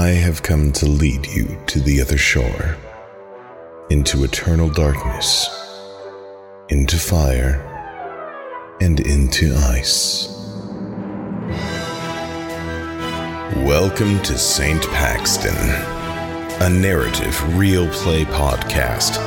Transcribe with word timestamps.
I 0.00 0.12
have 0.12 0.42
come 0.42 0.72
to 0.72 0.86
lead 0.86 1.26
you 1.26 1.58
to 1.66 1.78
the 1.78 2.00
other 2.00 2.16
shore, 2.16 2.78
into 3.90 4.24
eternal 4.24 4.70
darkness, 4.70 5.46
into 6.70 6.96
fire, 6.96 7.60
and 8.80 8.98
into 9.00 9.54
ice. 9.54 10.26
Welcome 13.56 14.22
to 14.22 14.38
St. 14.38 14.82
Paxton, 14.84 15.54
a 16.62 16.70
narrative 16.70 17.58
real 17.58 17.86
play 17.90 18.24
podcast 18.24 19.18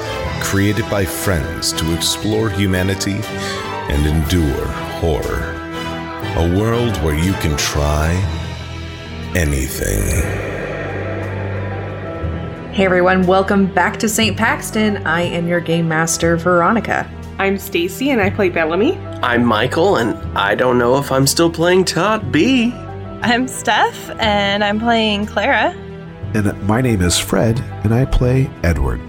created 0.42 0.90
by 0.90 1.06
friends 1.06 1.72
to 1.74 1.94
explore 1.94 2.50
humanity 2.50 3.20
and 3.94 4.08
endure 4.08 4.66
horror. 4.98 5.54
A 6.36 6.58
world 6.60 6.98
where 7.04 7.20
you 7.20 7.34
can 7.34 7.56
try 7.58 8.10
anything. 9.36 10.43
Hey 12.74 12.86
everyone, 12.86 13.28
welcome 13.28 13.68
back 13.68 13.98
to 13.98 14.10
St. 14.10 14.36
Paxton. 14.36 15.06
I 15.06 15.22
am 15.22 15.48
your 15.48 15.60
game 15.60 15.88
master, 15.88 16.36
Veronica. 16.38 17.08
I'm 17.38 17.60
Stacy 17.60 18.10
and 18.10 18.20
I 18.20 18.32
play 18.32 18.50
Bellamy. 18.50 18.98
I'm 19.22 19.46
Michael, 19.46 19.98
and 19.98 20.16
I 20.36 20.56
don't 20.56 20.80
know 20.80 20.98
if 20.98 21.12
I'm 21.12 21.28
still 21.28 21.52
playing 21.52 21.86
Todd 21.86 22.32
B. 22.32 22.74
I'm 23.22 23.48
Steph, 23.48 24.10
and 24.20 24.64
I'm 24.64 24.80
playing 24.80 25.28
Clara. 25.28 25.70
And 26.34 26.64
my 26.64 26.82
name 26.82 27.04
is 27.04 27.20
Fred, 27.20 27.60
and 27.84 27.94
I 27.94 28.06
play 28.06 28.50
Edward. 28.64 29.00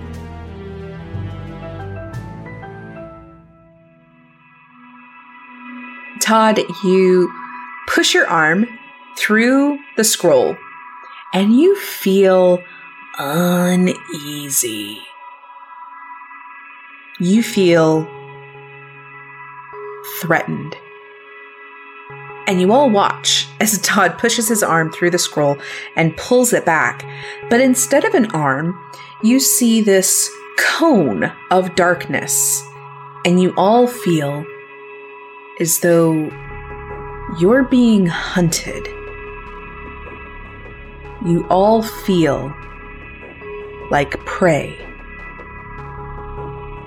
Todd, 6.20 6.60
you 6.84 7.32
push 7.86 8.12
your 8.12 8.26
arm 8.26 8.66
through 9.16 9.78
the 9.96 10.04
scroll 10.04 10.54
and 11.32 11.58
you 11.58 11.74
feel 11.80 12.62
uneasy. 13.18 14.98
You 17.20 17.42
feel 17.42 18.08
threatened. 20.20 20.76
And 22.46 22.60
you 22.60 22.72
all 22.72 22.90
watch 22.90 23.48
as 23.60 23.78
Todd 23.82 24.18
pushes 24.18 24.48
his 24.48 24.62
arm 24.62 24.92
through 24.92 25.10
the 25.10 25.18
scroll 25.18 25.58
and 25.96 26.16
pulls 26.16 26.52
it 26.52 26.64
back. 26.64 27.06
But 27.48 27.60
instead 27.60 28.04
of 28.04 28.14
an 28.14 28.30
arm, 28.32 28.78
you 29.22 29.40
see 29.40 29.80
this 29.80 30.30
cone 30.58 31.32
of 31.50 31.74
darkness. 31.74 32.62
And 33.24 33.40
you 33.40 33.54
all 33.56 33.86
feel 33.86 34.44
as 35.60 35.78
though 35.80 36.30
you're 37.38 37.64
being 37.64 38.06
hunted. 38.06 38.86
You 41.24 41.46
all 41.48 41.82
feel 41.82 42.54
like 43.90 44.12
prey. 44.24 44.78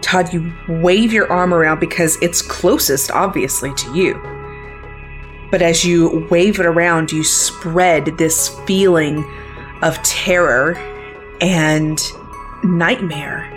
Todd, 0.02 0.32
you 0.32 0.54
wave 0.68 1.12
your 1.12 1.32
arm 1.32 1.54
around 1.54 1.80
because 1.80 2.18
it's 2.22 2.42
closest, 2.42 3.12
obviously, 3.12 3.74
to 3.76 3.94
you. 3.96 4.14
But 5.52 5.62
as 5.62 5.84
you 5.86 6.28
wave 6.30 6.60
it 6.60 6.66
around, 6.66 7.12
you 7.12 7.24
spread 7.24 8.18
this 8.18 8.50
feeling 8.66 9.26
of 9.82 10.02
terror 10.04 10.78
and 11.42 12.00
nightmare 12.64 13.54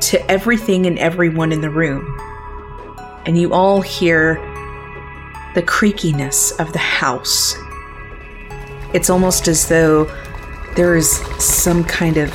to 0.00 0.30
everything 0.30 0.86
and 0.86 0.98
everyone 0.98 1.52
in 1.52 1.60
the 1.60 1.70
room. 1.70 2.18
And 3.26 3.36
you 3.38 3.52
all 3.52 3.80
hear 3.80 4.36
the 5.54 5.62
creakiness 5.62 6.58
of 6.58 6.72
the 6.72 6.78
house. 6.78 7.56
It's 8.94 9.10
almost 9.10 9.48
as 9.48 9.68
though 9.68 10.04
there 10.78 10.94
is 10.94 11.10
some 11.42 11.82
kind 11.82 12.18
of 12.18 12.30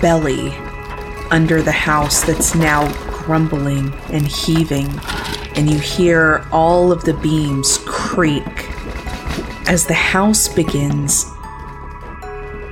belly 0.00 0.48
under 1.30 1.60
the 1.60 1.70
house 1.70 2.24
that's 2.24 2.54
now 2.54 2.90
grumbling 3.10 3.92
and 4.10 4.26
heaving, 4.26 4.88
and 5.56 5.68
you 5.68 5.78
hear 5.78 6.46
all 6.50 6.90
of 6.90 7.04
the 7.04 7.12
beams 7.12 7.76
creak 7.84 8.70
as 9.68 9.84
the 9.84 9.92
house 9.92 10.48
begins 10.48 11.26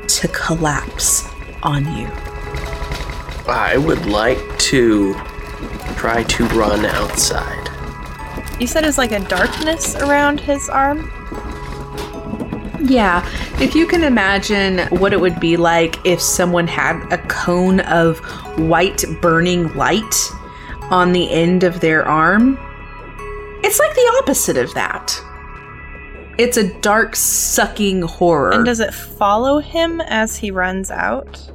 to 0.09 0.27
collapse 0.28 1.28
on 1.62 1.84
you. 1.94 2.09
I 3.47 3.77
would 3.77 4.06
like 4.06 4.59
to 4.71 5.12
try 5.97 6.23
to 6.23 6.47
run 6.47 6.87
outside. 6.87 7.69
You 8.59 8.67
said 8.67 8.87
it's 8.87 8.97
like 8.97 9.12
a 9.12 9.21
darkness 9.21 9.97
around 9.97 10.41
his 10.41 10.71
arm? 10.71 11.12
Yeah, 12.83 13.29
if 13.61 13.75
you 13.75 13.87
can 13.87 14.05
imagine 14.05 14.87
what 14.99 15.13
it 15.13 15.21
would 15.21 15.39
be 15.39 15.57
like 15.57 15.97
if 16.07 16.21
someone 16.21 16.67
had 16.67 17.13
a 17.13 17.19
cone 17.29 17.81
of 17.81 18.19
white 18.59 19.05
burning 19.21 19.75
light 19.75 20.15
on 20.91 21.13
the 21.13 21.31
end 21.31 21.63
of 21.63 21.81
their 21.81 22.07
arm, 22.07 22.59
it's 23.63 23.79
like 23.79 23.95
the 23.95 24.17
opposite 24.23 24.57
of 24.57 24.73
that. 24.75 25.23
It's 26.39 26.57
a 26.57 26.73
dark, 26.81 27.17
sucking 27.17 28.01
horror. 28.03 28.53
And 28.53 28.65
does 28.65 28.81
it 28.81 28.95
follow 28.95 29.59
him 29.59 30.01
as 30.01 30.37
he 30.37 30.51
runs 30.51 30.91
out? 30.91 31.53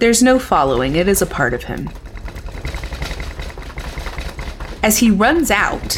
There's 0.00 0.22
no 0.22 0.38
following, 0.38 0.96
it 0.96 1.08
is 1.08 1.22
a 1.22 1.26
part 1.26 1.54
of 1.54 1.64
him. 1.64 1.88
As 4.82 4.98
he 4.98 5.10
runs 5.10 5.50
out, 5.50 5.96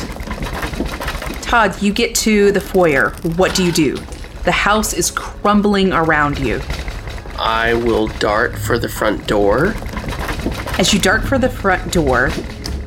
Todd, 1.54 1.80
you 1.80 1.92
get 1.92 2.16
to 2.16 2.50
the 2.50 2.60
foyer. 2.60 3.10
What 3.36 3.54
do 3.54 3.64
you 3.64 3.70
do? 3.70 3.96
The 4.42 4.50
house 4.50 4.92
is 4.92 5.12
crumbling 5.12 5.92
around 5.92 6.40
you. 6.40 6.60
I 7.38 7.74
will 7.74 8.08
dart 8.08 8.58
for 8.58 8.76
the 8.76 8.88
front 8.88 9.28
door. 9.28 9.72
As 10.80 10.92
you 10.92 10.98
dart 10.98 11.22
for 11.22 11.38
the 11.38 11.48
front 11.48 11.92
door, 11.92 12.30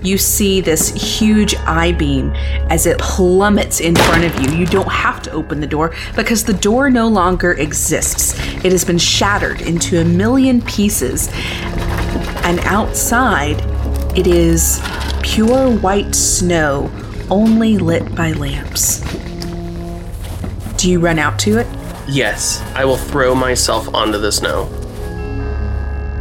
you 0.01 0.17
see 0.17 0.59
this 0.59 0.89
huge 0.93 1.55
I 1.59 1.93
beam 1.93 2.33
as 2.69 2.85
it 2.85 2.99
plummets 2.99 3.79
in 3.79 3.95
front 3.95 4.25
of 4.25 4.37
you. 4.41 4.57
You 4.57 4.65
don't 4.65 4.91
have 4.91 5.21
to 5.21 5.31
open 5.31 5.61
the 5.61 5.67
door 5.67 5.95
because 6.17 6.43
the 6.43 6.53
door 6.53 6.89
no 6.89 7.07
longer 7.07 7.53
exists. 7.53 8.37
It 8.65 8.73
has 8.73 8.83
been 8.83 8.97
shattered 8.97 9.61
into 9.61 10.01
a 10.01 10.03
million 10.03 10.61
pieces. 10.63 11.29
And 12.43 12.59
outside, 12.65 13.61
it 14.17 14.27
is 14.27 14.81
pure 15.23 15.71
white 15.77 16.13
snow, 16.13 16.91
only 17.29 17.77
lit 17.77 18.15
by 18.15 18.31
lamps. 18.33 19.01
Do 20.77 20.89
you 20.89 20.99
run 20.99 21.19
out 21.19 21.39
to 21.39 21.57
it? 21.57 21.67
Yes, 22.07 22.61
I 22.75 22.85
will 22.85 22.97
throw 22.97 23.35
myself 23.35 23.93
onto 23.93 24.17
the 24.17 24.31
snow. 24.31 24.69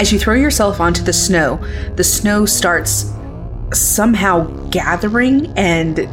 As 0.00 0.12
you 0.12 0.18
throw 0.18 0.34
yourself 0.34 0.80
onto 0.80 1.02
the 1.02 1.12
snow, 1.12 1.56
the 1.94 2.04
snow 2.04 2.44
starts 2.44 3.12
somehow 3.72 4.44
gathering 4.70 5.52
and 5.56 6.08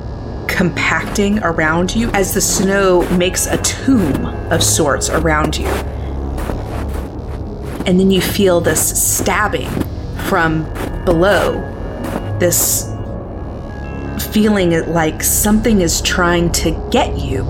compacting 0.47 1.39
around 1.43 1.95
you 1.95 2.09
as 2.11 2.33
the 2.33 2.41
snow 2.41 3.07
makes 3.17 3.47
a 3.47 3.57
tomb 3.63 4.25
of 4.51 4.61
sorts 4.61 5.09
around 5.09 5.57
you. 5.57 5.67
And 7.85 7.99
then 7.99 8.11
you 8.11 8.21
feel 8.21 8.61
this 8.61 9.17
stabbing 9.17 9.69
from 10.29 10.63
below, 11.05 11.61
this 12.39 12.92
feeling 14.33 14.71
like 14.91 15.21
something 15.21 15.81
is 15.81 16.01
trying 16.01 16.51
to 16.51 16.71
get 16.91 17.15
you. 17.19 17.45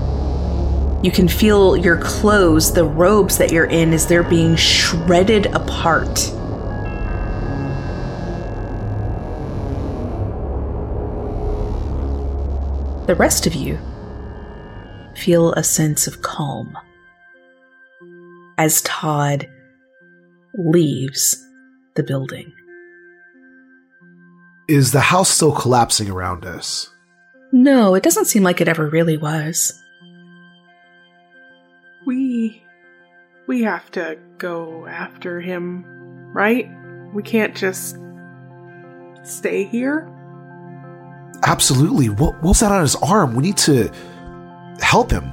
You 1.02 1.10
can 1.10 1.28
feel 1.28 1.78
your 1.78 1.96
clothes, 1.96 2.74
the 2.74 2.84
robes 2.84 3.38
that 3.38 3.50
you're 3.50 3.64
in, 3.64 3.94
as 3.94 4.06
they're 4.06 4.22
being 4.22 4.54
shredded 4.54 5.46
apart. 5.46 6.14
The 13.06 13.14
rest 13.18 13.46
of 13.46 13.54
you 13.54 13.78
feel 15.16 15.52
a 15.54 15.64
sense 15.64 16.06
of 16.06 16.20
calm 16.20 16.76
as 18.58 18.82
Todd 18.82 19.48
leaves 20.54 21.42
the 21.96 22.02
building. 22.02 22.52
Is 24.66 24.92
the 24.92 25.00
house 25.00 25.28
still 25.28 25.52
collapsing 25.52 26.10
around 26.10 26.46
us? 26.46 26.90
No, 27.52 27.94
it 27.94 28.02
doesn't 28.02 28.24
seem 28.24 28.42
like 28.42 28.60
it 28.60 28.68
ever 28.68 28.88
really 28.88 29.16
was. 29.16 29.78
We 32.06 32.64
we 33.46 33.62
have 33.62 33.90
to 33.92 34.18
go 34.38 34.86
after 34.86 35.40
him, 35.40 35.84
right? 36.32 36.68
We 37.12 37.22
can't 37.22 37.54
just 37.54 37.98
stay 39.22 39.64
here. 39.64 40.10
Absolutely. 41.44 42.08
What, 42.08 42.42
what's 42.42 42.60
that 42.60 42.72
on 42.72 42.82
his 42.82 42.96
arm? 42.96 43.34
We 43.34 43.42
need 43.42 43.58
to 43.58 43.90
help 44.80 45.10
him. 45.10 45.24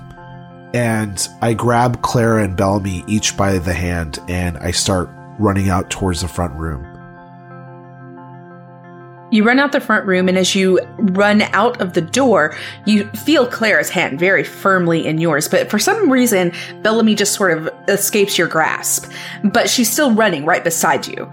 And 0.74 1.26
I 1.42 1.54
grab 1.54 2.02
Clara 2.02 2.44
and 2.44 2.56
Bellamy 2.56 3.04
each 3.08 3.36
by 3.38 3.58
the 3.58 3.74
hand 3.74 4.20
and 4.28 4.58
I 4.58 4.72
start 4.72 5.10
running 5.40 5.70
out 5.70 5.90
towards 5.90 6.22
the 6.22 6.28
front 6.28 6.54
room. 6.54 6.86
You 9.32 9.46
run 9.46 9.60
out 9.60 9.72
the 9.72 9.80
front 9.80 10.06
room, 10.06 10.28
and 10.28 10.38
as 10.38 10.54
you 10.54 10.80
run 10.98 11.42
out 11.54 11.80
of 11.82 11.94
the 11.94 12.02
door, 12.02 12.56
you 12.86 13.06
feel 13.12 13.48
Clara's 13.48 13.90
hand 13.90 14.20
very 14.20 14.44
firmly 14.44 15.08
in 15.08 15.20
yours. 15.20 15.48
But 15.48 15.70
for 15.70 15.80
some 15.80 16.12
reason, 16.12 16.52
Bellamy 16.82 17.16
just 17.16 17.34
sort 17.34 17.58
of 17.58 17.70
escapes 17.88 18.38
your 18.38 18.48
grasp. 18.48 19.10
But 19.44 19.70
she's 19.70 19.90
still 19.90 20.14
running 20.14 20.46
right 20.46 20.64
beside 20.64 21.08
you. 21.08 21.32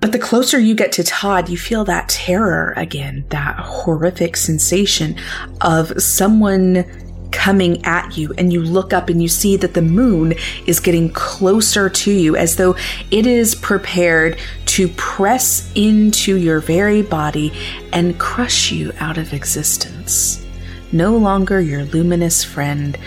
But 0.00 0.12
the 0.12 0.18
closer 0.18 0.58
you 0.58 0.74
get 0.74 0.92
to 0.92 1.04
Todd, 1.04 1.48
you 1.48 1.58
feel 1.58 1.84
that 1.84 2.08
terror 2.08 2.72
again, 2.76 3.24
that 3.30 3.58
horrific 3.58 4.36
sensation 4.36 5.14
of 5.60 5.92
someone 6.00 6.84
coming 7.32 7.84
at 7.84 8.16
you 8.16 8.32
and 8.38 8.52
you 8.52 8.62
look 8.62 8.92
up 8.92 9.08
and 9.08 9.22
you 9.22 9.28
see 9.28 9.56
that 9.56 9.74
the 9.74 9.82
moon 9.82 10.34
is 10.66 10.80
getting 10.80 11.10
closer 11.10 11.88
to 11.88 12.10
you 12.10 12.36
as 12.36 12.56
though 12.56 12.76
it 13.10 13.26
is 13.26 13.54
prepared 13.54 14.38
to 14.66 14.88
press 14.88 15.70
into 15.74 16.36
your 16.36 16.60
very 16.60 17.02
body 17.02 17.52
and 17.92 18.18
crush 18.18 18.70
you 18.70 18.92
out 19.00 19.18
of 19.18 19.32
existence. 19.32 20.46
No 20.92 21.16
longer 21.16 21.60
your 21.60 21.84
luminous 21.84 22.44
friend, 22.44 22.98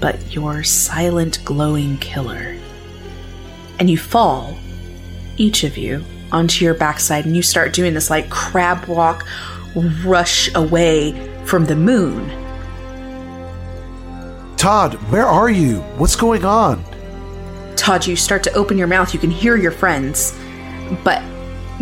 but 0.00 0.34
your 0.34 0.62
silent 0.62 1.40
glowing 1.44 1.96
killer. 1.98 2.56
And 3.78 3.90
you 3.90 3.98
fall, 3.98 4.56
each 5.36 5.64
of 5.64 5.76
you, 5.76 6.04
onto 6.32 6.64
your 6.64 6.74
backside 6.74 7.26
and 7.26 7.36
you 7.36 7.42
start 7.42 7.72
doing 7.72 7.92
this 7.92 8.08
like 8.08 8.30
crab 8.30 8.86
walk 8.86 9.26
rush 10.04 10.52
away 10.54 11.12
from 11.44 11.66
the 11.66 11.76
moon 11.76 12.41
Todd, 14.62 14.94
where 15.10 15.26
are 15.26 15.50
you? 15.50 15.80
What's 15.98 16.14
going 16.14 16.44
on? 16.44 16.84
Todd, 17.74 18.06
you 18.06 18.14
start 18.14 18.44
to 18.44 18.52
open 18.52 18.78
your 18.78 18.86
mouth. 18.86 19.12
You 19.12 19.18
can 19.18 19.28
hear 19.28 19.56
your 19.56 19.72
friends, 19.72 20.38
but 21.02 21.20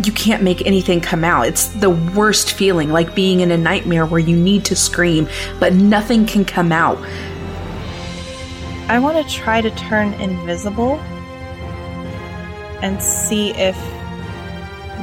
you 0.03 0.11
can't 0.11 0.41
make 0.41 0.65
anything 0.65 0.99
come 0.99 1.23
out. 1.23 1.45
It's 1.45 1.67
the 1.67 1.91
worst 1.91 2.53
feeling, 2.53 2.89
like 2.89 3.13
being 3.13 3.41
in 3.41 3.51
a 3.51 3.57
nightmare 3.57 4.07
where 4.07 4.19
you 4.19 4.35
need 4.35 4.65
to 4.65 4.75
scream, 4.75 5.29
but 5.59 5.75
nothing 5.75 6.25
can 6.25 6.43
come 6.43 6.71
out. 6.71 6.97
I 8.87 8.97
want 8.97 9.15
to 9.15 9.31
try 9.31 9.61
to 9.61 9.69
turn 9.75 10.13
invisible 10.13 10.95
and 12.81 12.99
see 12.99 13.51
if 13.51 13.75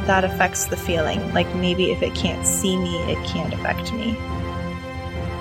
that 0.09 0.25
affects 0.25 0.65
the 0.65 0.77
feeling. 0.77 1.33
Like 1.33 1.55
maybe 1.55 1.93
if 1.93 2.03
it 2.03 2.13
can't 2.17 2.45
see 2.45 2.77
me, 2.77 2.97
it 3.05 3.25
can't 3.25 3.55
affect 3.55 3.93
me. 3.93 4.19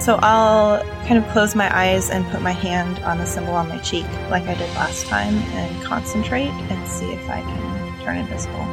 So 0.08 0.16
I'll 0.22 0.82
kind 1.06 1.22
of 1.22 1.30
close 1.34 1.54
my 1.54 1.70
eyes 1.78 2.10
and 2.10 2.26
put 2.28 2.42
my 2.42 2.54
hand 2.54 3.00
on 3.00 3.18
the 3.18 3.26
symbol 3.26 3.54
on 3.56 3.68
my 3.68 3.78
cheek, 3.80 4.06
like 4.30 4.44
I 4.44 4.54
did 4.54 4.74
last 4.76 5.06
time, 5.08 5.34
and 5.36 5.84
concentrate 5.84 6.48
and 6.48 6.88
see 6.88 7.12
if 7.12 7.30
I 7.30 7.42
can 7.42 8.00
turn 8.06 8.16
invisible. 8.16 8.64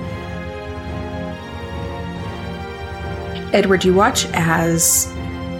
Edward, 3.52 3.84
you 3.84 3.92
watch 3.92 4.26
as 4.26 5.12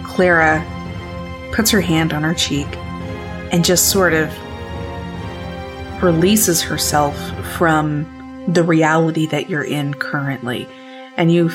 Clara 0.05 0.65
puts 1.51 1.71
her 1.71 1.81
hand 1.81 2.13
on 2.13 2.23
her 2.23 2.33
cheek 2.33 2.67
and 3.51 3.65
just 3.65 3.89
sort 3.89 4.13
of 4.13 4.33
releases 6.01 6.61
herself 6.61 7.17
from 7.57 8.05
the 8.47 8.63
reality 8.63 9.25
that 9.25 9.49
you're 9.49 9.65
in 9.65 9.93
currently. 9.93 10.69
And 11.17 11.33
you, 11.33 11.51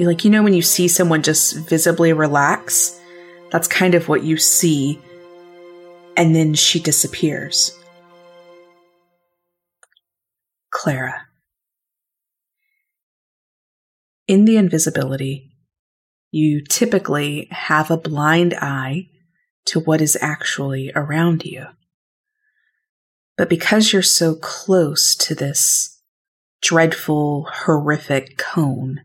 like, 0.00 0.24
you 0.24 0.30
know, 0.32 0.42
when 0.42 0.54
you 0.54 0.62
see 0.62 0.88
someone 0.88 1.22
just 1.22 1.56
visibly 1.68 2.12
relax, 2.12 2.99
that's 3.50 3.68
kind 3.68 3.94
of 3.94 4.08
what 4.08 4.22
you 4.22 4.36
see. 4.36 5.00
And 6.16 6.34
then 6.34 6.54
she 6.54 6.80
disappears. 6.80 7.76
Clara. 10.70 11.26
In 14.28 14.44
the 14.44 14.56
invisibility, 14.56 15.52
you 16.30 16.62
typically 16.62 17.48
have 17.50 17.90
a 17.90 17.96
blind 17.96 18.54
eye 18.54 19.08
to 19.66 19.80
what 19.80 20.00
is 20.00 20.16
actually 20.20 20.92
around 20.94 21.44
you. 21.44 21.66
But 23.36 23.48
because 23.48 23.92
you're 23.92 24.02
so 24.02 24.36
close 24.36 25.16
to 25.16 25.34
this 25.34 26.00
dreadful, 26.62 27.48
horrific 27.50 28.38
cone, 28.38 29.00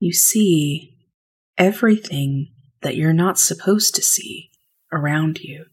you 0.00 0.12
see 0.12 0.96
everything 1.56 2.48
that 2.82 2.96
you're 2.96 3.12
not 3.12 3.38
supposed 3.38 3.94
to 3.94 4.02
see 4.02 4.50
around 4.92 5.40
you. 5.40 5.66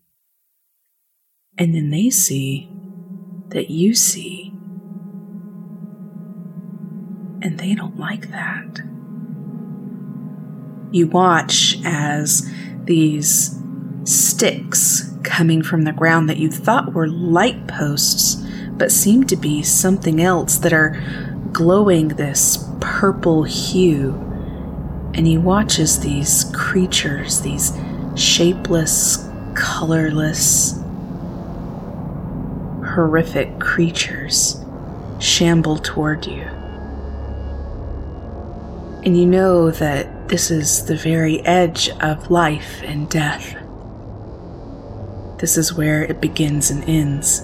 And 1.57 1.75
then 1.75 1.89
they 1.89 2.09
see 2.09 2.71
that 3.49 3.69
you 3.69 3.93
see. 3.93 4.53
And 7.41 7.57
they 7.57 7.75
don't 7.75 7.97
like 7.97 8.31
that. 8.31 8.79
You 10.91 11.07
watch 11.07 11.77
as 11.83 12.49
these 12.83 13.59
sticks 14.03 15.13
coming 15.23 15.61
from 15.61 15.83
the 15.83 15.91
ground 15.91 16.29
that 16.29 16.37
you 16.37 16.49
thought 16.49 16.93
were 16.93 17.07
light 17.07 17.67
posts, 17.67 18.35
but 18.71 18.91
seem 18.91 19.25
to 19.25 19.35
be 19.35 19.61
something 19.61 20.21
else 20.21 20.57
that 20.57 20.73
are 20.73 20.99
glowing 21.51 22.09
this 22.09 22.69
purple 22.79 23.43
hue 23.43 24.28
and 25.13 25.25
he 25.25 25.37
watches 25.37 25.99
these 25.99 26.45
creatures, 26.53 27.41
these 27.41 27.71
shapeless, 28.15 29.27
colorless, 29.55 30.79
horrific 32.85 33.59
creatures, 33.59 34.63
shamble 35.19 35.77
toward 35.77 36.25
you. 36.25 36.43
And 39.03 39.17
you 39.17 39.25
know 39.25 39.71
that 39.71 40.27
this 40.29 40.51
is 40.51 40.85
the 40.85 40.95
very 40.95 41.39
edge 41.45 41.89
of 42.01 42.29
life 42.29 42.81
and 42.83 43.09
death. 43.09 43.55
This 45.39 45.57
is 45.57 45.73
where 45.73 46.03
it 46.03 46.19
begins 46.19 46.69
and 46.69 46.83
ends. 46.83 47.39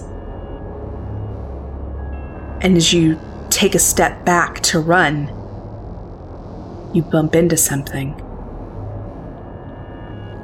And 2.60 2.76
as 2.76 2.92
you 2.92 3.18
take 3.48 3.74
a 3.74 3.78
step 3.78 4.24
back 4.24 4.60
to 4.64 4.78
run, 4.78 5.28
you 6.96 7.02
bump 7.02 7.34
into 7.34 7.56
something. 7.56 8.18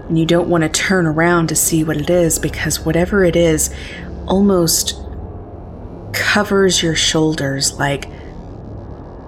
And 0.09 0.19
you 0.19 0.27
don't 0.27 0.49
want 0.49 0.63
to 0.63 0.69
turn 0.69 1.07
around 1.07 1.49
to 1.49 1.57
see 1.57 1.83
what 1.83 1.97
it 1.97 2.11
is 2.11 2.39
because 2.39 2.81
whatever 2.81 3.25
it 3.25 3.35
is 3.35 3.75
almost 4.27 5.01
covers 6.13 6.83
your 6.83 6.95
shoulders 6.95 7.79
like 7.79 8.09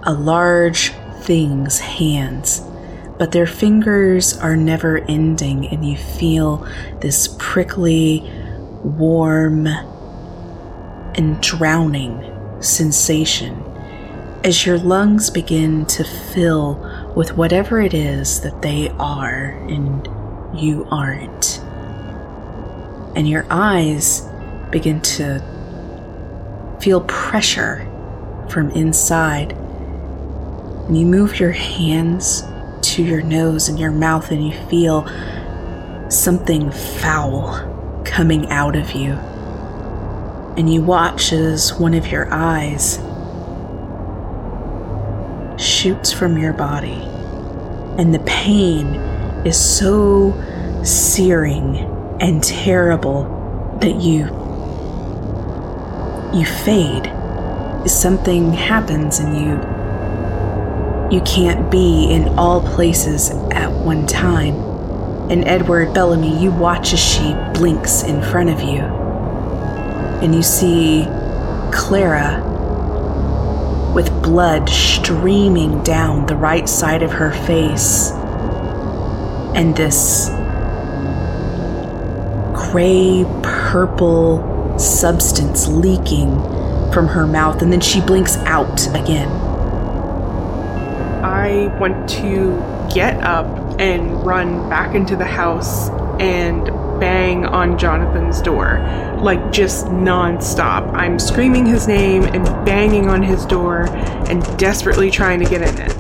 a 0.03 0.13
large 0.13 0.91
thing's 1.23 1.79
hands. 1.81 2.61
But 3.19 3.33
their 3.33 3.47
fingers 3.47 4.37
are 4.37 4.57
never 4.57 4.99
ending, 4.99 5.69
and 5.69 5.89
you 5.89 5.97
feel 5.97 6.67
this 7.01 7.35
prickly, 7.39 8.29
warm, 8.83 9.67
and 11.17 11.41
drowning 11.41 12.21
sensation 12.61 13.65
as 14.45 14.67
your 14.67 14.79
lungs 14.79 15.31
begin 15.31 15.87
to 15.87 16.05
fill 16.05 16.85
with 17.15 17.37
whatever 17.37 17.81
it 17.81 17.95
is 17.95 18.41
that 18.41 18.63
they 18.63 18.89
are 18.99 19.51
and 19.69 20.09
you 20.59 20.87
aren't. 20.91 21.61
And 23.17 23.29
your 23.29 23.47
eyes 23.51 24.23
begin 24.71 25.01
to 25.01 25.41
feel 26.81 27.03
pressure 27.03 27.89
from 28.49 28.71
inside. 28.71 29.53
And 29.53 30.99
you 30.99 31.07
move 31.07 31.39
your 31.39 31.53
hands 31.53 32.43
to 32.83 33.03
your 33.03 33.23
nose 33.23 33.69
and 33.69 33.79
your 33.79 33.93
mouth, 33.93 34.31
and 34.31 34.47
you 34.47 34.53
feel 34.69 35.07
something 36.11 36.71
foul 36.71 38.03
coming 38.05 38.51
out 38.51 38.77
of 38.77 38.93
you. 38.93 39.13
And 40.57 40.73
you 40.73 40.83
watch 40.83 41.33
as 41.33 41.73
one 41.75 41.95
of 41.95 42.09
your 42.09 42.29
eyes 42.33 42.99
shoots 45.85 46.11
from 46.11 46.39
your 46.39 46.55
body, 46.55 47.03
and 47.99 48.15
the 48.15 48.21
pain 48.21 48.87
is 49.45 49.55
so 49.55 50.33
searing 50.83 51.77
and 52.23 52.43
terrible 52.43 53.77
that 53.83 53.97
you 53.97 54.25
you 56.33 56.47
fade. 56.47 57.13
Something 57.87 58.55
happens 58.55 59.19
and 59.19 59.37
you 59.37 61.19
you 61.19 61.23
can't 61.27 61.71
be 61.71 62.11
in 62.11 62.39
all 62.39 62.63
places 62.63 63.29
at 63.51 63.71
one 63.71 64.07
time. 64.07 64.55
And 65.31 65.47
Edward 65.47 65.93
Bellamy, 65.93 66.43
you 66.43 66.51
watch 66.51 66.95
as 66.95 67.01
she 67.01 67.35
blinks 67.53 68.03
in 68.05 68.23
front 68.23 68.49
of 68.49 68.63
you. 68.63 68.81
And 70.23 70.35
you 70.35 70.43
see 70.43 71.05
Clara 71.75 72.54
with 73.95 74.11
blood 74.23 74.69
streaming 74.69 75.83
down 75.85 76.27
the 76.27 76.37
right 76.37 76.69
side 76.69 77.03
of 77.03 77.13
her 77.13 77.33
face, 77.47 78.11
and 79.55 79.77
this 79.77 80.29
gray 82.71 83.25
purple 83.43 84.79
substance 84.79 85.69
leaking 85.69 86.31
from 86.93 87.07
her 87.07 87.27
mouth, 87.27 87.63
and 87.63 87.73
then 87.73 87.81
she 87.81 88.01
blinks 88.01 88.37
out 88.39 88.87
again. 88.89 89.29
I 91.25 91.77
want 91.79 92.09
to 92.11 92.89
get 92.93 93.23
up 93.23 93.47
and 93.81 94.25
run 94.27 94.69
back 94.69 94.95
into 94.95 95.17
the 95.17 95.25
house 95.25 95.89
and 96.21 96.65
bang 97.01 97.45
on 97.45 97.79
Jonathan's 97.79 98.41
door. 98.41 98.79
Like 99.25 99.51
just 99.53 99.87
nonstop. 99.87 100.93
I'm 100.93 101.19
screaming 101.19 101.65
his 101.65 101.89
name 101.89 102.25
and 102.25 102.45
banging 102.67 103.09
on 103.09 103.23
his 103.23 103.47
door 103.47 103.87
and 104.29 104.43
desperately 104.59 105.11
trying 105.11 105.39
to 105.43 105.49
get 105.49 105.63
in 105.63 105.75
it. 105.81 105.93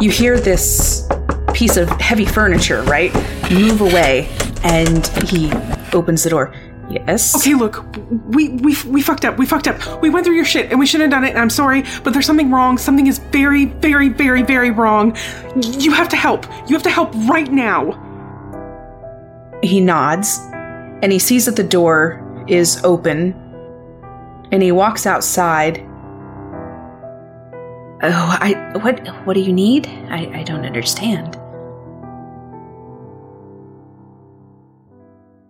You 0.00 0.10
hear 0.10 0.38
this 0.38 1.08
piece 1.52 1.76
of 1.76 1.88
heavy 2.00 2.24
furniture, 2.24 2.82
right? 2.82 3.12
Move 3.50 3.80
away, 3.80 4.28
and 4.62 5.04
he 5.28 5.52
opens 5.92 6.22
the 6.22 6.30
door. 6.30 6.54
Yes. 6.88 7.34
Okay, 7.34 7.54
look, 7.54 7.84
we 8.26 8.50
we 8.50 8.76
we 8.86 9.02
fucked 9.02 9.24
up. 9.24 9.36
We 9.36 9.46
fucked 9.46 9.66
up. 9.66 10.00
We 10.00 10.10
went 10.10 10.24
through 10.24 10.36
your 10.36 10.44
shit 10.44 10.70
and 10.70 10.78
we 10.78 10.86
shouldn't 10.86 11.12
have 11.12 11.20
done 11.20 11.28
it. 11.28 11.30
And 11.30 11.40
I'm 11.40 11.50
sorry, 11.50 11.82
but 12.04 12.12
there's 12.12 12.26
something 12.26 12.52
wrong. 12.52 12.78
Something 12.78 13.08
is 13.08 13.18
very, 13.18 13.64
very, 13.64 14.10
very, 14.10 14.42
very 14.42 14.70
wrong. 14.70 15.16
You 15.56 15.90
have 15.92 16.08
to 16.10 16.16
help. 16.16 16.46
You 16.68 16.76
have 16.76 16.84
to 16.84 16.90
help 16.90 17.12
right 17.28 17.50
now. 17.50 18.00
He 19.62 19.80
nods, 19.80 20.38
and 21.04 21.12
he 21.12 21.18
sees 21.18 21.44
that 21.44 21.54
the 21.54 21.62
door 21.62 22.44
is 22.48 22.82
open, 22.82 23.34
and 24.50 24.62
he 24.62 24.72
walks 24.72 25.04
outside. 25.04 25.86
Oh, 28.02 28.38
I 28.40 28.72
what 28.80 29.06
what 29.26 29.34
do 29.34 29.40
you 29.40 29.52
need? 29.52 29.86
I, 30.08 30.40
I 30.40 30.42
don't 30.44 30.64
understand. 30.64 31.38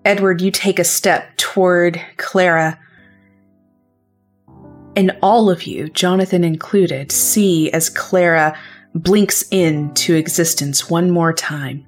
Edward, 0.04 0.40
you 0.40 0.50
take 0.50 0.80
a 0.80 0.84
step 0.84 1.36
toward 1.36 2.04
Clara, 2.16 2.76
and 4.96 5.16
all 5.22 5.50
of 5.50 5.62
you, 5.68 5.88
Jonathan 5.88 6.42
included, 6.42 7.12
see 7.12 7.70
as 7.70 7.88
Clara 7.88 8.58
blinks 8.92 9.44
into 9.52 10.16
existence 10.16 10.90
one 10.90 11.12
more 11.12 11.32
time. 11.32 11.86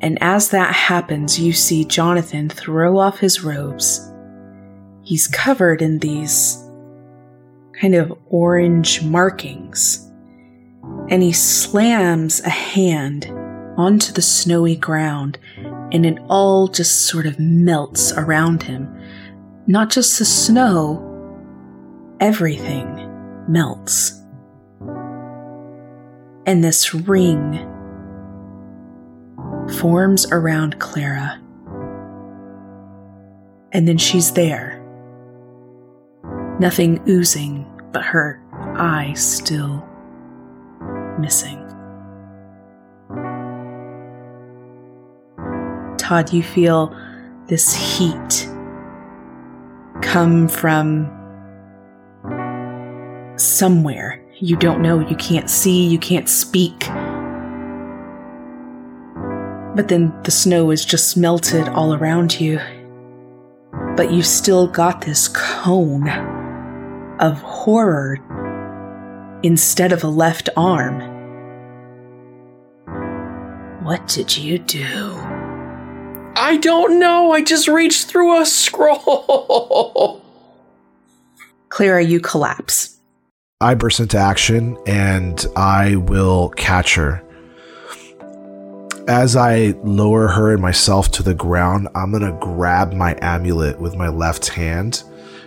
And 0.00 0.18
as 0.22 0.50
that 0.50 0.74
happens, 0.74 1.38
you 1.38 1.52
see 1.52 1.84
Jonathan 1.84 2.48
throw 2.48 2.98
off 2.98 3.18
his 3.18 3.42
robes. 3.42 4.10
He's 5.02 5.26
covered 5.26 5.82
in 5.82 5.98
these 5.98 6.56
kind 7.80 7.94
of 7.94 8.12
orange 8.28 9.02
markings. 9.02 10.06
And 11.08 11.22
he 11.22 11.32
slams 11.32 12.40
a 12.40 12.50
hand 12.50 13.26
onto 13.76 14.12
the 14.12 14.22
snowy 14.22 14.76
ground, 14.76 15.38
and 15.92 16.06
it 16.06 16.18
all 16.28 16.68
just 16.68 17.06
sort 17.06 17.26
of 17.26 17.38
melts 17.38 18.12
around 18.12 18.62
him. 18.62 18.88
Not 19.66 19.90
just 19.90 20.18
the 20.18 20.24
snow, 20.24 21.06
everything 22.20 23.08
melts. 23.48 24.20
And 26.46 26.64
this 26.64 26.94
ring 26.94 27.66
forms 29.74 30.26
around 30.32 30.78
Clara. 30.78 31.40
And 33.72 33.86
then 33.86 33.98
she's 33.98 34.32
there. 34.32 34.76
Nothing 36.58 37.02
oozing, 37.08 37.66
but 37.92 38.02
her 38.02 38.42
eye 38.76 39.12
still 39.14 39.86
missing. 41.18 41.58
Todd, 45.98 46.32
you 46.32 46.42
feel 46.42 46.94
this 47.46 47.72
heat 47.72 48.48
come 50.02 50.48
from 50.48 51.08
somewhere. 53.36 54.22
You 54.40 54.56
don't 54.56 54.82
know, 54.82 55.00
you 55.00 55.16
can't 55.16 55.48
see, 55.48 55.86
you 55.86 55.98
can't 55.98 56.28
speak. 56.28 56.88
But 59.80 59.88
then 59.88 60.12
the 60.24 60.30
snow 60.30 60.70
is 60.72 60.84
just 60.84 61.16
melted 61.16 61.66
all 61.70 61.94
around 61.94 62.38
you. 62.38 62.60
But 63.96 64.12
you've 64.12 64.26
still 64.26 64.66
got 64.66 65.00
this 65.00 65.26
cone 65.28 66.06
of 67.18 67.40
horror 67.40 68.18
instead 69.42 69.92
of 69.92 70.04
a 70.04 70.08
left 70.08 70.50
arm. 70.54 71.00
What 73.82 74.06
did 74.06 74.36
you 74.36 74.58
do? 74.58 75.14
I 76.36 76.58
don't 76.60 76.98
know. 76.98 77.32
I 77.32 77.42
just 77.42 77.66
reached 77.66 78.06
through 78.06 78.38
a 78.38 78.44
scroll. 78.44 80.20
Clara, 81.70 82.04
you 82.04 82.20
collapse. 82.20 82.98
I 83.62 83.72
burst 83.76 83.98
into 83.98 84.18
action 84.18 84.76
and 84.86 85.42
I 85.56 85.96
will 85.96 86.50
catch 86.50 86.96
her. 86.96 87.24
As 89.10 89.34
I 89.34 89.74
lower 89.82 90.28
her 90.28 90.52
and 90.52 90.62
myself 90.62 91.10
to 91.10 91.24
the 91.24 91.34
ground, 91.34 91.88
I'm 91.96 92.12
going 92.12 92.22
to 92.22 92.38
grab 92.38 92.92
my 92.92 93.18
amulet 93.20 93.80
with 93.80 93.96
my 93.96 94.06
left 94.06 94.50
hand 94.50 95.02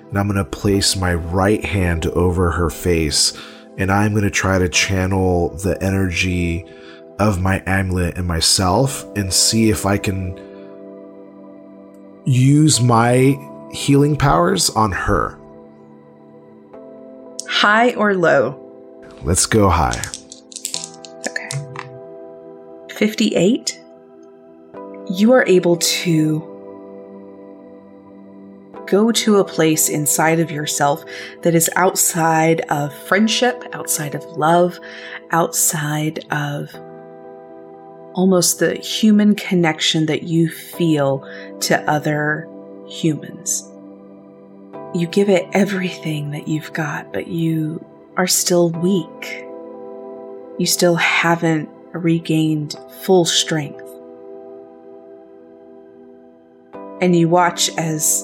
and 0.10 0.20
I'm 0.20 0.28
going 0.28 0.36
to 0.36 0.44
place 0.44 0.98
my 0.98 1.14
right 1.14 1.64
hand 1.64 2.08
over 2.08 2.52
her 2.52 2.70
face 2.70 3.32
and 3.78 3.90
I'm 3.90 4.12
going 4.12 4.26
to 4.26 4.30
try 4.30 4.60
to 4.60 4.68
channel 4.68 5.56
the 5.56 5.82
energy 5.82 6.66
of 7.20 7.40
my 7.40 7.64
amulet 7.66 8.18
and 8.18 8.28
myself 8.28 9.06
and 9.16 9.34
see 9.34 9.70
if 9.70 9.86
I 9.86 9.98
can 9.98 10.38
use 12.26 12.82
my 12.82 13.38
healing 13.72 14.18
powers 14.18 14.72
on 14.72 14.92
her. 14.92 15.40
High 17.48 17.94
or 17.94 18.14
low? 18.14 18.60
Let's 19.24 19.46
go 19.46 19.70
high. 19.70 20.02
Okay. 22.96 23.08
58. 23.08 23.80
You 25.12 25.34
are 25.34 25.46
able 25.48 25.78
to 25.78 26.50
go 28.88 29.12
to 29.12 29.38
a 29.38 29.44
place 29.44 29.90
inside 29.90 30.40
of 30.40 30.52
yourself 30.52 31.04
that 31.42 31.56
is 31.56 31.70
outside 31.76 32.62
of 32.70 32.94
friendship, 33.08 33.64
outside 33.74 34.16
of 34.16 34.24
love, 34.38 34.80
outside 35.32 36.26
of 36.32 36.74
almost 38.14 38.60
the 38.60 38.76
human 38.76 39.36
connection 39.36 40.06
that 40.06 40.24
you 40.24 40.50
feel 40.50 41.28
to 41.62 41.82
other 41.90 42.48
humans. 42.88 43.70
You 44.94 45.08
give 45.08 45.30
it 45.30 45.48
everything 45.54 46.32
that 46.32 46.48
you've 46.48 46.72
got, 46.74 47.12
but 47.12 47.28
you 47.28 47.84
are 48.16 48.28
still 48.28 48.70
weak. 48.70 49.46
You 50.60 50.68
still 50.68 50.96
haven't 50.96 51.70
regained 51.94 52.76
full 53.04 53.26
strength. 53.26 53.82
And 57.02 57.16
you 57.16 57.28
watch 57.30 57.70
as 57.78 58.24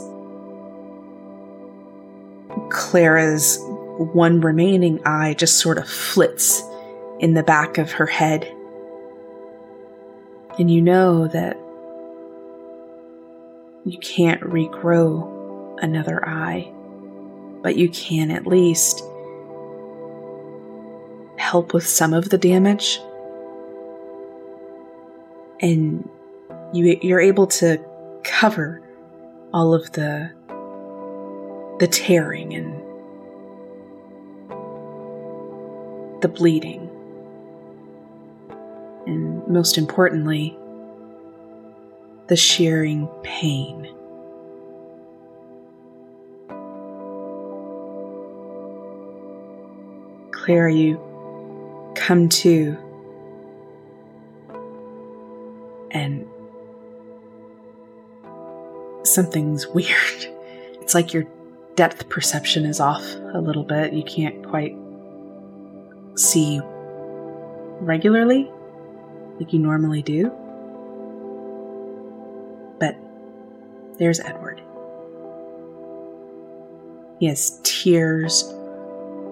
Clara's 2.69 3.59
one 3.97 4.41
remaining 4.41 5.05
eye 5.05 5.33
just 5.33 5.59
sort 5.59 5.77
of 5.77 5.87
flits 5.87 6.63
in 7.19 7.33
the 7.33 7.43
back 7.43 7.77
of 7.77 7.91
her 7.91 8.05
head. 8.05 8.45
And 10.57 10.71
you 10.71 10.81
know 10.81 11.27
that 11.27 11.57
you 13.85 13.97
can't 13.99 14.41
regrow 14.41 15.77
another 15.81 16.27
eye, 16.27 16.71
but 17.61 17.75
you 17.75 17.89
can 17.89 18.31
at 18.31 18.47
least 18.47 19.03
help 21.37 21.73
with 21.73 21.85
some 21.85 22.13
of 22.13 22.29
the 22.29 22.37
damage. 22.37 23.01
And 25.61 26.07
you, 26.73 26.97
you're 27.01 27.19
able 27.19 27.47
to 27.47 27.83
cover 28.23 28.81
all 29.53 29.73
of 29.73 29.91
the 29.93 30.31
the 31.79 31.87
tearing 31.87 32.53
and 32.53 32.73
the 36.21 36.27
bleeding. 36.27 36.89
And 39.07 39.47
most 39.47 39.77
importantly, 39.77 40.57
the 42.27 42.35
shearing 42.35 43.07
pain. 43.23 43.87
Clara, 50.31 50.73
you 50.73 50.99
come 51.95 52.29
to 52.29 52.77
something's 59.13 59.67
weird. 59.73 60.25
It's 60.81 60.93
like 60.95 61.13
your 61.13 61.25
depth 61.75 62.09
perception 62.09 62.65
is 62.65 62.79
off 62.79 63.03
a 63.33 63.39
little 63.39 63.63
bit. 63.63 63.93
You 63.93 64.03
can't 64.03 64.45
quite 64.45 64.75
see 66.15 66.59
regularly 67.79 68.51
like 69.39 69.53
you 69.53 69.59
normally 69.59 70.01
do. 70.01 70.31
But 72.79 72.97
there's 73.97 74.19
Edward. 74.19 74.61
He 77.19 77.25
has 77.27 77.59
tears 77.63 78.53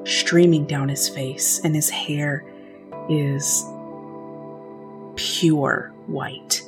streaming 0.04 0.66
down 0.66 0.90
his 0.90 1.08
face, 1.08 1.60
and 1.64 1.76
his 1.76 1.90
hair 1.90 2.46
is 3.10 3.64
pure 5.16 5.94
white. 6.08 6.67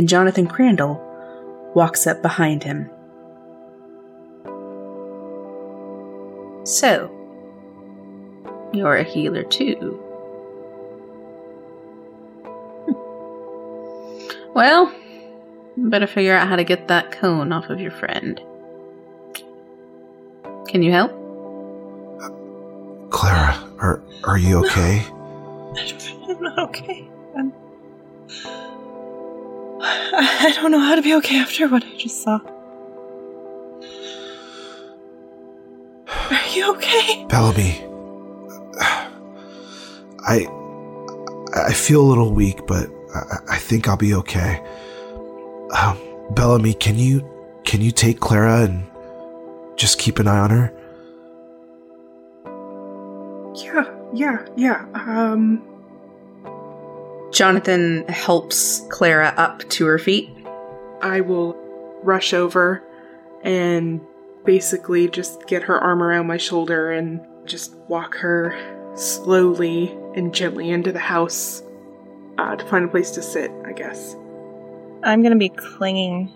And 0.00 0.08
Jonathan 0.08 0.46
Crandall 0.46 0.98
walks 1.74 2.06
up 2.06 2.22
behind 2.22 2.64
him. 2.64 2.88
So, 6.64 7.10
you're 8.72 8.96
a 8.96 9.02
healer 9.02 9.42
too. 9.42 10.00
Hmm. 12.86 12.94
Well, 14.54 14.90
better 15.76 16.06
figure 16.06 16.34
out 16.34 16.48
how 16.48 16.56
to 16.56 16.64
get 16.64 16.88
that 16.88 17.12
cone 17.12 17.52
off 17.52 17.68
of 17.68 17.78
your 17.78 17.90
friend. 17.90 18.40
Can 20.66 20.82
you 20.82 20.92
help? 20.92 21.10
Clara, 23.10 23.68
are 23.80 24.02
are 24.24 24.38
you 24.38 24.64
okay? 24.64 25.04
I'm 26.26 26.40
not 26.40 26.58
okay. 26.70 27.06
I'm... 27.36 27.52
I 30.12 30.52
don't 30.54 30.70
know 30.70 30.78
how 30.80 30.94
to 30.94 31.02
be 31.02 31.14
okay 31.14 31.38
after 31.38 31.68
what 31.68 31.84
I 31.84 31.96
just 31.96 32.22
saw. 32.22 32.40
Are 36.30 36.48
you 36.54 36.72
okay? 36.74 37.24
Bellamy, 37.28 37.84
I 40.26 40.46
I 41.54 41.72
feel 41.72 42.00
a 42.00 42.06
little 42.08 42.32
weak, 42.32 42.66
but 42.66 42.88
I, 43.14 43.54
I 43.54 43.58
think 43.58 43.88
I'll 43.88 43.96
be 43.96 44.14
okay. 44.14 44.62
Um, 45.76 45.98
Bellamy, 46.30 46.74
can 46.74 46.96
you 46.98 47.28
can 47.64 47.80
you 47.80 47.90
take 47.90 48.20
Clara 48.20 48.64
and 48.64 48.86
just 49.76 49.98
keep 49.98 50.18
an 50.18 50.28
eye 50.28 50.38
on 50.38 50.50
her? 50.50 50.72
Yeah, 53.56 53.84
yeah, 54.12 54.46
yeah. 54.56 54.86
Um, 54.94 55.62
Jonathan 57.40 58.06
helps 58.06 58.80
Clara 58.90 59.32
up 59.38 59.66
to 59.70 59.86
her 59.86 59.98
feet. 59.98 60.28
I 61.00 61.22
will 61.22 61.56
rush 62.02 62.34
over 62.34 62.82
and 63.42 64.02
basically 64.44 65.08
just 65.08 65.46
get 65.46 65.62
her 65.62 65.80
arm 65.80 66.02
around 66.02 66.26
my 66.26 66.36
shoulder 66.36 66.92
and 66.92 67.18
just 67.46 67.74
walk 67.88 68.14
her 68.16 68.54
slowly 68.94 69.88
and 70.14 70.34
gently 70.34 70.68
into 70.68 70.92
the 70.92 70.98
house 70.98 71.62
uh, 72.36 72.56
to 72.56 72.64
find 72.66 72.84
a 72.84 72.88
place 72.88 73.10
to 73.12 73.22
sit, 73.22 73.50
I 73.64 73.72
guess. 73.72 74.14
I'm 75.02 75.22
gonna 75.22 75.36
be 75.36 75.48
clinging 75.48 76.30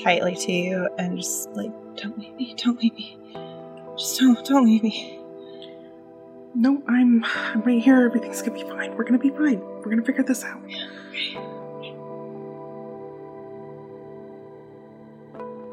tightly 0.00 0.36
to 0.36 0.52
you 0.52 0.88
and 0.96 1.18
just 1.18 1.50
like, 1.54 1.72
don't 1.96 2.16
leave 2.16 2.36
me, 2.36 2.54
don't 2.56 2.80
leave 2.80 2.94
me. 2.94 3.18
Just 3.98 4.20
don't, 4.20 4.46
don't 4.46 4.64
leave 4.64 4.84
me. 4.84 5.18
No, 6.54 6.80
I'm, 6.86 7.24
I'm 7.24 7.62
right 7.62 7.82
here. 7.82 8.04
Everything's 8.04 8.42
gonna 8.42 8.62
be 8.62 8.70
fine. 8.70 8.96
We're 8.96 9.02
gonna 9.02 9.18
be 9.18 9.30
fine. 9.30 9.60
We're 9.80 9.90
gonna 9.90 10.04
figure 10.04 10.22
this 10.22 10.44
out. 10.44 10.60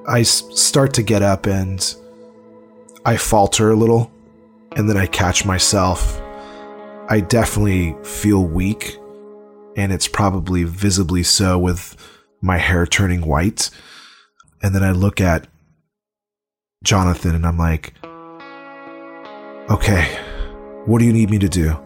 I 0.07 0.23
start 0.23 0.93
to 0.93 1.03
get 1.03 1.21
up 1.21 1.45
and 1.45 1.95
I 3.05 3.17
falter 3.17 3.71
a 3.71 3.75
little, 3.75 4.09
and 4.75 4.89
then 4.89 4.95
I 4.95 5.05
catch 5.05 5.45
myself. 5.45 6.21
I 7.09 7.19
definitely 7.19 7.95
feel 8.03 8.43
weak, 8.43 8.97
and 9.75 9.91
it's 9.91 10.07
probably 10.07 10.63
visibly 10.63 11.23
so 11.23 11.59
with 11.59 11.95
my 12.41 12.57
hair 12.57 12.85
turning 12.85 13.25
white. 13.25 13.69
And 14.63 14.73
then 14.73 14.83
I 14.83 14.91
look 14.91 15.21
at 15.21 15.47
Jonathan 16.83 17.35
and 17.35 17.45
I'm 17.45 17.57
like, 17.57 17.93
okay, 19.69 20.19
what 20.85 20.99
do 20.99 21.05
you 21.05 21.13
need 21.13 21.29
me 21.29 21.39
to 21.39 21.49
do? 21.49 21.77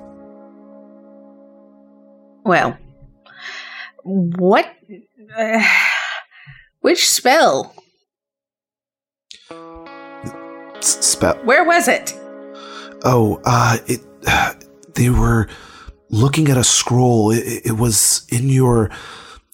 Well, 2.43 2.77
what? 4.03 4.65
Uh, 5.37 5.63
which 6.81 7.09
spell? 7.09 7.75
S- 9.49 11.05
spell. 11.05 11.35
Where 11.43 11.63
was 11.63 11.87
it? 11.87 12.13
Oh, 13.03 13.41
uh, 13.45 13.77
it. 13.87 14.01
they 14.95 15.09
were 15.09 15.47
looking 16.09 16.49
at 16.49 16.57
a 16.57 16.63
scroll. 16.63 17.31
It, 17.31 17.65
it 17.65 17.77
was 17.77 18.25
in 18.29 18.49
your 18.49 18.89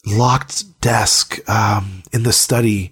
locked 0.06 0.80
desk, 0.82 1.38
um, 1.50 2.04
in 2.14 2.24
the 2.24 2.34
study. 2.34 2.92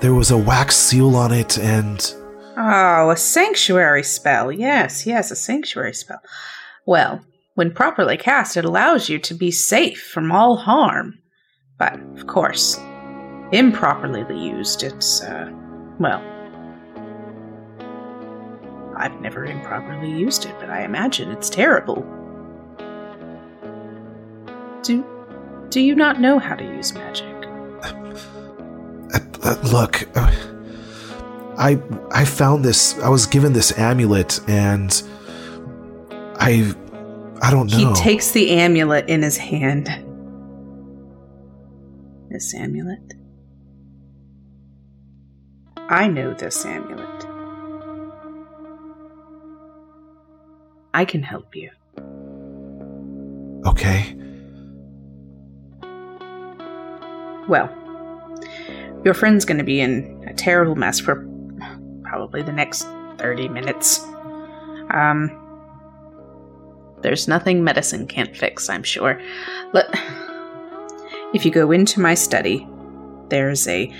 There 0.00 0.14
was 0.14 0.30
a 0.30 0.36
wax 0.38 0.76
seal 0.76 1.16
on 1.16 1.32
it, 1.32 1.58
and 1.58 2.14
Oh, 2.56 3.10
a 3.10 3.16
sanctuary 3.16 4.02
spell. 4.04 4.52
Yes, 4.52 5.06
yes, 5.06 5.30
a 5.30 5.36
sanctuary 5.36 5.92
spell. 5.94 6.20
Well, 6.86 7.24
when 7.54 7.72
properly 7.72 8.16
cast, 8.16 8.56
it 8.56 8.64
allows 8.64 9.08
you 9.08 9.18
to 9.20 9.34
be 9.34 9.50
safe 9.50 10.02
from 10.02 10.32
all 10.32 10.56
harm. 10.56 11.18
But, 11.78 12.00
of 12.16 12.26
course, 12.26 12.78
improperly 13.52 14.24
used, 14.36 14.82
it's, 14.82 15.22
uh, 15.22 15.50
well. 15.98 16.22
I've 18.96 19.20
never 19.20 19.44
improperly 19.44 20.10
used 20.10 20.46
it, 20.46 20.54
but 20.60 20.70
I 20.70 20.84
imagine 20.84 21.30
it's 21.30 21.50
terrible. 21.50 22.02
Do, 24.82 25.04
do 25.70 25.80
you 25.80 25.94
not 25.94 26.20
know 26.20 26.38
how 26.38 26.54
to 26.54 26.64
use 26.64 26.94
magic? 26.94 27.34
uh, 27.82 29.20
uh, 29.42 29.56
look, 29.72 30.08
uh, 30.16 30.32
I 31.56 31.80
I 32.12 32.24
found 32.24 32.64
this. 32.64 32.98
I 32.98 33.08
was 33.08 33.26
given 33.26 33.52
this 33.52 33.76
amulet, 33.78 34.40
and 34.48 35.02
I 36.36 36.74
I 37.44 37.50
don't 37.50 37.70
know. 37.70 37.76
He 37.76 37.92
takes 37.92 38.30
the 38.30 38.52
amulet 38.52 39.06
in 39.06 39.20
his 39.22 39.36
hand. 39.36 39.86
This 42.30 42.54
amulet? 42.54 43.12
I 45.76 46.08
know 46.08 46.32
this 46.32 46.64
amulet. 46.64 47.26
I 50.94 51.04
can 51.04 51.22
help 51.22 51.54
you. 51.54 51.70
okay. 53.66 54.16
Well, 57.46 57.68
your 59.04 59.12
friend's 59.12 59.44
going 59.44 59.58
to 59.58 59.64
be 59.64 59.80
in 59.80 60.24
a 60.26 60.32
terrible 60.32 60.76
mess 60.76 60.98
for 60.98 61.28
probably 62.04 62.40
the 62.40 62.52
next 62.52 62.84
30 63.18 63.48
minutes. 63.48 64.02
Um, 64.90 65.43
there's 67.04 67.28
nothing 67.28 67.62
medicine 67.62 68.06
can't 68.06 68.34
fix, 68.34 68.68
I'm 68.70 68.82
sure. 68.82 69.20
Let, 69.74 69.86
if 71.34 71.44
you 71.44 71.52
go 71.52 71.70
into 71.70 72.00
my 72.00 72.14
study, 72.14 72.66
there's 73.28 73.68
a 73.68 73.94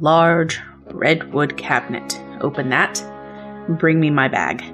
large 0.00 0.58
redwood 0.86 1.58
cabinet. 1.58 2.18
Open 2.40 2.70
that 2.70 3.00
and 3.68 3.78
bring 3.78 4.00
me 4.00 4.08
my 4.08 4.26
bag. 4.26 4.64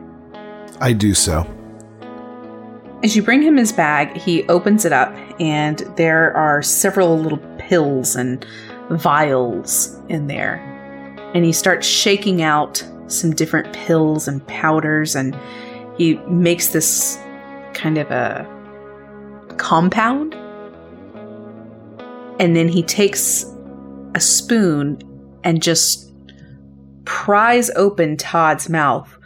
I 0.80 0.92
do 0.92 1.12
so. 1.12 1.44
As 3.02 3.16
you 3.16 3.22
bring 3.22 3.42
him 3.42 3.56
his 3.56 3.72
bag, 3.72 4.16
he 4.16 4.46
opens 4.48 4.84
it 4.84 4.92
up, 4.92 5.12
and 5.40 5.80
there 5.96 6.32
are 6.36 6.62
several 6.62 7.18
little 7.18 7.40
pills 7.58 8.14
and 8.14 8.46
vials 8.90 9.98
in 10.08 10.28
there. 10.28 10.58
And 11.34 11.44
he 11.44 11.52
starts 11.52 11.84
shaking 11.84 12.42
out 12.42 12.84
some 13.08 13.34
different 13.34 13.72
pills 13.72 14.28
and 14.28 14.46
powders, 14.46 15.16
and 15.16 15.36
he 15.98 16.14
makes 16.28 16.68
this 16.68 17.18
kind 17.74 17.98
of 17.98 18.10
a 18.10 18.46
compound. 19.56 20.34
And 22.40 22.56
then 22.56 22.68
he 22.68 22.82
takes 22.82 23.44
a 24.14 24.20
spoon 24.20 24.98
and 25.44 25.62
just 25.62 26.12
pries 27.04 27.70
open 27.76 28.16
Todd's 28.16 28.68
mouth. 28.68 29.16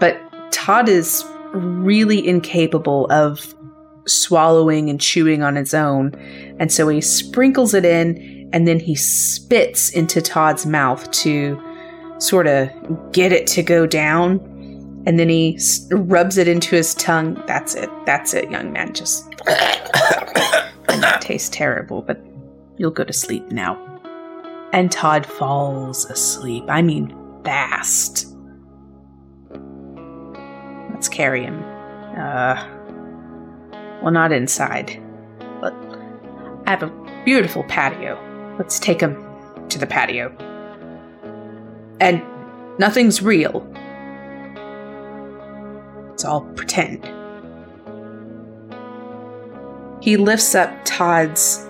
But 0.00 0.20
Todd 0.52 0.88
is 0.88 1.24
really 1.52 2.26
incapable 2.26 3.06
of 3.10 3.54
swallowing 4.06 4.88
and 4.90 5.00
chewing 5.00 5.42
on 5.42 5.56
its 5.56 5.74
own. 5.74 6.12
And 6.58 6.72
so 6.72 6.88
he 6.88 7.00
sprinkles 7.00 7.74
it 7.74 7.84
in 7.84 8.48
and 8.52 8.66
then 8.66 8.80
he 8.80 8.94
spits 8.94 9.90
into 9.90 10.22
Todd's 10.22 10.66
mouth 10.66 11.10
to 11.10 11.60
sort 12.18 12.46
of 12.46 12.70
get 13.12 13.32
it 13.32 13.46
to 13.48 13.62
go 13.62 13.86
down. 13.86 14.40
And 15.06 15.18
then 15.18 15.28
he 15.28 15.58
rubs 15.90 16.36
it 16.36 16.48
into 16.48 16.74
his 16.74 16.94
tongue. 16.94 17.40
That's 17.46 17.74
it. 17.74 17.88
That's 18.04 18.34
it, 18.34 18.50
young 18.50 18.72
man. 18.72 18.92
Just. 18.92 19.24
tastes 21.20 21.48
terrible, 21.48 22.02
but 22.02 22.20
you'll 22.76 22.90
go 22.90 23.04
to 23.04 23.12
sleep 23.12 23.50
now. 23.50 23.82
And 24.72 24.90
Todd 24.90 25.26
falls 25.26 26.04
asleep. 26.06 26.64
I 26.68 26.82
mean, 26.82 27.16
fast. 27.44 28.26
Let's 30.90 31.08
carry 31.08 31.42
him. 31.44 31.62
Uh, 32.16 32.54
well, 34.02 34.12
not 34.12 34.32
inside, 34.32 35.02
but 35.60 35.74
I 36.66 36.70
have 36.70 36.82
a 36.82 37.22
beautiful 37.24 37.64
patio. 37.64 38.18
Let's 38.58 38.78
take 38.78 39.00
him 39.00 39.22
to 39.68 39.78
the 39.78 39.86
patio. 39.86 40.34
And 42.00 42.22
nothing's 42.78 43.22
real. 43.22 43.66
It's 46.16 46.24
all 46.24 46.46
pretend. 46.54 47.04
He 50.00 50.16
lifts 50.16 50.54
up 50.54 50.72
Todd's 50.86 51.62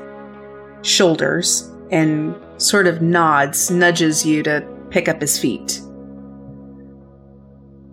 shoulders 0.82 1.68
and 1.90 2.32
sort 2.58 2.86
of 2.86 3.02
nods, 3.02 3.72
nudges 3.72 4.24
you 4.24 4.44
to 4.44 4.64
pick 4.90 5.08
up 5.08 5.20
his 5.20 5.36
feet. 5.36 5.80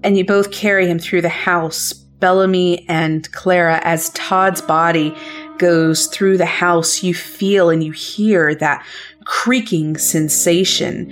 And 0.03 0.15
you 0.15 0.23
both 0.27 0.51
carry 0.51 0.85
him 0.85 0.99
through 0.99 1.23
the 1.23 1.29
house, 1.29 1.91
Bellamy 1.91 2.87
and 2.87 3.31
Clara, 3.31 3.81
as 3.83 4.11
Todd's 4.11 4.61
body 4.61 5.11
goes 5.57 6.05
through 6.05 6.37
the 6.37 6.45
house. 6.45 7.01
You 7.01 7.15
feel 7.15 7.71
and 7.71 7.83
you 7.83 7.93
hear 7.93 8.53
that 8.53 8.85
creaking 9.25 9.97
sensation. 9.97 11.11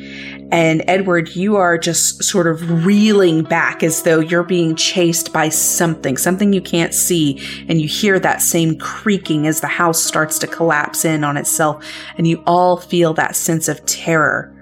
And 0.51 0.83
Edward, 0.87 1.35
you 1.35 1.55
are 1.55 1.77
just 1.77 2.23
sort 2.23 2.47
of 2.47 2.85
reeling 2.85 3.43
back 3.43 3.83
as 3.83 4.03
though 4.03 4.19
you're 4.19 4.43
being 4.43 4.75
chased 4.75 5.31
by 5.31 5.49
something, 5.49 6.17
something 6.17 6.51
you 6.51 6.61
can't 6.61 6.93
see. 6.93 7.41
And 7.69 7.81
you 7.81 7.87
hear 7.87 8.19
that 8.19 8.41
same 8.41 8.77
creaking 8.77 9.47
as 9.47 9.61
the 9.61 9.67
house 9.67 10.03
starts 10.03 10.37
to 10.39 10.47
collapse 10.47 11.05
in 11.05 11.23
on 11.23 11.37
itself. 11.37 11.85
And 12.17 12.27
you 12.27 12.43
all 12.45 12.77
feel 12.77 13.13
that 13.13 13.35
sense 13.35 13.67
of 13.67 13.85
terror. 13.85 14.53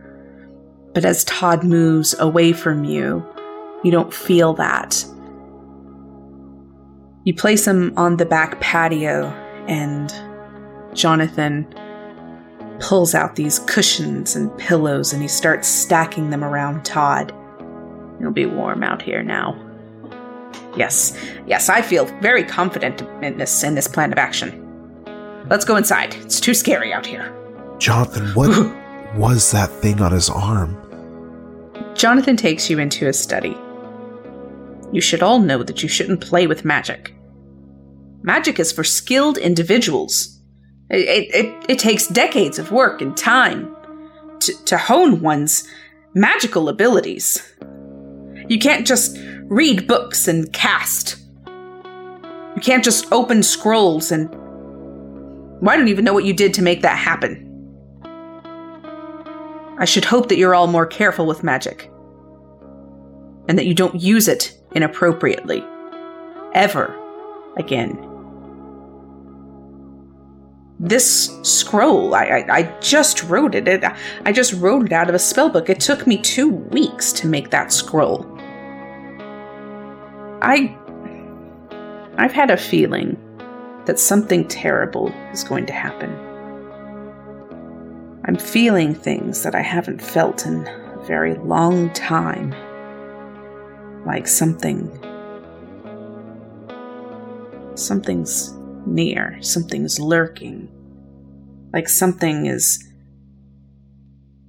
But 0.94 1.06
as 1.06 1.24
Todd 1.24 1.64
moves 1.64 2.16
away 2.20 2.52
from 2.54 2.84
you, 2.84 3.26
you 3.84 3.92
don't 3.92 4.14
feel 4.14 4.54
that. 4.56 5.06
You 7.24 7.34
place 7.34 7.68
him 7.68 7.94
on 7.96 8.18
the 8.18 8.26
back 8.26 8.60
patio, 8.60 9.28
and 9.68 10.12
Jonathan 10.94 11.68
pulls 12.80 13.14
out 13.14 13.36
these 13.36 13.60
cushions 13.60 14.36
and 14.36 14.56
pillows 14.58 15.14
and 15.14 15.22
he 15.22 15.28
starts 15.28 15.68
stacking 15.68 16.30
them 16.30 16.44
around 16.44 16.86
Todd. 16.86 17.34
It'll 18.20 18.32
be 18.32 18.46
warm 18.46 18.84
out 18.84 19.02
here 19.02 19.24
now. 19.24 19.58
Yes, 20.76 21.18
yes, 21.48 21.70
I 21.70 21.82
feel 21.82 22.06
very 22.22 22.44
confident 22.44 23.02
in 23.24 23.38
this 23.38 23.64
in 23.64 23.76
this 23.76 23.88
plan 23.88 24.12
of 24.12 24.18
action. 24.18 24.66
Let's 25.50 25.66
go 25.66 25.76
inside. 25.76 26.14
It's 26.16 26.40
too 26.40 26.54
scary 26.54 26.94
out 26.94 27.06
here. 27.06 27.34
Jonathan, 27.80 28.28
what 28.36 28.50
was 29.16 29.52
that 29.52 29.70
thing 29.70 30.02
on 30.02 30.12
his 30.12 30.30
arm? 30.30 30.76
Jonathan 31.96 32.38
takes 32.38 32.70
you 32.70 32.80
into 32.80 33.06
his 33.06 33.20
study. 33.20 33.58
You 34.92 35.02
should 35.02 35.24
all 35.24 35.40
know 35.40 35.64
that 35.64 35.84
you 35.84 35.90
shouldn't 35.90 36.22
play 36.22 36.48
with 36.48 36.66
magic. 36.66 37.14
Magic 38.22 38.60
is 38.60 38.72
for 38.72 38.84
skilled 38.84 39.38
individuals. 39.38 40.39
It, 40.90 41.36
it, 41.36 41.66
it 41.70 41.80
takes 41.80 42.08
decades 42.08 42.58
of 42.58 42.72
work 42.72 43.02
and 43.02 43.16
time 43.16 43.76
to, 44.40 44.66
to 44.66 44.78
hone 44.78 45.22
one's 45.22 45.68
magical 46.14 46.70
abilities. 46.70 47.44
You 48.48 48.58
can't 48.58 48.88
just 48.88 49.18
read 49.44 49.88
books 49.88 50.28
and 50.28 50.52
cast. 50.52 51.18
You 51.46 52.62
can't 52.62 52.84
just 52.84 53.12
open 53.12 53.44
scrolls 53.44 54.12
and. 54.12 54.36
I 55.68 55.76
don't 55.76 55.90
even 55.90 56.06
know 56.06 56.14
what 56.14 56.24
you 56.24 56.34
did 56.34 56.54
to 56.56 56.62
make 56.62 56.82
that 56.82 56.98
happen. 56.98 57.46
I 59.78 59.86
should 59.86 60.06
hope 60.06 60.30
that 60.30 60.38
you're 60.38 60.56
all 60.56 60.68
more 60.68 60.86
careful 60.86 61.26
with 61.26 61.44
magic. 61.44 61.92
And 63.48 63.58
that 63.58 63.66
you 63.66 63.74
don't 63.74 64.00
use 64.02 64.28
it 64.28 64.58
inappropriately. 64.74 65.64
Ever 66.54 66.96
again 67.58 68.09
this 70.80 71.38
scroll. 71.44 72.16
I, 72.16 72.24
I, 72.24 72.58
I 72.58 72.80
just 72.80 73.24
wrote 73.24 73.54
it. 73.54 73.68
it 73.68 73.84
i 74.26 74.32
just 74.32 74.54
wrote 74.54 74.86
it 74.86 74.94
out 74.94 75.10
of 75.10 75.16
a 75.16 75.20
spell 75.20 75.50
book 75.50 75.70
it 75.70 75.80
took 75.80 76.08
me 76.08 76.18
two 76.18 76.50
weeks 76.50 77.12
to 77.14 77.28
make 77.28 77.50
that 77.50 77.74
scroll. 77.74 78.26
I 80.42 80.76
i've 82.18 82.32
had 82.32 82.50
a 82.50 82.58
feeling 82.58 83.18
that 83.86 84.00
something 84.00 84.48
terrible 84.48 85.10
is 85.34 85.44
going 85.44 85.66
to 85.66 85.74
happen. 85.74 86.12
I'm 88.26 88.38
feeling 88.38 88.94
things 88.94 89.44
that 89.44 89.56
i 89.56 89.62
haven't 89.62 90.02
felt 90.02 90.46
in 90.46 90.66
a 90.66 91.04
very 91.06 91.36
long 91.36 91.92
time 91.94 92.54
like 94.06 94.28
something 94.28 94.90
something's 97.76 98.54
near, 98.90 99.38
something's 99.42 100.00
lurking, 100.00 100.70
like 101.74 101.88
something 101.88 102.46
is 102.48 102.86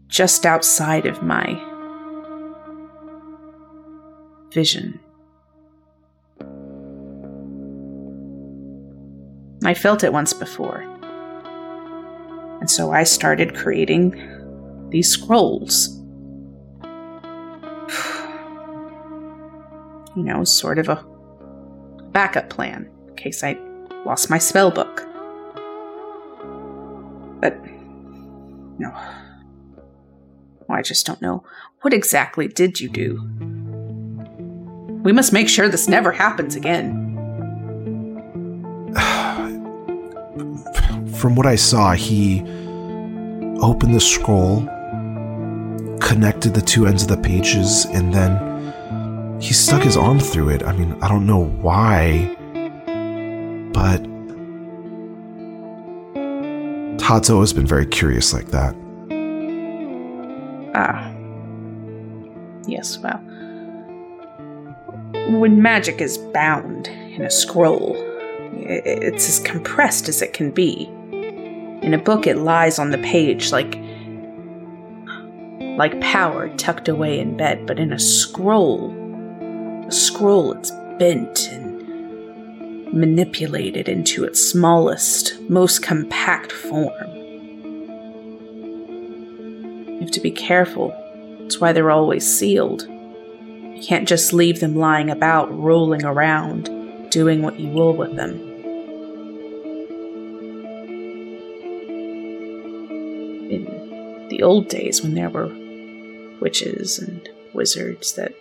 just 0.09 0.45
outside 0.45 1.07
of 1.07 1.23
my 1.23 1.59
vision. 4.53 4.99
I 9.65 9.75
felt 9.75 10.03
it 10.03 10.13
once 10.13 10.33
before. 10.33 10.81
And 12.61 12.69
so 12.71 12.93
I 12.93 13.05
started 13.05 13.55
creating 13.55 14.11
these 14.91 15.09
scrolls. 15.09 15.97
you 20.17 20.25
know, 20.25 20.45
sort 20.45 20.79
of 20.79 20.89
a 20.89 21.05
backup 22.13 22.51
plan 22.51 22.91
in 23.09 23.15
case 23.17 23.45
I 23.45 23.59
lost 24.05 24.31
my 24.31 24.39
spell 24.39 24.71
book. 24.71 25.07
But, 27.41 27.59
no. 28.79 28.93
Oh, 30.69 30.75
I 30.75 30.83
just 30.83 31.07
don't 31.07 31.21
know. 31.23 31.45
What 31.83 31.95
exactly 31.95 32.49
did 32.49 32.81
you 32.81 32.89
do? 32.89 33.23
We 35.03 35.13
must 35.13 35.33
make 35.33 35.49
sure 35.49 35.69
this 35.69 35.89
never 35.89 36.13
happens 36.13 36.57
again. 36.57 37.07
From 41.15 41.35
what 41.35 41.47
I 41.47 41.57
saw, 41.57 41.93
he 41.93 42.41
opened 43.61 43.95
the 43.95 44.01
scroll, 44.01 44.63
connected 46.01 46.55
the 46.55 46.63
two 46.63 46.87
ends 46.87 47.03
of 47.03 47.09
the 47.09 47.17
pages, 47.17 47.87
and 47.87 48.13
then 48.13 49.41
he 49.41 49.53
stuck 49.53 49.83
his 49.83 49.97
arm 49.97 50.19
through 50.19 50.51
it. 50.51 50.63
I 50.63 50.73
mean, 50.73 50.97
I 51.03 51.09
don't 51.09 51.27
know 51.27 51.45
why 51.45 52.37
but 53.73 53.99
Todd's 56.99 57.31
always 57.31 57.53
been 57.53 57.67
very 57.67 57.87
curious 57.87 58.33
like 58.33 58.49
that. 58.49 58.75
Ah. 60.75 61.11
Yes, 62.67 62.99
well. 62.99 63.19
When 65.39 65.61
magic 65.63 66.01
is 66.01 66.19
bound 66.19 66.89
in 66.89 67.23
a 67.23 67.31
scroll, 67.31 67.97
it's 68.53 69.29
as 69.29 69.39
compressed 69.41 70.09
as 70.09 70.23
it 70.23 70.33
can 70.33 70.51
be. 70.51 70.85
In 71.83 71.95
a 71.95 71.99
book, 71.99 72.27
it 72.27 72.37
lies 72.37 72.79
on 72.79 72.91
the 72.91 72.99
page 72.99 73.53
like 73.53 73.79
like 75.77 75.99
power 76.01 76.49
tucked 76.57 76.89
away 76.89 77.19
in 77.19 77.37
bed, 77.37 77.67
but 77.67 77.79
in 77.79 77.93
a 77.93 77.99
scroll, 77.99 78.91
a 79.87 79.91
scroll, 79.91 80.53
it's 80.53 80.71
bent 80.99 81.49
and 81.51 81.70
manipulated 82.93 83.89
into 83.89 84.25
its 84.25 84.43
smallest, 84.43 85.41
most 85.49 85.83
compact 85.83 86.53
form. 86.53 87.09
You 89.87 89.99
have 90.01 90.11
to 90.13 90.21
be 90.21 90.31
careful. 90.31 90.95
That's 91.41 91.61
why 91.61 91.73
they're 91.73 91.91
always 91.91 92.27
sealed. 92.27 92.83
You 92.83 93.83
can't 93.83 94.09
just 94.09 94.33
leave 94.33 94.61
them 94.61 94.77
lying 94.77 95.11
about, 95.11 95.57
rolling 95.57 96.05
around, 96.05 97.11
doing 97.11 97.43
what 97.43 97.59
you 97.59 97.69
will 97.69 97.95
with 97.95 98.17
them. 98.17 98.35
In 103.51 104.27
the 104.29 104.43
old 104.43 104.69
days, 104.69 105.03
when 105.03 105.15
there 105.15 105.31
were 105.31 105.49
witches 106.41 106.99
and 106.99 107.29
wizards 107.53 108.15
that 108.15 108.35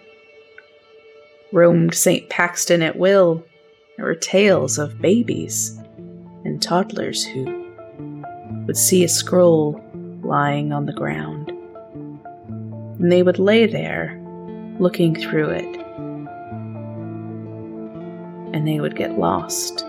roamed 1.51 1.95
St. 1.95 2.29
Paxton 2.29 2.81
at 2.81 2.95
will, 2.95 3.43
there 3.99 4.07
were 4.07 4.15
tales 4.15 4.79
of 4.79 5.01
babies 5.01 5.77
and 6.45 6.61
toddlers 6.61 7.25
who 7.25 7.43
would 8.65 8.77
see 8.77 9.03
a 9.03 9.09
scroll 9.09 9.83
lying 10.23 10.71
on 10.71 10.85
the 10.85 10.93
ground. 10.93 11.49
And 12.97 13.11
they 13.11 13.23
would 13.23 13.39
lay 13.39 13.65
there, 13.65 14.17
looking 14.79 15.15
through 15.15 15.49
it. 15.49 15.75
And 18.55 18.65
they 18.65 18.79
would 18.79 18.95
get 18.95 19.19
lost. 19.19 19.81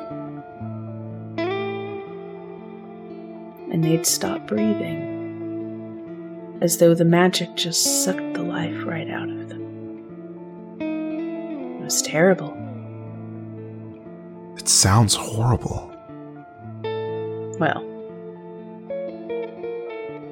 And 3.70 3.84
they'd 3.84 4.06
stop 4.06 4.44
breathing, 4.48 4.98
as 6.60 6.78
though 6.78 6.94
the 6.96 7.04
magic 7.04 7.54
just 7.54 8.02
sucked 8.04 8.34
the 8.34 8.42
life 8.42 8.84
right 8.84 9.08
out 9.08 9.30
of 9.30 9.48
them. 9.48 9.60
It 10.80 11.84
was 11.84 12.02
terrible. 12.02 12.56
It 14.56 14.68
sounds 14.68 15.14
horrible. 15.14 15.86
Well, 17.58 17.82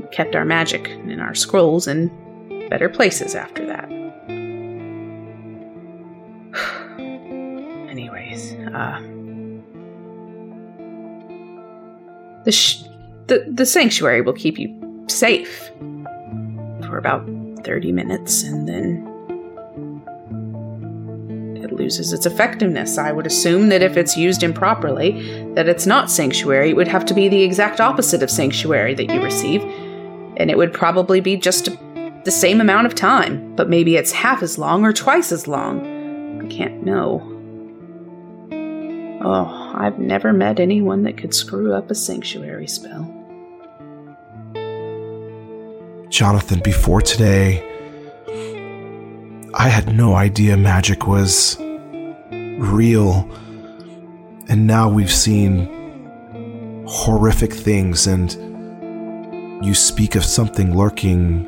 we 0.00 0.07
kept 0.12 0.35
our 0.35 0.44
magic 0.44 0.88
in 0.88 1.20
our 1.20 1.35
scrolls, 1.35 1.87
and 1.87 2.11
better 2.70 2.88
places 2.88 3.35
after 3.35 3.66
that. 3.66 3.88
Anyways, 7.90 8.54
uh, 8.54 9.00
the, 12.44 12.52
sh- 12.52 12.83
the 13.26 13.44
the 13.52 13.66
sanctuary 13.66 14.20
will 14.22 14.33
keep 14.33 14.59
you 14.59 15.04
safe 15.09 15.70
for 16.87 16.96
about 16.98 17.28
30 17.64 17.92
minutes 17.92 18.42
and 18.42 18.68
then 18.68 19.04
loses 21.79 22.12
its 22.12 22.27
effectiveness. 22.27 22.99
I 22.99 23.12
would 23.12 23.27
assume 23.27 23.69
that 23.71 23.83
if 23.83 23.97
it's 23.97 24.17
used 24.17 24.43
improperly, 24.43 25.53
that 25.55 25.69
it's 25.69 25.87
not 25.87 26.11
sanctuary. 26.11 26.71
It 26.71 26.77
would 26.77 26.88
have 26.88 27.07
to 27.07 27.14
be 27.14 27.29
the 27.29 27.43
exact 27.43 27.81
opposite 27.81 28.23
of 28.23 28.31
sanctuary 28.31 28.95
that 28.95 29.12
you 29.12 29.23
receive, 29.23 29.62
and 30.37 30.51
it 30.51 30.59
would 30.59 30.73
probably 30.73 31.21
be 31.21 31.37
just 31.37 31.69
the 32.25 32.31
same 32.31 32.61
amount 32.61 32.87
of 32.87 32.95
time, 32.95 33.55
but 33.57 33.71
maybe 33.71 33.97
it's 33.97 34.12
half 34.12 34.43
as 34.43 34.59
long 34.59 34.85
or 34.85 34.93
twice 34.93 35.33
as 35.33 35.49
long. 35.49 36.43
I 36.43 36.47
can't 36.49 36.85
know. 36.85 37.23
Oh, 39.25 39.73
I've 39.75 39.99
never 39.99 40.33
met 40.33 40.61
anyone 40.61 41.03
that 41.05 41.17
could 41.17 41.35
screw 41.35 41.73
up 41.73 41.91
a 41.91 41.95
sanctuary 41.95 42.67
spell. 42.67 43.14
Jonathan, 46.09 46.61
before 46.61 47.01
today, 47.03 47.64
I 49.55 49.69
had 49.69 49.95
no 49.97 50.14
idea 50.14 50.57
magic 50.57 51.07
was 51.07 51.59
real. 52.59 53.29
And 54.49 54.66
now 54.66 54.88
we've 54.88 55.12
seen 55.12 55.68
horrific 56.87 57.53
things, 57.53 58.07
and 58.07 58.33
you 59.64 59.75
speak 59.75 60.14
of 60.14 60.25
something 60.25 60.77
lurking 60.77 61.47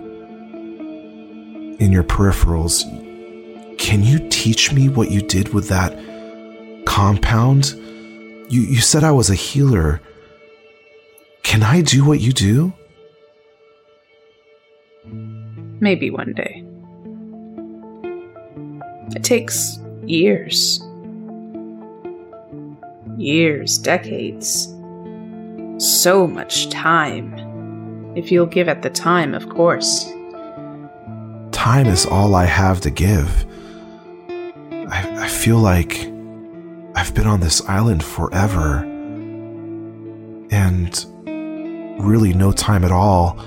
in 1.79 1.93
your 1.93 2.05
peripherals. 2.05 2.85
Can 3.79 4.03
you 4.03 4.29
teach 4.29 4.73
me 4.73 4.89
what 4.89 5.11
you 5.11 5.23
did 5.23 5.55
with 5.55 5.69
that 5.69 5.97
compound? 6.85 7.73
You, 8.51 8.61
you 8.63 8.81
said 8.81 9.05
I 9.05 9.13
was 9.13 9.31
a 9.31 9.35
healer. 9.35 10.01
Can 11.43 11.63
I 11.63 11.81
do 11.81 12.05
what 12.05 12.21
you 12.21 12.33
do? 12.33 12.73
Maybe 15.81 16.11
one 16.11 16.35
day. 16.35 16.63
It 19.17 19.25
takes 19.25 19.79
years. 20.05 20.81
Years, 23.21 23.77
decades. 23.77 24.75
So 25.77 26.27
much 26.27 26.71
time. 26.71 27.37
If 28.17 28.33
you'll 28.33 28.47
give 28.47 28.67
it 28.67 28.81
the 28.81 28.89
time, 28.89 29.35
of 29.35 29.47
course. 29.51 30.07
Time 31.53 31.87
is 31.87 32.07
all 32.07 32.35
I 32.35 32.47
have 32.47 32.81
to 32.81 32.91
give. 32.91 33.45
I, 34.31 35.25
I 35.25 35.29
feel 35.29 35.59
like 35.59 36.11
I've 36.95 37.15
been 37.15 37.27
on 37.27 37.41
this 37.41 37.61
island 37.69 38.03
forever. 38.03 38.79
And 40.51 41.05
really 42.01 42.33
no 42.33 42.53
time 42.53 42.85
at 42.85 42.91
all. 42.91 43.39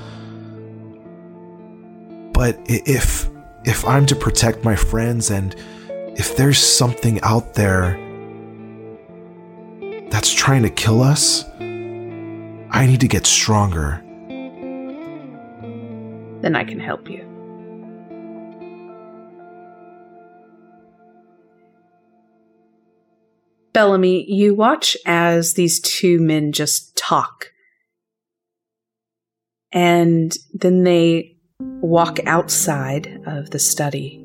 But 2.32 2.60
if 2.66 3.28
if 3.66 3.84
I'm 3.88 4.06
to 4.06 4.16
protect 4.16 4.64
my 4.64 4.76
friends 4.76 5.32
and 5.32 5.56
if 6.16 6.38
there's 6.38 6.60
something 6.60 7.20
out 7.22 7.56
there 7.56 7.98
that's 10.14 10.32
trying 10.32 10.62
to 10.62 10.70
kill 10.70 11.02
us, 11.02 11.44
I 11.60 12.86
need 12.86 13.00
to 13.00 13.08
get 13.08 13.26
stronger. 13.26 14.00
Then 16.42 16.56
I 16.56 16.64
can 16.64 16.80
help 16.80 17.10
you. 17.10 17.28
Bellamy, 23.74 24.32
you 24.32 24.54
watch 24.54 24.96
as 25.08 25.56
these 25.56 25.80
two 25.80 26.20
men 26.20 26.52
just 26.52 26.96
talk. 26.96 27.52
And 29.72 30.32
then 30.54 30.84
they 30.84 31.38
walk 31.58 32.20
outside 32.28 33.20
of 33.26 33.50
the 33.50 33.58
study 33.58 34.24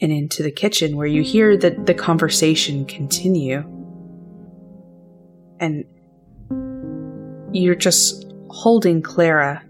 and 0.00 0.10
into 0.10 0.42
the 0.42 0.50
kitchen 0.50 0.96
where 0.96 1.06
you 1.06 1.22
hear 1.22 1.54
the, 1.54 1.72
the 1.84 1.92
conversation 1.92 2.86
continue. 2.86 3.80
And 5.62 5.84
you're 7.54 7.76
just 7.76 8.26
holding 8.50 9.00
Clara. 9.00 9.64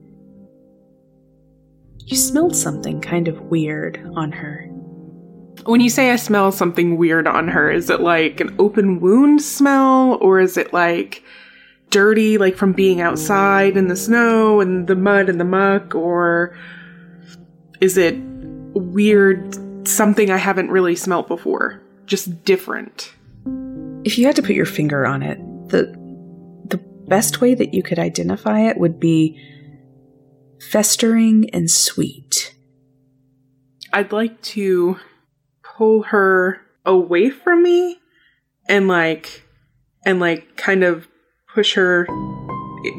You 1.99 2.17
smelled 2.17 2.57
something 2.57 3.01
kind 3.01 3.29
of 3.29 3.41
weird 3.43 4.03
on 4.17 4.33
her. 4.33 4.65
When 5.65 5.81
you 5.81 5.91
say 5.91 6.11
I 6.11 6.17
smell 6.17 6.51
something 6.51 6.97
weird 6.97 7.29
on 7.29 7.47
her, 7.49 7.71
is 7.71 7.91
it 7.91 8.01
like 8.01 8.41
an 8.41 8.57
open 8.59 9.01
wound 9.01 9.43
smell 9.43 10.19
or 10.21 10.41
is 10.41 10.57
it 10.57 10.73
like 10.73 11.23
dirty, 11.91 12.39
like 12.39 12.57
from 12.57 12.73
being 12.73 13.01
outside 13.01 13.77
in 13.77 13.89
the 13.89 13.95
snow 13.95 14.61
and 14.61 14.89
the 14.89 14.97
mud 14.97 15.29
and 15.29 15.39
the 15.39 15.45
muck, 15.45 15.95
or 15.95 16.57
is 17.83 17.99
it 17.99 18.17
weird, 18.73 19.87
something 19.87 20.31
I 20.31 20.39
haven't 20.39 20.71
really 20.71 20.97
smelt 20.97 21.29
before? 21.29 21.83
Just 22.07 22.45
different. 22.45 23.13
If 24.05 24.19
you 24.19 24.27
had 24.27 24.37
to 24.37 24.43
put 24.43 24.57
your 24.57 24.67
finger 24.67 25.07
on 25.07 25.23
it, 25.23 25.39
the 25.73 25.87
the 26.69 26.77
best 27.09 27.41
way 27.41 27.55
that 27.55 27.75
you 27.75 27.83
could 27.83 27.99
identify 27.99 28.61
it 28.61 28.79
would 28.79 29.01
be 29.01 29.39
festering 30.71 31.51
and 31.53 31.71
sweet. 31.71 32.55
I'd 33.93 34.13
like 34.13 34.41
to 34.43 34.99
pull 35.65 36.05
her 36.05 36.61
away 36.87 37.31
from 37.31 37.63
me 37.63 37.99
and 38.69 38.87
like 38.89 39.43
and 40.07 40.21
like 40.21 40.57
kind 40.57 40.85
of 40.85 41.09
push 41.53 41.75
her 41.75 42.07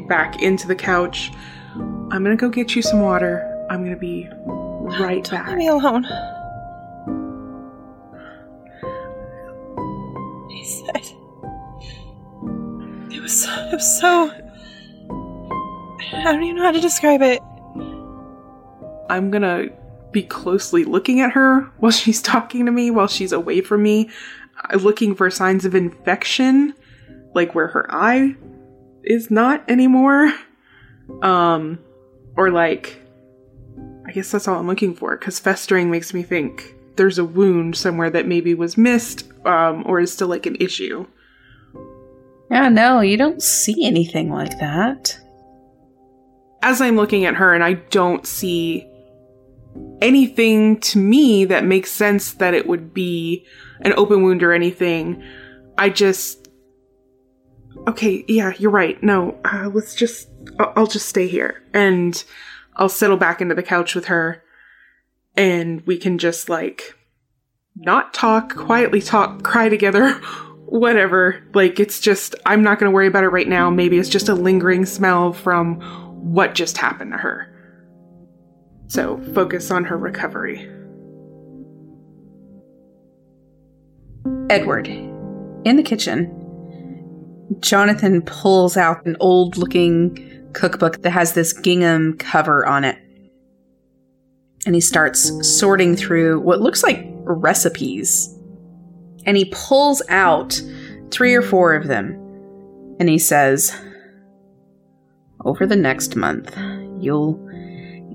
back 0.08 0.40
into 0.42 0.68
the 0.68 0.76
couch. 0.76 1.30
I'm 1.74 2.22
gonna 2.22 2.36
go 2.36 2.48
get 2.48 2.76
you 2.76 2.82
some 2.82 3.00
water. 3.00 3.50
I'm 3.70 3.82
gonna 3.82 3.96
be 3.96 4.28
right 5.00 5.24
Don't 5.24 5.30
back. 5.30 5.48
leave 5.48 5.56
me 5.58 5.68
alone. 5.68 6.04
Was 13.74 13.98
so. 13.98 14.30
I 16.12 16.22
don't 16.22 16.44
even 16.44 16.54
know 16.54 16.62
how 16.62 16.70
to 16.70 16.80
describe 16.80 17.22
it. 17.22 17.42
I'm 19.10 19.32
gonna 19.32 19.66
be 20.12 20.22
closely 20.22 20.84
looking 20.84 21.20
at 21.20 21.32
her 21.32 21.62
while 21.78 21.90
she's 21.90 22.22
talking 22.22 22.66
to 22.66 22.72
me, 22.72 22.92
while 22.92 23.08
she's 23.08 23.32
away 23.32 23.62
from 23.62 23.82
me, 23.82 24.10
uh, 24.72 24.76
looking 24.76 25.16
for 25.16 25.28
signs 25.28 25.64
of 25.64 25.74
infection, 25.74 26.74
like 27.34 27.56
where 27.56 27.66
her 27.66 27.92
eye 27.92 28.36
is 29.02 29.28
not 29.28 29.68
anymore. 29.68 30.32
Um, 31.22 31.80
or 32.36 32.52
like, 32.52 33.02
I 34.06 34.12
guess 34.12 34.30
that's 34.30 34.46
all 34.46 34.60
I'm 34.60 34.68
looking 34.68 34.94
for, 34.94 35.16
because 35.16 35.40
festering 35.40 35.90
makes 35.90 36.14
me 36.14 36.22
think 36.22 36.76
there's 36.94 37.18
a 37.18 37.24
wound 37.24 37.74
somewhere 37.74 38.10
that 38.10 38.28
maybe 38.28 38.54
was 38.54 38.78
missed, 38.78 39.28
um, 39.44 39.82
or 39.84 39.98
is 39.98 40.12
still 40.12 40.28
like 40.28 40.46
an 40.46 40.58
issue. 40.60 41.08
Yeah, 42.50 42.68
no, 42.68 43.00
you 43.00 43.16
don't 43.16 43.42
see 43.42 43.84
anything 43.84 44.30
like 44.30 44.58
that. 44.60 45.18
as 46.62 46.80
I'm 46.80 46.96
looking 46.96 47.24
at 47.24 47.34
her 47.34 47.52
and 47.54 47.62
I 47.62 47.74
don't 47.74 48.26
see 48.26 48.88
anything 50.00 50.80
to 50.80 50.98
me 50.98 51.44
that 51.46 51.64
makes 51.64 51.90
sense 51.90 52.32
that 52.34 52.54
it 52.54 52.66
would 52.66 52.94
be 52.94 53.44
an 53.80 53.92
open 53.96 54.22
wound 54.22 54.42
or 54.42 54.52
anything, 54.52 55.22
I 55.76 55.90
just. 55.90 56.48
Okay, 57.88 58.24
yeah, 58.28 58.52
you're 58.58 58.70
right. 58.70 59.02
No, 59.02 59.38
uh, 59.44 59.68
let's 59.74 59.94
just. 59.94 60.28
I'll, 60.58 60.72
I'll 60.76 60.86
just 60.86 61.08
stay 61.08 61.26
here 61.26 61.62
and 61.74 62.22
I'll 62.76 62.88
settle 62.88 63.16
back 63.16 63.40
into 63.40 63.54
the 63.54 63.62
couch 63.62 63.94
with 63.94 64.06
her 64.06 64.42
and 65.36 65.84
we 65.86 65.98
can 65.98 66.18
just 66.18 66.48
like 66.48 66.94
not 67.76 68.14
talk, 68.14 68.54
quietly 68.54 69.00
talk, 69.02 69.42
cry 69.42 69.68
together, 69.68 70.20
whatever. 70.66 71.42
Like, 71.54 71.80
it's 71.80 72.00
just, 72.00 72.34
I'm 72.46 72.62
not 72.62 72.78
going 72.78 72.90
to 72.90 72.94
worry 72.94 73.06
about 73.06 73.24
it 73.24 73.28
right 73.28 73.48
now. 73.48 73.70
Maybe 73.70 73.98
it's 73.98 74.08
just 74.08 74.28
a 74.28 74.34
lingering 74.34 74.86
smell 74.86 75.32
from 75.32 75.80
what 76.32 76.54
just 76.54 76.76
happened 76.78 77.12
to 77.12 77.18
her. 77.18 77.50
So, 78.86 79.18
focus 79.34 79.70
on 79.70 79.84
her 79.84 79.96
recovery. 79.96 80.70
Edward, 84.50 84.88
in 84.88 85.76
the 85.76 85.82
kitchen, 85.82 86.40
Jonathan 87.60 88.22
pulls 88.22 88.76
out 88.76 89.04
an 89.06 89.16
old 89.20 89.56
looking 89.56 90.50
cookbook 90.52 91.02
that 91.02 91.10
has 91.10 91.32
this 91.34 91.52
gingham 91.52 92.16
cover 92.18 92.66
on 92.66 92.84
it. 92.84 92.98
And 94.66 94.74
he 94.74 94.80
starts 94.80 95.30
sorting 95.46 95.96
through 95.96 96.40
what 96.40 96.60
looks 96.60 96.82
like 96.82 97.06
recipes. 97.24 98.33
And 99.26 99.36
he 99.36 99.46
pulls 99.52 100.02
out 100.08 100.60
three 101.10 101.34
or 101.34 101.42
four 101.42 101.74
of 101.74 101.86
them. 101.88 102.12
And 103.00 103.08
he 103.08 103.18
says, 103.18 103.74
Over 105.44 105.66
the 105.66 105.76
next 105.76 106.16
month, 106.16 106.54
you'll 107.00 107.40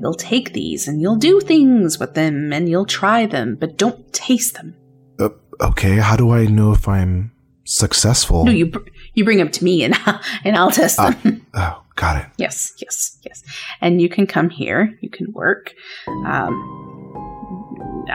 You'll 0.02 0.14
take 0.14 0.54
these 0.54 0.88
and 0.88 1.02
you'll 1.02 1.18
do 1.18 1.42
things 1.42 2.00
with 2.00 2.14
them 2.14 2.54
and 2.54 2.70
you'll 2.70 2.86
try 2.86 3.26
them, 3.26 3.58
but 3.60 3.78
don't 3.78 4.14
taste 4.14 4.54
them. 4.54 4.74
Uh, 5.20 5.28
okay, 5.60 5.98
how 5.98 6.16
do 6.16 6.32
I 6.32 6.46
know 6.46 6.72
if 6.72 6.88
I'm 6.88 7.34
successful? 7.66 8.46
No, 8.46 8.52
you 8.54 8.68
br- 8.68 8.88
you 9.14 9.26
bring 9.26 9.40
them 9.40 9.52
to 9.52 9.62
me 9.62 9.84
and 9.84 9.94
and 10.46 10.56
I'll 10.56 10.72
test 10.72 11.00
Ah. 11.02 11.10
them. 11.22 11.46
Oh, 11.54 11.84
got 11.98 12.16
it. 12.24 12.32
yes, 12.38 12.72
yes, 12.78 13.18
yes. 13.26 13.44
And 13.82 14.02
you 14.02 14.08
can 14.08 14.26
come 14.26 14.50
here. 14.50 14.98
You 15.02 15.10
can 15.10 15.34
work. 15.34 15.74
Um, 16.08 16.54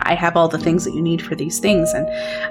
I 0.02 0.14
have 0.14 0.36
all 0.36 0.48
the 0.48 0.58
things 0.58 0.84
that 0.84 0.94
you 0.94 1.02
need 1.02 1.22
for 1.22 1.34
these 1.34 1.58
things, 1.58 1.92
and 1.92 2.06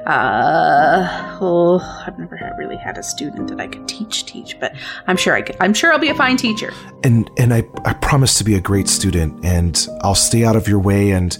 uh, 0.07 1.37
oh, 1.41 1.79
I've 2.05 2.17
never 2.17 2.35
had, 2.35 2.53
really 2.57 2.77
had 2.77 2.97
a 2.97 3.03
student 3.03 3.49
that 3.49 3.59
I 3.59 3.67
could 3.67 3.87
teach 3.87 4.25
teach, 4.25 4.59
but 4.59 4.75
I'm 5.07 5.17
sure 5.17 5.33
I 5.33 5.41
could. 5.41 5.55
I'm 5.59 5.73
sure 5.73 5.91
I'll 5.91 5.99
be 5.99 6.09
a 6.09 6.15
fine 6.15 6.37
teacher. 6.37 6.73
And 7.03 7.29
and 7.37 7.53
I 7.53 7.63
I 7.85 7.93
promise 7.93 8.37
to 8.37 8.43
be 8.43 8.55
a 8.55 8.61
great 8.61 8.87
student, 8.87 9.43
and 9.45 9.87
I'll 10.01 10.15
stay 10.15 10.43
out 10.45 10.55
of 10.55 10.67
your 10.67 10.79
way. 10.79 11.11
And 11.11 11.37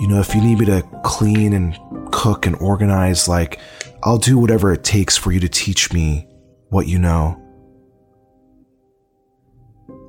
you 0.00 0.08
know, 0.08 0.20
if 0.20 0.34
you 0.34 0.40
need 0.40 0.58
me 0.58 0.66
to 0.66 0.82
clean 1.04 1.52
and 1.52 1.78
cook 2.12 2.46
and 2.46 2.56
organize, 2.56 3.28
like 3.28 3.60
I'll 4.02 4.18
do 4.18 4.38
whatever 4.38 4.72
it 4.72 4.84
takes 4.84 5.16
for 5.16 5.32
you 5.32 5.40
to 5.40 5.48
teach 5.48 5.92
me 5.92 6.28
what 6.68 6.86
you 6.86 6.98
know. 6.98 7.42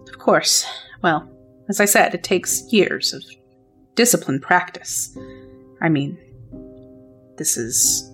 Of 0.08 0.20
course. 0.20 0.66
Well, 1.02 1.30
as 1.70 1.80
I 1.80 1.86
said, 1.86 2.14
it 2.14 2.24
takes 2.24 2.62
years 2.72 3.14
of 3.14 3.24
disciplined 3.96 4.42
practice. 4.42 5.18
I 5.82 5.90
mean, 5.90 6.18
this 7.38 7.58
is 7.58 8.12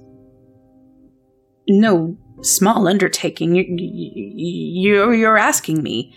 no 1.67 2.17
small 2.41 2.88
undertaking. 2.88 3.55
You- 3.55 3.65
you- 3.67 4.91
You're, 4.93 5.13
you're 5.13 5.38
asking 5.38 5.81
me 5.81 6.13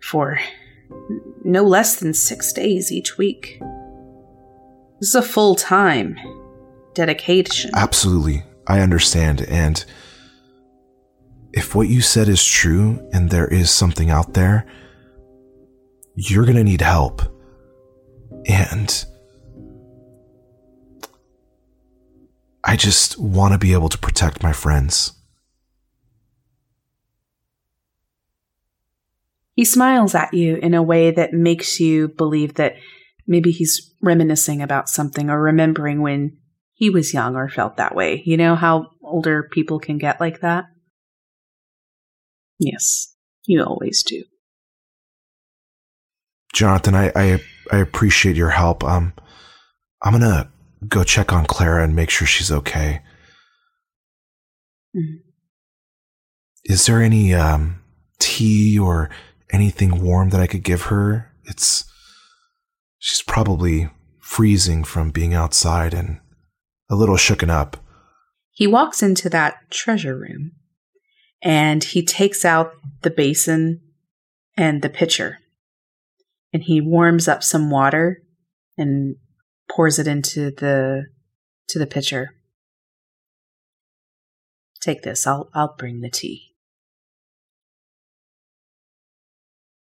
for 0.00 0.38
no 1.44 1.62
less 1.62 1.96
than 1.96 2.14
six 2.14 2.52
days 2.52 2.90
each 2.92 3.18
week. 3.18 3.58
This 5.00 5.10
is 5.10 5.14
a 5.14 5.22
full 5.22 5.54
time 5.54 6.16
dedication. 6.94 7.70
Absolutely. 7.74 8.42
I 8.66 8.80
understand. 8.80 9.42
And 9.42 9.84
if 11.52 11.74
what 11.74 11.88
you 11.88 12.00
said 12.00 12.28
is 12.28 12.44
true 12.44 13.06
and 13.12 13.30
there 13.30 13.48
is 13.48 13.70
something 13.70 14.10
out 14.10 14.34
there, 14.34 14.66
you're 16.14 16.44
going 16.44 16.56
to 16.56 16.64
need 16.64 16.80
help. 16.80 17.22
And 18.48 19.04
I 22.64 22.76
just 22.76 23.18
want 23.18 23.52
to 23.52 23.58
be 23.58 23.72
able 23.72 23.90
to 23.90 23.98
protect 23.98 24.42
my 24.42 24.52
friends. 24.52 25.12
He 29.54 29.64
smiles 29.64 30.14
at 30.14 30.32
you 30.34 30.56
in 30.56 30.72
a 30.74 30.82
way 30.82 31.10
that 31.10 31.32
makes 31.32 31.80
you 31.80 32.08
believe 32.08 32.54
that 32.54 32.76
maybe 33.26 33.50
he's 33.50 33.92
reminiscing 34.02 34.62
about 34.62 34.88
something 34.88 35.28
or 35.28 35.40
remembering 35.40 36.00
when 36.00 36.38
he 36.74 36.90
was 36.90 37.12
young 37.12 37.34
or 37.34 37.48
felt 37.48 37.76
that 37.76 37.94
way. 37.94 38.22
You 38.24 38.36
know 38.36 38.54
how 38.54 38.90
older 39.02 39.48
people 39.50 39.80
can 39.80 39.98
get 39.98 40.20
like 40.20 40.40
that? 40.40 40.66
Yes, 42.58 43.14
you 43.46 43.62
always 43.64 44.02
do. 44.04 44.22
Jonathan, 46.58 46.96
I, 46.96 47.12
I, 47.14 47.40
I 47.70 47.76
appreciate 47.76 48.34
your 48.34 48.50
help. 48.50 48.82
Um, 48.82 49.12
I'm 50.02 50.18
going 50.18 50.22
to 50.22 50.48
go 50.88 51.04
check 51.04 51.32
on 51.32 51.46
Clara 51.46 51.84
and 51.84 51.94
make 51.94 52.10
sure 52.10 52.26
she's 52.26 52.50
okay. 52.50 53.00
Mhm. 54.92 55.20
Is 56.64 56.86
there 56.86 57.00
any 57.00 57.32
um, 57.32 57.80
tea 58.18 58.76
or 58.76 59.08
anything 59.52 60.02
warm 60.02 60.30
that 60.30 60.40
I 60.40 60.48
could 60.48 60.64
give 60.64 60.82
her? 60.86 61.32
It's 61.44 61.84
she's 62.98 63.22
probably 63.22 63.90
freezing 64.18 64.82
from 64.82 65.12
being 65.12 65.34
outside 65.34 65.94
and 65.94 66.18
a 66.90 66.96
little 66.96 67.14
shooken 67.14 67.50
up. 67.50 67.76
He 68.50 68.66
walks 68.66 69.00
into 69.00 69.30
that 69.30 69.70
treasure 69.70 70.18
room 70.18 70.50
and 71.40 71.84
he 71.84 72.04
takes 72.04 72.44
out 72.44 72.72
the 73.02 73.10
basin 73.10 73.80
and 74.56 74.82
the 74.82 74.90
pitcher 74.90 75.38
and 76.52 76.62
he 76.62 76.80
warms 76.80 77.28
up 77.28 77.42
some 77.42 77.70
water 77.70 78.22
and 78.76 79.16
pours 79.70 79.98
it 79.98 80.06
into 80.06 80.50
the 80.50 81.06
to 81.68 81.78
the 81.78 81.86
pitcher. 81.86 82.30
Take 84.80 85.02
this. 85.02 85.26
I'll 85.26 85.50
I'll 85.54 85.74
bring 85.76 86.00
the 86.00 86.10
tea. 86.10 86.54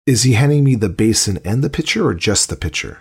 Is 0.05 0.23
he 0.23 0.33
handing 0.33 0.63
me 0.63 0.75
the 0.75 0.89
basin 0.89 1.39
and 1.43 1.63
the 1.63 1.69
pitcher 1.69 2.05
or 2.05 2.13
just 2.13 2.49
the 2.49 2.55
pitcher? 2.55 2.99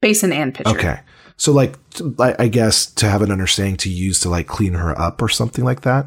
Basin 0.00 0.32
and 0.32 0.54
pitcher. 0.54 0.70
Okay. 0.70 1.00
So 1.36 1.52
like 1.52 1.76
I 2.18 2.48
guess 2.48 2.86
to 2.94 3.08
have 3.08 3.22
an 3.22 3.32
understanding 3.32 3.76
to 3.78 3.90
use 3.90 4.20
to 4.20 4.28
like 4.30 4.46
clean 4.46 4.74
her 4.74 4.98
up 5.00 5.20
or 5.20 5.28
something 5.28 5.64
like 5.64 5.82
that. 5.82 6.06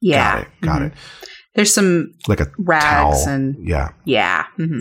Yeah. 0.00 0.32
Got 0.32 0.42
it. 0.42 0.48
Got 0.62 0.80
Mhm. 0.82 0.86
it. 0.86 0.92
There's 1.54 1.74
some 1.74 2.14
Like 2.26 2.40
a 2.40 2.50
rags 2.58 2.84
towel. 3.24 3.28
and 3.28 3.68
yeah. 3.68 3.90
yeah. 4.04 4.44
hmm 4.56 4.80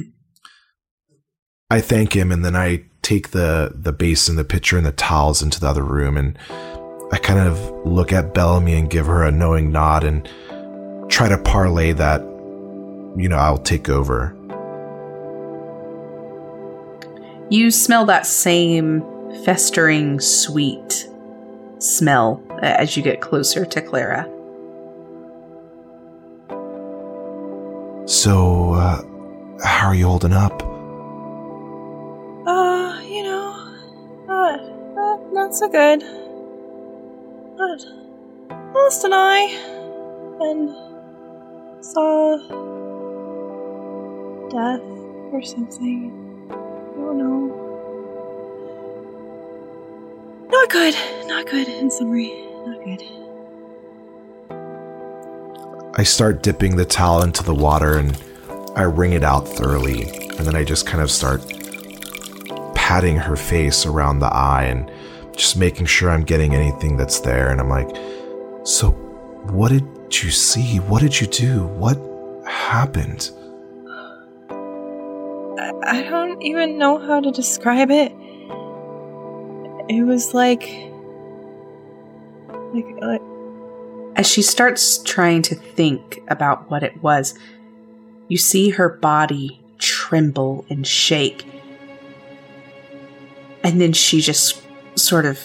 I 1.71 1.79
thank 1.79 2.13
him 2.13 2.33
and 2.33 2.43
then 2.43 2.53
I 2.53 2.83
take 3.01 3.31
the 3.31 3.71
the 3.73 3.93
basin, 3.93 4.35
the 4.35 4.43
pitcher, 4.43 4.75
and 4.75 4.85
the 4.85 4.91
towels 4.91 5.41
into 5.41 5.57
the 5.57 5.67
other 5.67 5.85
room 5.85 6.17
and 6.17 6.37
I 7.13 7.17
kind 7.17 7.39
of 7.39 7.57
look 7.87 8.11
at 8.11 8.33
Bellamy 8.33 8.73
and 8.73 8.89
give 8.89 9.05
her 9.05 9.23
a 9.23 9.31
knowing 9.31 9.71
nod 9.71 10.03
and 10.03 10.29
try 11.09 11.29
to 11.29 11.37
parlay 11.37 11.93
that 11.93 12.19
you 13.15 13.29
know 13.29 13.37
I'll 13.37 13.57
take 13.57 13.87
over. 13.87 14.35
You 17.49 17.71
smell 17.71 18.03
that 18.03 18.25
same 18.25 19.01
festering 19.45 20.19
sweet 20.19 21.07
smell 21.79 22.43
as 22.61 22.97
you 22.97 23.01
get 23.01 23.21
closer 23.21 23.65
to 23.65 23.81
Clara. 23.81 24.25
So, 28.07 28.73
uh, 28.73 29.01
how 29.63 29.87
are 29.87 29.95
you 29.95 30.07
holding 30.07 30.33
up? 30.33 30.70
Not, 35.51 35.57
so 35.57 35.67
good. 35.67 35.99
But 37.57 37.85
Alice 38.75 39.03
and 39.03 39.13
I, 39.13 39.39
and 40.39 40.69
saw 41.83 42.37
death 44.49 44.81
or 45.33 45.41
something. 45.43 46.11
I 46.49 46.53
don't 46.95 47.17
know. 47.17 47.57
Not 50.49 50.69
good. 50.69 50.95
Not 51.27 51.45
good. 51.47 51.67
In 51.67 51.91
summary, 51.91 52.31
not 52.65 52.83
good. 52.85 53.03
I 55.95 56.03
start 56.03 56.43
dipping 56.43 56.77
the 56.77 56.85
towel 56.85 57.23
into 57.23 57.43
the 57.43 57.53
water 57.53 57.97
and 57.97 58.17
I 58.75 58.83
wring 58.83 59.11
it 59.11 59.23
out 59.23 59.47
thoroughly. 59.47 60.03
And 60.37 60.47
then 60.47 60.55
I 60.55 60.63
just 60.63 60.85
kind 60.85 61.03
of 61.03 61.11
start 61.11 61.41
patting 62.73 63.17
her 63.17 63.35
face 63.35 63.85
around 63.85 64.19
the 64.19 64.33
eye 64.33 64.63
and 64.63 64.89
just 65.35 65.57
making 65.57 65.85
sure 65.85 66.09
I'm 66.09 66.23
getting 66.23 66.53
anything 66.53 66.97
that's 66.97 67.19
there. 67.19 67.49
And 67.49 67.59
I'm 67.59 67.69
like, 67.69 67.95
So, 68.63 68.91
what 69.51 69.69
did 69.69 69.83
you 70.23 70.29
see? 70.29 70.77
What 70.77 71.01
did 71.01 71.19
you 71.19 71.27
do? 71.27 71.65
What 71.67 71.97
happened? 72.45 73.31
I, 75.83 76.03
don't 76.03 76.41
even 76.41 76.77
know 76.77 76.97
how 76.97 77.19
to 77.19 77.31
describe 77.31 77.89
it. 77.91 78.11
It 79.89 80.03
was 80.03 80.33
like, 80.33 80.61
like, 82.73 82.85
like 83.01 83.21
As 84.15 84.29
she 84.29 84.41
starts 84.41 84.99
trying 84.99 85.41
to 85.43 85.55
think 85.55 86.21
about 86.27 86.69
what 86.69 86.83
it 86.83 87.01
was, 87.01 87.33
you 88.27 88.37
see 88.37 88.69
her 88.69 88.89
body 88.89 89.59
tremble 89.79 90.65
and 90.69 90.85
shake. 90.85 91.45
And 93.63 93.81
then 93.81 93.93
she 93.93 94.21
just 94.21 94.61
sort 94.95 95.25
of 95.25 95.39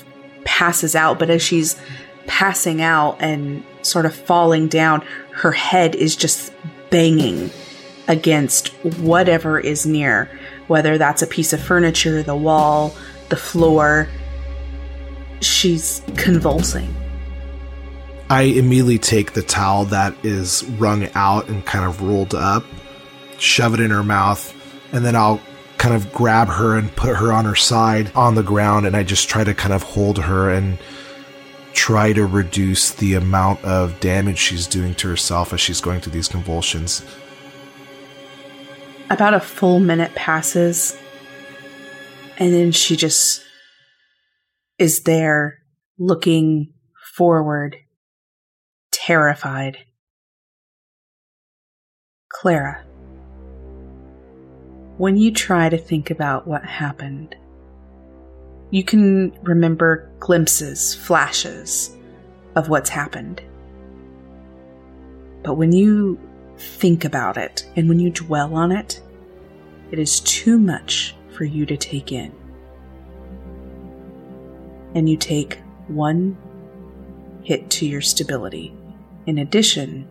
passes 0.45 0.95
out. 0.95 1.19
But 1.19 1.31
as 1.31 1.43
she's 1.43 1.81
passing 2.27 2.83
out 2.83 3.17
and 3.21 3.65
sort 3.83 4.07
of 4.07 4.15
falling 4.15 4.69
down, 4.69 5.05
her 5.33 5.53
head 5.53 5.95
is 5.95 6.17
just 6.17 6.53
banging 6.91 7.51
against 8.09 8.69
whatever 8.99 9.59
is 9.59 9.87
near, 9.87 10.31
whether 10.69 10.99
that's 10.99 11.23
a 11.23 11.27
piece 11.27 11.53
of 11.53 11.61
furniture, 11.61 12.23
the 12.23 12.37
wall, 12.37 12.95
the 13.29 13.37
floor. 13.37 14.09
She's 15.41 16.03
convulsing. 16.17 16.95
I 18.29 18.43
immediately 18.43 18.99
take 18.99 19.33
the 19.35 19.43
towel 19.43 19.85
that 19.87 20.15
is 20.25 20.65
wrung 20.79 21.09
out 21.15 21.49
and 21.49 21.65
kind 21.65 21.85
of 21.85 22.03
rolled 22.03 22.35
up, 22.35 22.65
shove 23.39 23.75
it 23.75 23.81
in 23.81 23.91
her 23.91 24.03
mouth, 24.03 24.53
and 24.93 25.05
then 25.05 25.15
I'll 25.15 25.41
kind 25.79 25.95
of 25.95 26.13
grab 26.13 26.49
her 26.49 26.77
and 26.77 26.95
put 26.97 27.17
her 27.17 27.33
on 27.33 27.45
her 27.45 27.55
side 27.55 28.11
on 28.15 28.35
the 28.35 28.43
ground. 28.43 28.87
And 28.87 28.97
I 28.97 29.03
just 29.03 29.29
try 29.29 29.45
to 29.45 29.55
kind 29.55 29.75
of 29.75 29.83
hold 29.83 30.19
her 30.19 30.51
and 30.51 30.79
try 31.73 32.13
to 32.13 32.25
reduce 32.25 32.93
the 32.93 33.15
amount 33.15 33.63
of 33.65 34.01
damage 34.01 34.39
she's 34.39 34.67
doing 34.67 34.95
to 34.95 35.09
herself 35.09 35.53
as 35.53 35.61
she's 35.61 35.81
going 35.81 36.01
through 36.01 36.13
these 36.13 36.29
convulsions. 36.29 37.05
About 39.11 39.35
a 39.35 39.41
full 39.41 39.79
minute 39.79 40.15
passes, 40.15 40.97
And 42.39 42.53
then 42.53 42.73
she 42.73 42.97
just 42.97 43.43
is 44.79 45.03
there 45.03 45.59
looking 45.99 46.73
forward, 47.15 47.77
terrified. 48.93 49.79
Clara, 52.29 52.85
when 54.99 55.17
you 55.17 55.31
try 55.31 55.69
to 55.69 55.77
think 55.77 56.11
about 56.11 56.47
what 56.47 56.65
happened, 56.65 57.37
you 58.71 58.83
can 58.83 59.37
remember 59.43 60.11
glimpses, 60.19 60.95
flashes 60.95 61.95
of 62.55 62.69
what's 62.69 62.89
happened. 62.89 63.43
But 65.43 65.55
when 65.55 65.73
you 65.73 66.19
think 66.59 67.05
about 67.05 67.37
it 67.37 67.69
and 67.77 67.89
when 67.89 68.01
you 68.01 68.11
dwell 68.11 68.55
on 68.55 68.73
it, 68.73 69.03
it 69.91 69.99
is 69.99 70.21
too 70.21 70.59
much 70.59 71.15
for 71.31 71.45
you 71.45 71.67
to 71.67 71.77
take 71.77 72.11
in. 72.11 72.33
And 74.95 75.09
you 75.09 75.17
take 75.17 75.61
one 75.89 76.39
hit 77.43 77.71
to 77.71 77.87
your 77.87 78.01
stability, 78.01 78.75
in 79.27 79.39
addition 79.39 80.09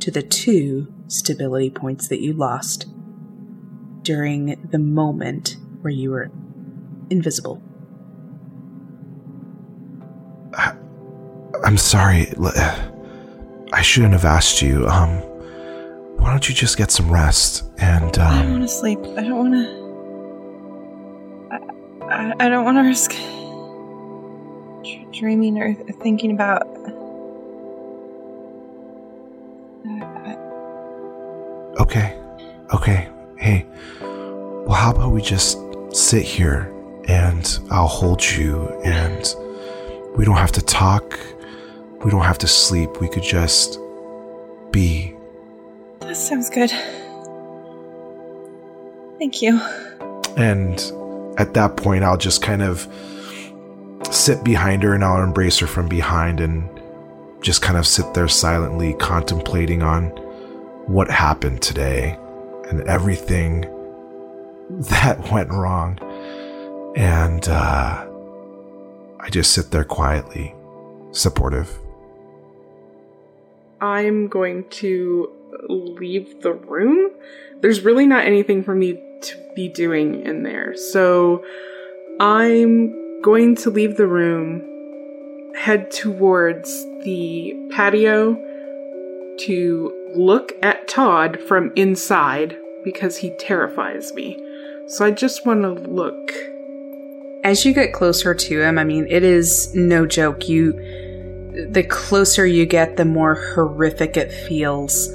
to 0.00 0.10
the 0.10 0.22
two 0.22 0.92
stability 1.06 1.70
points 1.70 2.08
that 2.08 2.20
you 2.20 2.32
lost 2.32 2.86
during 4.02 4.60
the 4.70 4.78
moment 4.78 5.56
where 5.80 5.92
you 5.92 6.10
were 6.10 6.30
invisible. 7.10 7.62
I'm 11.64 11.76
sorry. 11.78 12.32
I 13.72 13.82
shouldn't 13.82 14.12
have 14.14 14.24
asked 14.24 14.62
you. 14.62 14.86
Um, 14.88 15.18
why 16.18 16.30
don't 16.30 16.48
you 16.48 16.54
just 16.54 16.76
get 16.76 16.90
some 16.90 17.10
rest 17.10 17.64
and 17.78 18.18
I 18.18 18.40
um, 18.40 18.50
want 18.52 18.62
to 18.62 18.68
sleep. 18.68 18.98
I 18.98 19.22
don't 19.22 19.50
want 19.50 19.54
to. 19.54 19.82
I, 21.52 22.14
I, 22.14 22.34
I 22.46 22.48
don't 22.48 22.64
want 22.64 22.78
to 22.78 22.82
risk 22.82 23.12
dreaming 25.12 25.58
or 25.58 25.74
thinking 26.02 26.32
about. 26.32 26.62
Uh, 26.66 26.90
Okay. 31.80 32.18
Okay. 32.74 33.08
Hey. 33.42 33.66
Well, 34.00 34.74
how 34.74 34.92
about 34.92 35.10
we 35.10 35.20
just 35.20 35.58
sit 35.90 36.22
here 36.22 36.72
and 37.08 37.58
I'll 37.72 37.88
hold 37.88 38.24
you 38.24 38.68
and 38.84 39.34
we 40.16 40.24
don't 40.24 40.36
have 40.36 40.52
to 40.52 40.62
talk. 40.62 41.18
We 42.04 42.12
don't 42.12 42.22
have 42.22 42.38
to 42.38 42.46
sleep. 42.46 43.00
We 43.00 43.08
could 43.08 43.24
just 43.24 43.80
be. 44.70 45.16
that 45.98 46.16
sounds 46.16 46.50
good. 46.50 46.70
Thank 49.18 49.42
you. 49.42 49.60
And 50.36 50.78
at 51.36 51.52
that 51.54 51.76
point, 51.76 52.04
I'll 52.04 52.16
just 52.16 52.42
kind 52.42 52.62
of 52.62 52.86
sit 54.08 54.44
behind 54.44 54.84
her 54.84 54.94
and 54.94 55.02
I'll 55.02 55.20
embrace 55.20 55.58
her 55.58 55.66
from 55.66 55.88
behind 55.88 56.38
and 56.38 56.70
just 57.40 57.60
kind 57.60 57.76
of 57.76 57.88
sit 57.88 58.14
there 58.14 58.28
silently 58.28 58.94
contemplating 58.94 59.82
on 59.82 60.10
what 60.86 61.10
happened 61.10 61.60
today 61.60 62.16
and 62.72 62.88
everything 62.88 63.60
that 64.70 65.20
went 65.32 65.50
wrong. 65.50 65.98
And 66.96 67.46
uh, 67.48 68.06
I 69.20 69.30
just 69.30 69.52
sit 69.52 69.70
there 69.70 69.84
quietly, 69.84 70.54
supportive. 71.12 71.78
I'm 73.80 74.28
going 74.28 74.68
to 74.70 75.30
leave 75.68 76.42
the 76.42 76.52
room. 76.52 77.10
There's 77.60 77.82
really 77.82 78.06
not 78.06 78.24
anything 78.24 78.62
for 78.62 78.74
me 78.74 78.94
to 79.22 79.52
be 79.54 79.68
doing 79.68 80.24
in 80.24 80.42
there. 80.42 80.76
So 80.76 81.44
I'm 82.20 83.20
going 83.22 83.56
to 83.56 83.70
leave 83.70 83.96
the 83.96 84.06
room, 84.06 85.54
head 85.54 85.90
towards 85.90 86.84
the 87.04 87.54
patio 87.70 88.34
to 89.40 90.10
look 90.14 90.52
at 90.62 90.88
Todd 90.88 91.40
from 91.48 91.72
inside 91.76 92.56
because 92.84 93.16
he 93.16 93.30
terrifies 93.30 94.12
me. 94.14 94.42
So 94.86 95.04
I 95.04 95.10
just 95.10 95.46
want 95.46 95.62
to 95.62 95.70
look. 95.70 96.32
As 97.44 97.64
you 97.64 97.72
get 97.72 97.92
closer 97.92 98.34
to 98.34 98.62
him, 98.62 98.78
I 98.78 98.84
mean, 98.84 99.06
it 99.08 99.22
is 99.22 99.74
no 99.74 100.06
joke. 100.06 100.48
You, 100.48 100.72
the 101.70 101.82
closer 101.82 102.46
you 102.46 102.66
get, 102.66 102.96
the 102.96 103.04
more 103.04 103.34
horrific 103.34 104.16
it 104.16 104.32
feels. 104.32 105.08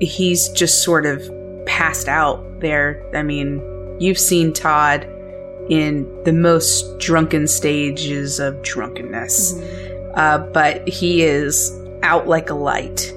He's 0.00 0.48
just 0.48 0.82
sort 0.82 1.06
of 1.06 1.22
passed 1.66 2.08
out 2.08 2.60
there. 2.60 3.04
I 3.14 3.22
mean, 3.22 3.62
you've 4.00 4.18
seen 4.18 4.52
Todd 4.52 5.04
in 5.68 6.08
the 6.24 6.32
most 6.32 6.98
drunken 6.98 7.46
stages 7.46 8.40
of 8.40 8.60
drunkenness, 8.62 9.54
uh, 10.14 10.38
but 10.38 10.86
he 10.88 11.22
is 11.22 11.78
out 12.02 12.26
like 12.26 12.50
a 12.50 12.54
light. 12.54 13.12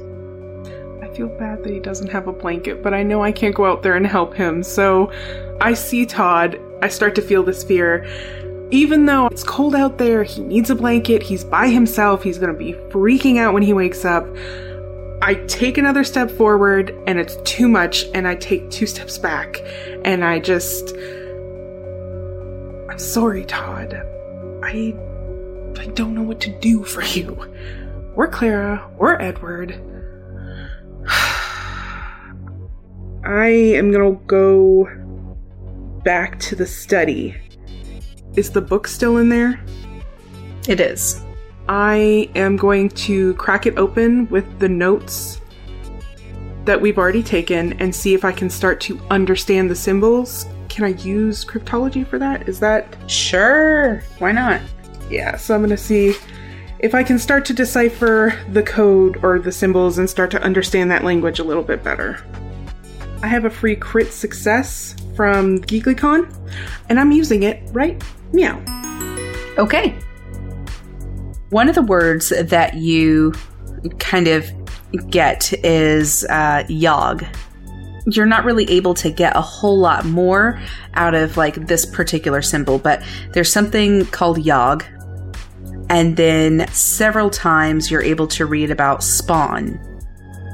Feel 1.16 1.30
bad 1.30 1.64
that 1.64 1.72
he 1.72 1.80
doesn't 1.80 2.10
have 2.10 2.28
a 2.28 2.34
blanket, 2.34 2.84
but 2.84 2.94
I 2.94 3.02
know 3.02 3.24
I 3.24 3.32
can't 3.32 3.56
go 3.56 3.66
out 3.66 3.84
there 3.84 3.96
and 3.96 4.06
help 4.06 4.34
him. 4.34 4.64
So 4.64 5.12
I 5.62 5.74
see 5.74 6.06
Todd. 6.06 6.60
I 6.82 6.90
start 6.90 7.16
to 7.16 7.22
feel 7.22 7.42
this 7.42 7.64
fear. 7.64 8.06
Even 8.72 9.06
though 9.06 9.28
it's 9.28 9.44
cold 9.44 9.76
out 9.76 9.98
there, 9.98 10.24
he 10.24 10.42
needs 10.42 10.70
a 10.70 10.76
blanket, 10.76 11.24
he's 11.24 11.46
by 11.46 11.70
himself, 11.70 12.22
he's 12.22 12.38
gonna 12.38 12.54
be 12.54 12.74
freaking 12.90 13.38
out 13.38 13.54
when 13.54 13.64
he 13.64 13.72
wakes 13.72 14.04
up. 14.04 14.28
I 15.22 15.36
take 15.48 15.78
another 15.78 16.04
step 16.04 16.30
forward 16.30 16.94
and 17.08 17.18
it's 17.18 17.38
too 17.46 17.70
much, 17.70 18.06
and 18.14 18.28
I 18.28 18.36
take 18.36 18.70
two 18.70 18.86
steps 18.86 19.18
back. 19.18 19.62
And 20.04 20.26
I 20.26 20.40
just. 20.40 20.96
I'm 22.90 23.00
sorry, 23.00 23.46
Todd. 23.46 23.94
I. 24.64 24.94
I 25.78 25.86
don't 25.94 26.14
know 26.14 26.24
what 26.24 26.42
to 26.42 26.50
do 26.60 26.84
for 26.84 27.04
you. 27.04 27.38
Or 28.16 28.28
Clara, 28.28 28.90
or 28.98 29.22
Edward. 29.22 29.95
I 33.26 33.48
am 33.48 33.92
gonna 33.92 34.12
go 34.28 34.88
back 36.04 36.40
to 36.42 36.56
the 36.56 36.68
study. 36.68 37.36
Is 38.36 38.52
the 38.52 38.62
book 38.62 38.88
still 38.88 39.18
in 39.18 39.30
there? 39.30 39.60
It 40.68 40.80
is. 40.80 41.24
I 41.68 42.30
am 42.36 42.56
going 42.56 42.90
to 42.90 43.34
crack 43.36 43.66
it 43.66 43.78
open 43.78 44.30
with 44.30 44.60
the 44.60 44.70
notes 44.70 45.42
that 46.66 46.80
we've 46.80 47.00
already 47.00 47.24
taken 47.24 47.74
and 47.74 47.96
see 47.96 48.14
if 48.14 48.24
I 48.24 48.32
can 48.32 48.50
start 48.50 48.80
to 48.82 49.00
understand 49.10 49.72
the 49.72 49.76
symbols. 49.76 50.46
Can 50.70 50.84
I 50.84 50.90
use 50.90 51.44
cryptology 51.44 52.06
for 52.06 52.20
that? 52.20 52.48
Is 52.48 52.60
that. 52.60 52.96
Sure. 53.10 54.04
Why 54.20 54.34
not? 54.34 54.62
Yeah, 55.10 55.36
so 55.38 55.56
I'm 55.56 55.62
gonna 55.62 55.78
see 55.78 56.14
if 56.78 56.94
I 56.94 57.02
can 57.02 57.18
start 57.18 57.46
to 57.46 57.54
decipher 57.54 58.38
the 58.52 58.62
code 58.62 59.24
or 59.24 59.40
the 59.40 59.52
symbols 59.52 59.98
and 59.98 60.08
start 60.08 60.30
to 60.32 60.42
understand 60.44 60.92
that 60.92 61.04
language 61.04 61.40
a 61.40 61.44
little 61.44 61.64
bit 61.64 61.84
better. 61.84 62.24
I 63.26 63.28
have 63.28 63.46
a 63.46 63.50
free 63.50 63.76
crit 63.76 64.14
success 64.14 64.96
from 65.16 65.58
GeeklyCon, 65.62 66.32
and 66.90 67.00
I'm 67.00 67.12
using 67.12 67.42
it 67.42 67.60
right 67.72 68.00
meow. 68.34 68.62
Okay. 69.58 69.98
One 71.50 71.68
of 71.68 71.74
the 71.74 71.82
words 71.82 72.30
that 72.30 72.76
you 72.76 73.34
kind 73.98 74.28
of 74.28 74.48
get 75.10 75.52
is 75.66 76.24
uh, 76.26 76.66
yog. 76.70 77.26
You're 78.06 78.28
not 78.28 78.46
really 78.46 78.70
able 78.70 78.94
to 78.94 79.10
get 79.10 79.36
a 79.36 79.42
whole 79.42 79.80
lot 79.80 80.06
more 80.06 80.62
out 80.94 81.16
of 81.16 81.36
like 81.36 81.66
this 81.66 81.84
particular 81.84 82.44
symbol, 82.44 82.78
but 82.78 83.02
there's 83.32 83.52
something 83.52 84.06
called 84.06 84.38
yog. 84.46 84.86
And 85.90 86.16
then 86.16 86.68
several 86.68 87.32
times 87.32 87.90
you're 87.90 88.04
able 88.04 88.28
to 88.28 88.46
read 88.46 88.70
about 88.70 89.04
spawn. 89.04 89.80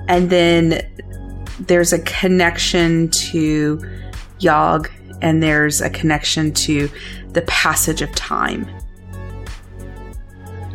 And 0.08 0.30
then 0.30 0.88
there's 1.68 1.94
a 1.94 2.00
connection 2.00 3.10
to 3.10 3.82
yog, 4.40 4.90
and 5.22 5.42
there's 5.42 5.82
a 5.82 5.90
connection 5.90 6.54
to 6.54 6.90
the 7.30 7.44
passage 7.44 8.02
of 8.02 8.12
time. 8.14 8.68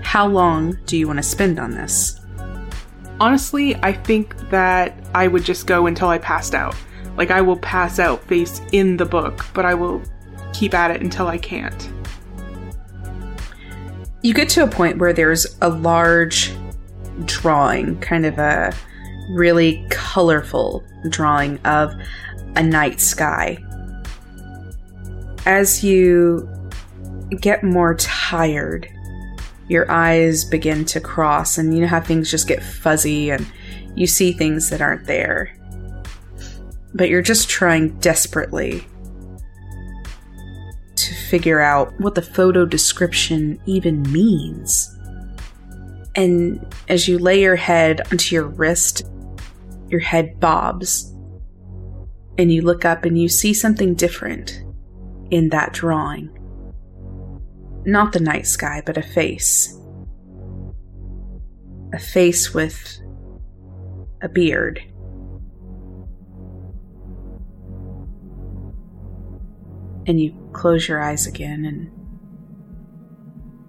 How 0.02 0.26
long 0.26 0.78
do 0.86 0.96
you 0.96 1.06
want 1.06 1.18
to 1.18 1.22
spend 1.22 1.58
on 1.58 1.72
this? 1.72 2.20
Honestly, 3.18 3.74
I 3.76 3.92
think 3.92 4.36
that 4.50 4.94
I 5.14 5.26
would 5.26 5.44
just 5.44 5.66
go 5.66 5.86
until 5.86 6.08
I 6.08 6.18
passed 6.18 6.54
out. 6.54 6.76
Like, 7.16 7.30
I 7.30 7.40
will 7.40 7.56
pass 7.56 7.98
out 7.98 8.22
face 8.24 8.60
in 8.72 8.96
the 8.96 9.06
book, 9.06 9.46
but 9.54 9.64
I 9.64 9.74
will 9.74 10.02
keep 10.52 10.74
at 10.74 10.90
it 10.90 11.02
until 11.02 11.26
I 11.26 11.38
can't. 11.38 11.90
You 14.22 14.34
get 14.34 14.48
to 14.50 14.62
a 14.62 14.68
point 14.68 14.98
where 14.98 15.12
there's 15.12 15.56
a 15.60 15.68
large 15.68 16.52
drawing, 17.24 17.98
kind 18.00 18.26
of 18.26 18.38
a 18.38 18.74
really 19.30 19.86
colorful 19.90 20.84
drawing 21.08 21.58
of 21.64 21.94
a 22.54 22.62
night 22.62 23.00
sky. 23.00 23.58
As 25.44 25.84
you 25.84 26.48
get 27.40 27.62
more 27.62 27.94
tired, 27.94 28.88
your 29.68 29.90
eyes 29.90 30.44
begin 30.44 30.84
to 30.86 31.00
cross, 31.00 31.58
and 31.58 31.74
you 31.74 31.80
know 31.80 31.86
how 31.88 32.00
things 32.00 32.30
just 32.30 32.48
get 32.48 32.62
fuzzy 32.62 33.30
and 33.30 33.46
you 33.94 34.06
see 34.06 34.32
things 34.32 34.70
that 34.70 34.80
aren't 34.80 35.06
there. 35.06 35.52
But 36.94 37.08
you're 37.08 37.22
just 37.22 37.48
trying 37.48 37.98
desperately 37.98 38.86
to 40.94 41.14
figure 41.14 41.60
out 41.60 41.98
what 42.00 42.14
the 42.14 42.22
photo 42.22 42.64
description 42.64 43.60
even 43.66 44.02
means. 44.12 44.96
And 46.14 46.74
as 46.88 47.06
you 47.06 47.18
lay 47.18 47.42
your 47.42 47.56
head 47.56 48.00
onto 48.10 48.34
your 48.34 48.46
wrist, 48.46 49.02
your 49.88 50.00
head 50.00 50.40
bobs, 50.40 51.12
and 52.38 52.52
you 52.52 52.62
look 52.62 52.84
up 52.84 53.04
and 53.04 53.18
you 53.18 53.28
see 53.28 53.54
something 53.54 53.94
different 53.94 54.62
in 55.30 55.48
that 55.50 55.72
drawing. 55.72 56.30
Not 57.84 58.12
the 58.12 58.20
night 58.20 58.46
sky, 58.46 58.82
but 58.84 58.96
a 58.96 59.02
face. 59.02 59.78
A 61.92 61.98
face 61.98 62.52
with 62.52 63.00
a 64.22 64.28
beard. 64.28 64.82
And 70.08 70.20
you 70.20 70.34
close 70.52 70.88
your 70.88 71.02
eyes 71.02 71.26
again 71.26 71.64
and 71.64 71.90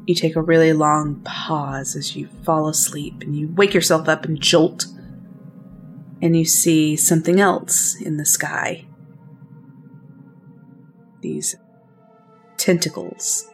you 0.07 0.15
take 0.15 0.35
a 0.35 0.41
really 0.41 0.71
long 0.73 1.21
pause 1.21 1.95
as 1.95 2.15
you 2.15 2.27
fall 2.43 2.69
asleep 2.69 3.21
and 3.21 3.35
you 3.35 3.49
wake 3.55 3.73
yourself 3.73 4.07
up 4.07 4.25
and 4.25 4.39
jolt 4.39 4.85
and 6.21 6.35
you 6.35 6.45
see 6.45 6.95
something 6.95 7.39
else 7.39 7.95
in 8.01 8.17
the 8.17 8.25
sky. 8.25 8.85
These 11.21 11.55
tentacles. 12.57 13.47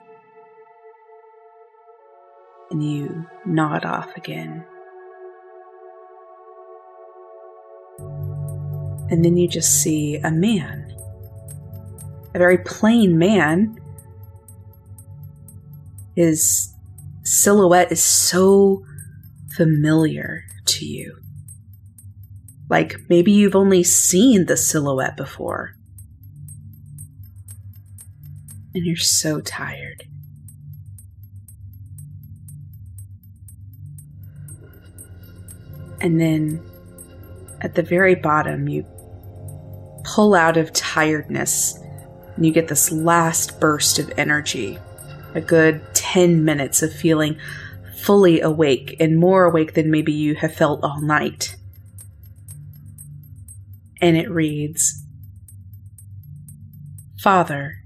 And 2.72 2.84
you 2.84 3.26
nod 3.46 3.86
off 3.86 4.16
again. 4.16 4.66
And 9.10 9.24
then 9.24 9.38
you 9.38 9.48
just 9.48 9.82
see 9.82 10.16
a 10.16 10.32
man. 10.32 10.96
A 12.34 12.40
very 12.40 12.58
plain 12.58 13.18
man. 13.18 13.78
His 16.16 16.74
silhouette 17.24 17.92
is 17.92 18.02
so 18.02 18.84
familiar 19.56 20.46
to 20.66 20.86
you. 20.86 21.23
Like 22.74 23.02
maybe 23.08 23.32
you've 23.32 23.56
only 23.56 23.84
seen 23.84 24.48
the 24.48 24.58
silhouette 24.58 25.16
before. 25.16 25.76
And 28.74 28.84
you're 28.84 28.96
so 28.96 29.42
tired. 29.42 30.06
And 36.02 36.20
then 36.20 36.64
at 37.62 37.76
the 37.76 37.84
very 37.84 38.16
bottom, 38.16 38.68
you 38.68 38.88
pull 40.04 40.34
out 40.34 40.58
of 40.58 40.74
tiredness 40.74 41.78
and 42.36 42.44
you 42.44 42.52
get 42.52 42.70
this 42.70 42.92
last 42.92 43.60
burst 43.60 44.00
of 44.00 44.12
energy. 44.18 44.80
A 45.36 45.42
good 45.42 45.80
10 45.94 46.44
minutes 46.44 46.82
of 46.82 46.92
feeling 46.92 47.38
fully 47.98 48.42
awake 48.42 48.96
and 49.00 49.20
more 49.20 49.44
awake 49.44 49.76
than 49.76 49.92
maybe 49.92 50.12
you 50.12 50.34
have 50.34 50.56
felt 50.56 50.84
all 50.84 51.02
night 51.02 51.56
and 54.04 54.18
it 54.18 54.30
reads 54.30 55.02
Father, 57.22 57.78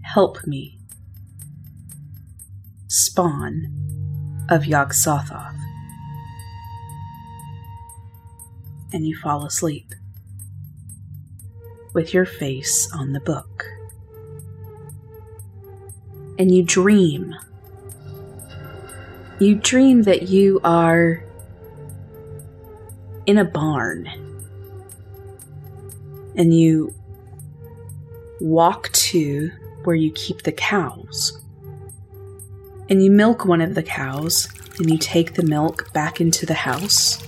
help 0.00 0.46
me. 0.46 0.78
Spawn 2.86 4.46
of 4.48 4.64
Yog 4.64 4.94
Sothoth. 4.94 5.54
And 8.94 9.06
you 9.06 9.18
fall 9.18 9.44
asleep 9.44 9.94
with 11.92 12.14
your 12.14 12.24
face 12.24 12.90
on 12.94 13.12
the 13.12 13.20
book. 13.20 13.66
And 16.38 16.50
you 16.50 16.62
dream. 16.62 17.34
You 19.38 19.56
dream 19.56 20.04
that 20.04 20.22
you 20.22 20.58
are 20.64 21.22
in 23.26 23.36
a 23.36 23.44
barn 23.44 24.23
and 26.36 26.52
you 26.52 26.94
walk 28.40 28.90
to 28.92 29.50
where 29.84 29.96
you 29.96 30.10
keep 30.12 30.42
the 30.42 30.52
cows. 30.52 31.40
And 32.88 33.02
you 33.02 33.10
milk 33.10 33.44
one 33.44 33.60
of 33.60 33.74
the 33.74 33.82
cows, 33.82 34.48
and 34.78 34.90
you 34.90 34.98
take 34.98 35.34
the 35.34 35.42
milk 35.42 35.92
back 35.92 36.20
into 36.20 36.44
the 36.44 36.54
house. 36.54 37.22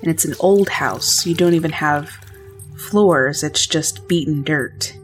And 0.00 0.10
it's 0.10 0.24
an 0.24 0.34
old 0.40 0.68
house. 0.68 1.26
You 1.26 1.34
don't 1.34 1.54
even 1.54 1.72
have 1.72 2.10
floors, 2.76 3.42
it's 3.42 3.66
just 3.66 4.06
beaten 4.08 4.42
dirt. 4.42 4.94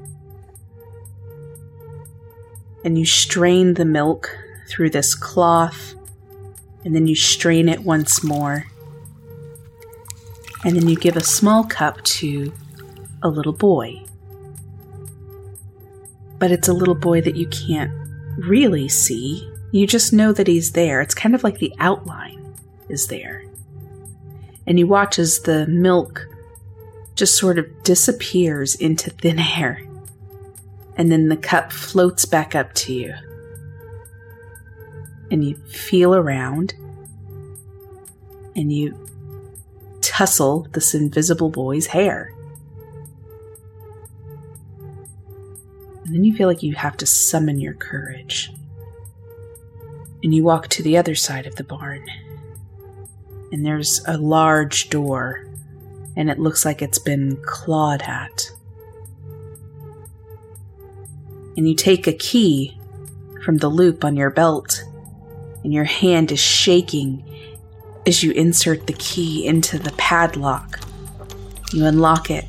And 2.85 2.99
you 2.99 3.05
strain 3.05 3.75
the 3.75 3.85
milk 3.85 4.37
through 4.69 4.91
this 4.91 5.15
cloth, 5.15 5.95
and 6.85 6.95
then 6.95 7.07
you 7.07 7.15
strain 7.15 7.69
it 7.69 7.81
once 7.81 8.23
more. 8.25 8.67
And 10.65 10.77
then 10.77 10.89
you 10.89 10.97
give 10.97 11.17
a 11.17 11.25
small 11.25 11.65
cup 11.65 12.03
to 12.05 12.53
a 13.23 13.29
little 13.29 13.53
boy. 13.53 14.05
But 16.39 16.51
it's 16.51 16.69
a 16.69 16.73
little 16.73 16.95
boy 16.95 17.21
that 17.21 17.37
you 17.37 17.47
can't 17.49 17.93
really 18.39 18.89
see. 18.89 19.49
You 19.73 19.87
just 19.87 20.13
know 20.13 20.33
that 20.33 20.47
he's 20.47 20.73
there. 20.73 21.01
It's 21.01 21.15
kind 21.15 21.35
of 21.35 21.45
like 21.45 21.59
the 21.59 21.75
outline 21.79 22.55
is 22.89 23.09
there. 23.09 23.45
And 24.67 24.79
you 24.79 24.87
watch 24.87 25.19
as 25.19 25.41
the 25.41 25.67
milk 25.67 26.27
just 27.15 27.37
sort 27.37 27.59
of 27.59 27.83
disappears 27.83 28.75
into 28.75 29.11
thin 29.11 29.39
air. 29.39 29.83
And 30.97 31.11
then 31.11 31.29
the 31.29 31.37
cup 31.37 31.73
floats 31.73 32.25
back 32.25 32.55
up 32.55 32.73
to 32.75 32.93
you. 32.93 33.15
And 35.31 35.45
you 35.45 35.57
feel 35.57 36.15
around. 36.15 36.75
And 38.57 38.73
you 38.73 39.07
tussle 40.01 40.67
this 40.73 40.95
invisible 40.95 41.51
boy's 41.51 41.87
hair. 41.87 42.35
And 46.11 46.17
then 46.17 46.25
you 46.25 46.35
feel 46.35 46.49
like 46.49 46.65
you 46.65 46.75
have 46.75 46.97
to 46.97 47.07
summon 47.07 47.61
your 47.61 47.75
courage. 47.75 48.51
And 50.25 50.35
you 50.35 50.43
walk 50.43 50.67
to 50.71 50.83
the 50.83 50.97
other 50.97 51.15
side 51.15 51.47
of 51.47 51.55
the 51.55 51.63
barn. 51.63 52.05
And 53.53 53.65
there's 53.65 54.05
a 54.09 54.19
large 54.19 54.91
door, 54.91 55.47
and 56.17 56.29
it 56.29 56.41
looks 56.41 56.65
like 56.65 56.83
it's 56.83 56.99
been 56.99 57.41
clawed 57.47 58.03
at. 58.03 58.51
And 61.57 61.69
you 61.69 61.77
take 61.77 62.09
a 62.09 62.13
key 62.13 62.77
from 63.45 63.59
the 63.59 63.69
loop 63.69 64.05
on 64.05 64.17
your 64.17 64.31
belt, 64.31 64.83
and 65.63 65.73
your 65.73 65.85
hand 65.85 66.33
is 66.33 66.41
shaking 66.41 67.25
as 68.05 68.25
you 68.25 68.33
insert 68.33 68.89
the 68.89 68.95
key 68.95 69.47
into 69.47 69.79
the 69.79 69.93
padlock. 69.93 70.81
You 71.73 71.87
unlock 71.87 72.33
it, 72.33 72.47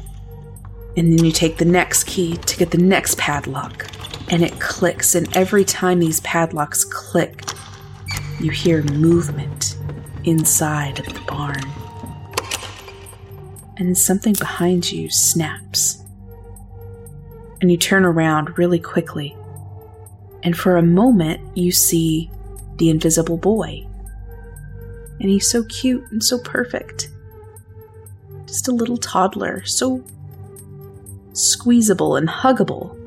and 0.98 1.12
then 1.18 1.24
you 1.26 1.32
take 1.32 1.58
the 1.58 1.66
next 1.66 2.06
key 2.06 2.38
to 2.38 2.58
get 2.58 2.72
the 2.72 2.78
next 2.78 3.18
padlock, 3.18 3.88
and 4.30 4.44
it 4.44 4.60
clicks. 4.60 5.16
And 5.16 5.36
every 5.36 5.64
time 5.64 6.00
these 6.00 6.20
padlocks 6.22 6.84
click, 6.84 7.44
you 8.40 8.52
hear 8.52 8.84
movement 8.84 9.78
inside 10.24 11.00
of 11.00 11.14
the 11.14 11.22
barn. 11.22 11.64
And 13.78 13.98
something 13.98 14.34
behind 14.34 14.92
you 14.92 15.10
snaps. 15.10 16.04
And 17.62 17.72
you 17.72 17.78
turn 17.78 18.06
around 18.06 18.58
really 18.58 18.80
quickly. 18.80 19.36
And 20.44 20.58
for 20.58 20.78
a 20.78 20.84
moment, 20.84 21.56
you 21.56 21.72
see 21.72 22.30
the 22.78 22.90
invisible 22.90 23.38
boy. 23.38 23.88
And 25.20 25.30
he's 25.30 25.50
so 25.50 25.64
cute 25.66 26.04
and 26.12 26.24
so 26.24 26.40
perfect. 26.40 27.10
Just 28.46 28.68
a 28.68 28.72
little 28.72 28.98
toddler, 28.98 29.64
so 29.66 30.04
squeezable 31.34 32.16
and 32.16 32.28
huggable. 32.28 32.98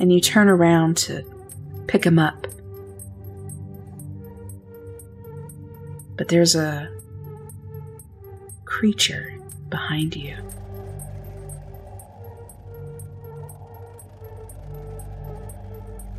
And 0.00 0.12
you 0.12 0.20
turn 0.20 0.48
around 0.48 0.96
to 0.98 1.24
pick 1.86 2.04
him 2.04 2.18
up. 2.18 2.46
But 6.16 6.28
there's 6.28 6.54
a 6.54 6.90
creature 8.64 9.38
behind 9.68 10.14
you. 10.16 10.36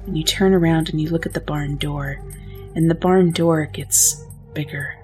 And 0.05 0.17
you 0.17 0.23
turn 0.23 0.53
around 0.53 0.89
and 0.89 1.01
you 1.01 1.09
look 1.09 1.25
at 1.25 1.33
the 1.33 1.39
barn 1.39 1.77
door, 1.77 2.21
and 2.75 2.89
the 2.89 2.95
barn 2.95 3.31
door 3.31 3.65
gets 3.65 4.23
bigger 4.53 4.95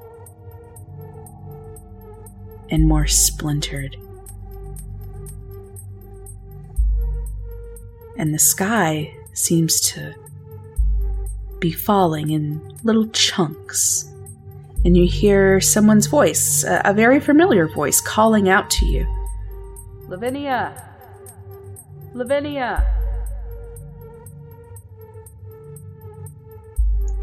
and 2.72 2.88
more 2.88 3.06
splintered. 3.06 3.96
And 8.18 8.34
the 8.34 8.40
sky 8.40 9.16
seems 9.34 9.80
to 9.82 10.16
be 11.60 11.72
falling 11.72 12.32
in 12.32 12.78
little 12.84 13.08
chunks. 13.10 14.06
And 14.84 14.98
you 14.98 15.08
hear 15.08 15.62
someone's 15.62 16.08
voice, 16.08 16.64
a, 16.64 16.82
a 16.86 16.94
very 16.94 17.20
familiar 17.20 17.68
voice, 17.68 18.02
calling 18.02 18.50
out 18.50 18.70
to 18.72 18.86
you 18.86 19.06
Lavinia! 20.08 20.90
Lavinia! 22.14 22.98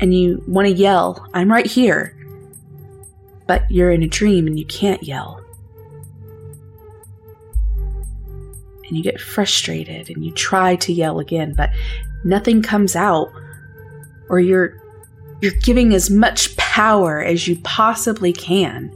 And 0.00 0.14
you 0.14 0.42
want 0.46 0.68
to 0.68 0.72
yell, 0.72 1.28
I'm 1.34 1.50
right 1.50 1.66
here. 1.66 2.14
But 3.46 3.70
you're 3.70 3.90
in 3.90 4.02
a 4.02 4.06
dream 4.06 4.46
and 4.46 4.58
you 4.58 4.64
can't 4.64 5.02
yell. 5.02 5.37
And 8.88 8.96
you 8.96 9.02
get 9.02 9.20
frustrated 9.20 10.08
and 10.08 10.24
you 10.24 10.32
try 10.32 10.76
to 10.76 10.92
yell 10.92 11.18
again, 11.20 11.54
but 11.54 11.70
nothing 12.24 12.62
comes 12.62 12.96
out. 12.96 13.30
Or 14.28 14.40
you're 14.40 14.82
you're 15.40 15.52
giving 15.62 15.94
as 15.94 16.10
much 16.10 16.56
power 16.56 17.20
as 17.20 17.46
you 17.46 17.56
possibly 17.62 18.32
can. 18.32 18.90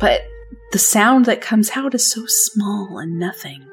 But 0.00 0.22
the 0.72 0.78
sound 0.78 1.26
that 1.26 1.40
comes 1.40 1.70
out 1.74 1.94
is 1.94 2.10
so 2.10 2.24
small 2.26 2.98
and 2.98 3.18
nothing. 3.18 3.64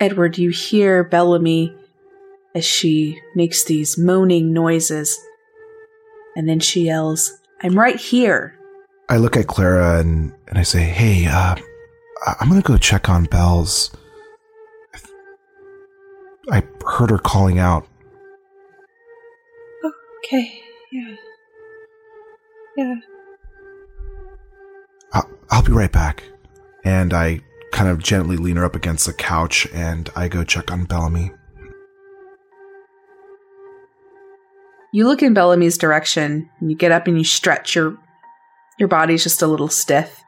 Edward, 0.00 0.38
you 0.38 0.48
hear 0.50 1.04
Bellamy 1.04 1.74
as 2.54 2.64
she 2.64 3.20
makes 3.34 3.64
these 3.64 3.98
moaning 3.98 4.52
noises. 4.52 5.18
And 6.36 6.48
then 6.48 6.60
she 6.60 6.82
yells, 6.84 7.38
I'm 7.62 7.78
right 7.78 7.96
here. 7.96 8.56
I 9.08 9.16
look 9.16 9.36
at 9.36 9.46
Clara 9.48 9.98
and, 9.98 10.32
and 10.48 10.58
I 10.58 10.62
say, 10.62 10.82
Hey, 10.82 11.26
uh, 11.26 11.56
I- 12.26 12.36
I'm 12.40 12.48
gonna 12.48 12.62
go 12.62 12.76
check 12.76 13.08
on 13.08 13.24
Bells. 13.24 13.90
I 16.50 16.62
heard 16.86 17.10
her 17.10 17.18
calling 17.18 17.58
out. 17.58 17.86
Okay, 20.24 20.60
yeah. 20.92 21.14
Yeah. 22.76 22.94
I'll, 25.12 25.30
I'll 25.50 25.62
be 25.62 25.72
right 25.72 25.90
back. 25.92 26.22
And 26.84 27.12
I 27.12 27.40
kind 27.72 27.88
of 27.88 27.98
gently 28.02 28.36
lean 28.36 28.56
her 28.56 28.64
up 28.64 28.74
against 28.74 29.06
the 29.06 29.12
couch 29.12 29.66
and 29.72 30.08
I 30.16 30.28
go 30.28 30.44
check 30.44 30.70
on 30.72 30.84
Bellamy. 30.84 31.30
You 34.92 35.06
look 35.06 35.22
in 35.22 35.34
Bellamy's 35.34 35.78
direction, 35.78 36.50
and 36.60 36.70
you 36.70 36.76
get 36.76 36.92
up 36.92 37.06
and 37.06 37.16
you 37.16 37.24
stretch. 37.24 37.74
Your 37.74 37.96
your 38.78 38.88
body's 38.88 39.22
just 39.22 39.42
a 39.42 39.46
little 39.46 39.68
stiff. 39.68 40.24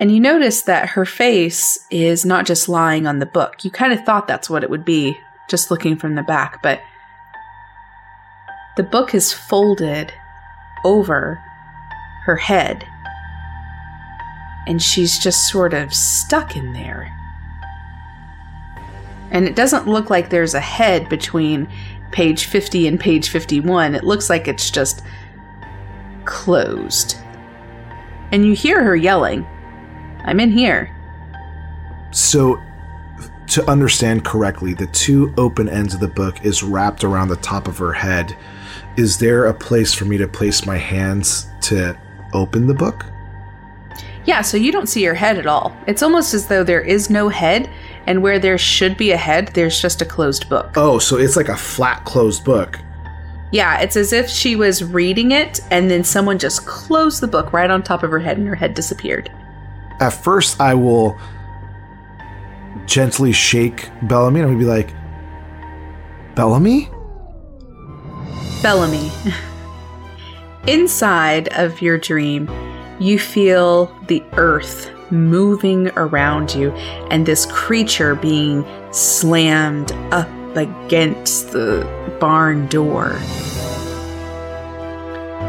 And 0.00 0.10
you 0.10 0.18
notice 0.18 0.62
that 0.62 0.88
her 0.90 1.04
face 1.04 1.78
is 1.90 2.24
not 2.24 2.44
just 2.44 2.68
lying 2.68 3.06
on 3.06 3.20
the 3.20 3.26
book. 3.26 3.64
You 3.64 3.70
kind 3.70 3.92
of 3.92 4.04
thought 4.04 4.26
that's 4.26 4.50
what 4.50 4.64
it 4.64 4.70
would 4.70 4.84
be, 4.84 5.16
just 5.48 5.70
looking 5.70 5.96
from 5.96 6.16
the 6.16 6.24
back, 6.24 6.60
but 6.60 6.80
the 8.76 8.82
book 8.82 9.14
is 9.14 9.32
folded 9.32 10.12
over 10.84 11.40
her 12.24 12.36
head. 12.36 12.84
And 14.66 14.82
she's 14.82 15.18
just 15.18 15.48
sort 15.48 15.72
of 15.72 15.94
stuck 15.94 16.56
in 16.56 16.72
there. 16.72 17.16
And 19.30 19.46
it 19.46 19.56
doesn't 19.56 19.86
look 19.86 20.10
like 20.10 20.30
there's 20.30 20.54
a 20.54 20.60
head 20.60 21.08
between 21.08 21.68
page 22.12 22.44
50 22.44 22.86
and 22.86 23.00
page 23.00 23.28
51. 23.28 23.94
It 23.94 24.04
looks 24.04 24.30
like 24.30 24.46
it's 24.46 24.70
just 24.70 25.02
closed. 26.24 27.16
And 28.30 28.46
you 28.46 28.54
hear 28.54 28.82
her 28.82 28.96
yelling, 28.96 29.46
I'm 30.24 30.40
in 30.40 30.50
here. 30.50 30.94
So, 32.12 32.60
to 33.48 33.68
understand 33.70 34.24
correctly, 34.24 34.72
the 34.72 34.86
two 34.86 35.34
open 35.36 35.68
ends 35.68 35.94
of 35.94 36.00
the 36.00 36.08
book 36.08 36.44
is 36.44 36.62
wrapped 36.62 37.04
around 37.04 37.28
the 37.28 37.36
top 37.36 37.68
of 37.68 37.78
her 37.78 37.92
head. 37.92 38.36
Is 38.96 39.18
there 39.18 39.46
a 39.46 39.54
place 39.54 39.92
for 39.92 40.04
me 40.04 40.16
to 40.18 40.28
place 40.28 40.64
my 40.64 40.78
hands 40.78 41.46
to 41.62 41.98
open 42.32 42.66
the 42.66 42.74
book? 42.74 43.04
Yeah, 44.24 44.42
so 44.42 44.56
you 44.56 44.70
don't 44.70 44.88
see 44.88 45.02
her 45.04 45.14
head 45.14 45.38
at 45.38 45.46
all. 45.46 45.76
It's 45.86 46.02
almost 46.02 46.32
as 46.32 46.46
though 46.46 46.62
there 46.62 46.80
is 46.80 47.10
no 47.10 47.28
head, 47.28 47.68
and 48.06 48.22
where 48.22 48.38
there 48.38 48.58
should 48.58 48.96
be 48.96 49.12
a 49.12 49.16
head, 49.16 49.48
there's 49.54 49.80
just 49.80 50.02
a 50.02 50.04
closed 50.04 50.48
book. 50.48 50.72
Oh, 50.76 50.98
so 50.98 51.16
it's 51.16 51.36
like 51.36 51.48
a 51.48 51.56
flat 51.56 52.04
closed 52.04 52.44
book. 52.44 52.78
Yeah, 53.52 53.80
it's 53.80 53.96
as 53.96 54.12
if 54.12 54.28
she 54.28 54.56
was 54.56 54.82
reading 54.82 55.32
it, 55.32 55.60
and 55.70 55.90
then 55.90 56.04
someone 56.04 56.38
just 56.38 56.66
closed 56.66 57.20
the 57.20 57.28
book 57.28 57.52
right 57.52 57.70
on 57.70 57.82
top 57.82 58.02
of 58.02 58.10
her 58.10 58.18
head, 58.18 58.38
and 58.38 58.48
her 58.48 58.54
head 58.54 58.74
disappeared. 58.74 59.30
At 60.00 60.10
first, 60.10 60.60
I 60.60 60.74
will 60.74 61.18
gently 62.86 63.32
shake 63.32 63.90
Bellamy 64.02 64.40
and 64.40 64.50
I'll 64.50 64.58
be 64.58 64.64
like, 64.64 64.94
Bellamy? 66.34 66.88
Bellamy. 68.62 69.10
Inside 70.66 71.48
of 71.52 71.82
your 71.82 71.98
dream, 71.98 72.48
you 72.98 73.18
feel 73.18 73.86
the 74.06 74.22
earth 74.32 74.90
moving 75.12 75.88
around 75.90 76.54
you 76.54 76.70
and 77.10 77.26
this 77.26 77.46
creature 77.46 78.14
being 78.14 78.64
slammed 78.92 79.92
up 80.10 80.28
against 80.56 81.52
the 81.52 81.86
barn 82.18 82.66
door. 82.66 83.12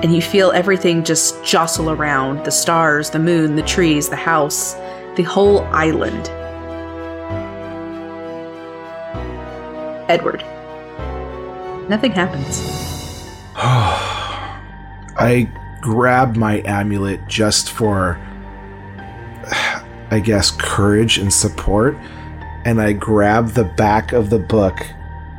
And 0.04 0.14
you 0.14 0.22
feel 0.22 0.52
everything 0.52 1.04
just 1.04 1.42
jostle 1.46 1.90
around 1.90 2.46
the 2.46 2.52
stars, 2.52 3.10
the 3.10 3.20
moon, 3.20 3.56
the 3.56 3.64
trees, 3.64 4.10
the 4.10 4.18
house, 4.18 4.74
the 5.16 5.24
whole 5.24 5.62
island. 5.66 6.30
Edward. 10.10 10.44
Nothing 11.90 12.12
happens. 12.12 12.62
I 13.56 15.50
grab 15.82 16.36
my 16.36 16.62
amulet 16.66 17.28
just 17.28 17.72
for, 17.72 18.20
I 20.14 20.20
guess, 20.20 20.52
courage 20.52 21.18
and 21.18 21.34
support, 21.34 21.98
and 22.66 22.80
I 22.80 22.94
grab 22.94 23.50
the 23.50 23.64
back 23.64 24.14
of 24.14 24.30
the 24.30 24.38
book 24.38 24.78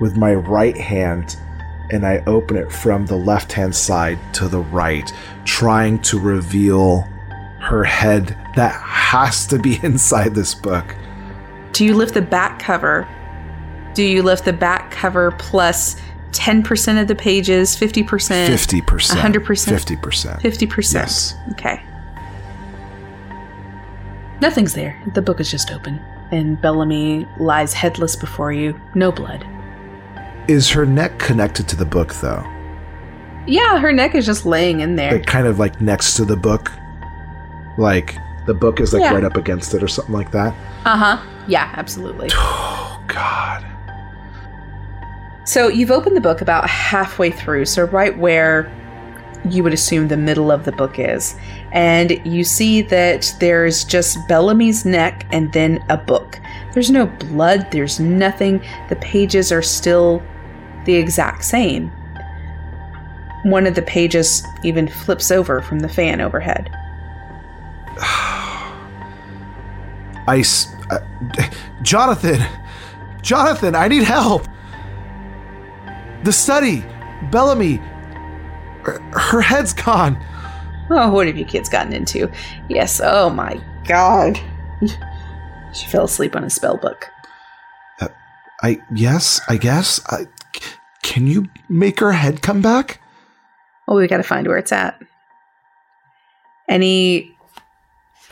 with 0.00 0.16
my 0.16 0.34
right 0.34 0.76
hand 0.76 1.36
and 1.92 2.04
I 2.04 2.24
open 2.26 2.56
it 2.56 2.72
from 2.72 3.06
the 3.06 3.14
left 3.14 3.52
hand 3.52 3.72
side 3.72 4.18
to 4.34 4.48
the 4.48 4.58
right, 4.58 5.08
trying 5.44 6.00
to 6.00 6.18
reveal 6.18 7.02
her 7.60 7.84
head 7.84 8.36
that 8.56 8.72
has 8.72 9.46
to 9.46 9.60
be 9.60 9.78
inside 9.84 10.34
this 10.34 10.56
book. 10.56 10.96
Do 11.70 11.84
you 11.84 11.94
lift 11.94 12.14
the 12.14 12.22
back 12.22 12.58
cover? 12.58 13.06
Do 13.94 14.02
you 14.02 14.24
lift 14.24 14.44
the 14.44 14.52
back 14.52 14.90
cover 14.90 15.30
plus 15.38 15.94
10% 16.32 17.00
of 17.00 17.06
the 17.06 17.14
pages, 17.14 17.76
50%? 17.76 18.04
50%. 18.04 18.82
100%? 18.82 20.00
50%. 20.00 20.40
50%. 20.40 20.94
Yes. 20.94 21.36
Okay. 21.52 21.80
Nothing's 24.44 24.74
there. 24.74 24.94
The 25.14 25.22
book 25.22 25.40
is 25.40 25.50
just 25.50 25.70
open. 25.72 25.98
And 26.30 26.60
Bellamy 26.60 27.26
lies 27.38 27.72
headless 27.72 28.14
before 28.14 28.52
you. 28.52 28.78
No 28.94 29.10
blood. 29.10 29.42
Is 30.48 30.68
her 30.68 30.84
neck 30.84 31.18
connected 31.18 31.66
to 31.68 31.76
the 31.76 31.86
book, 31.86 32.12
though? 32.16 32.44
Yeah, 33.46 33.78
her 33.78 33.90
neck 33.90 34.14
is 34.14 34.26
just 34.26 34.44
laying 34.44 34.80
in 34.80 34.96
there. 34.96 35.12
Like, 35.12 35.24
kind 35.24 35.46
of 35.46 35.58
like 35.58 35.80
next 35.80 36.12
to 36.16 36.26
the 36.26 36.36
book? 36.36 36.70
Like, 37.78 38.16
the 38.44 38.52
book 38.52 38.80
is 38.80 38.92
like 38.92 39.00
Yeah. 39.00 39.14
right 39.14 39.24
up 39.24 39.38
against 39.38 39.72
it 39.72 39.82
or 39.82 39.88
something 39.88 40.14
like 40.14 40.30
that? 40.32 40.54
Uh 40.84 40.98
huh. 40.98 41.18
Yeah, 41.48 41.72
absolutely. 41.78 42.28
Oh, 42.36 43.02
God. 43.06 43.64
So 45.46 45.68
you've 45.68 45.90
opened 45.90 46.16
the 46.16 46.20
book 46.20 46.42
about 46.42 46.68
halfway 46.68 47.30
through, 47.30 47.64
so 47.64 47.84
right 47.84 48.16
where 48.18 48.70
you 49.50 49.62
would 49.62 49.74
assume 49.74 50.08
the 50.08 50.16
middle 50.16 50.50
of 50.50 50.64
the 50.64 50.72
book 50.72 50.98
is. 50.98 51.36
And 51.72 52.20
you 52.26 52.44
see 52.44 52.82
that 52.82 53.34
there's 53.40 53.84
just 53.84 54.18
Bellamy's 54.28 54.84
neck 54.84 55.26
and 55.32 55.52
then 55.52 55.84
a 55.88 55.96
book. 55.96 56.40
There's 56.72 56.90
no 56.90 57.06
blood, 57.06 57.68
there's 57.70 58.00
nothing. 58.00 58.62
The 58.88 58.96
pages 58.96 59.52
are 59.52 59.62
still 59.62 60.22
the 60.84 60.94
exact 60.94 61.44
same. 61.44 61.90
One 63.44 63.66
of 63.66 63.74
the 63.74 63.82
pages 63.82 64.46
even 64.62 64.88
flips 64.88 65.30
over 65.30 65.60
from 65.60 65.80
the 65.80 65.88
fan 65.88 66.20
overhead. 66.20 66.74
Ice. 70.26 70.72
Uh, 70.90 71.00
Jonathan! 71.82 72.40
Jonathan, 73.22 73.74
I 73.74 73.88
need 73.88 74.02
help! 74.02 74.46
The 76.24 76.32
study! 76.32 76.84
Bellamy! 77.30 77.80
Her, 78.84 79.40
head's 79.40 79.72
gone! 79.72 80.22
Oh, 80.90 81.10
what 81.10 81.26
have 81.26 81.36
you 81.36 81.44
kids 81.44 81.68
gotten 81.68 81.92
into? 81.92 82.30
Yes, 82.68 83.00
oh 83.02 83.30
my 83.30 83.60
god. 83.86 84.38
She 85.72 85.86
fell 85.86 86.04
asleep 86.04 86.36
on 86.36 86.44
a 86.44 86.50
spell 86.50 86.76
book. 86.76 87.08
Uh, 88.00 88.08
I. 88.62 88.78
Yes, 88.94 89.40
I 89.48 89.56
guess. 89.56 90.00
I, 90.06 90.26
can 91.02 91.26
you 91.26 91.46
make 91.68 92.00
her 92.00 92.12
head 92.12 92.42
come 92.42 92.62
back? 92.62 93.00
Well, 93.86 93.96
we 93.96 94.06
got 94.06 94.18
to 94.18 94.22
find 94.22 94.46
where 94.46 94.56
it's 94.56 94.72
at. 94.72 95.00
And 96.68 96.82
he 96.82 97.30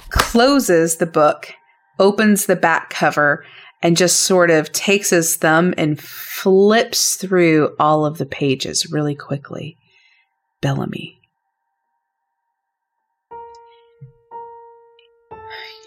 closes 0.08 0.96
the 0.96 1.06
book, 1.06 1.52
opens 1.98 2.46
the 2.46 2.56
back 2.56 2.90
cover, 2.90 3.44
and 3.82 3.96
just 3.96 4.20
sort 4.20 4.50
of 4.50 4.72
takes 4.72 5.10
his 5.10 5.36
thumb 5.36 5.74
and 5.76 6.00
flips 6.00 7.16
through 7.16 7.74
all 7.78 8.06
of 8.06 8.18
the 8.18 8.26
pages 8.26 8.90
really 8.90 9.14
quickly. 9.14 9.76
Bellamy. 10.62 11.18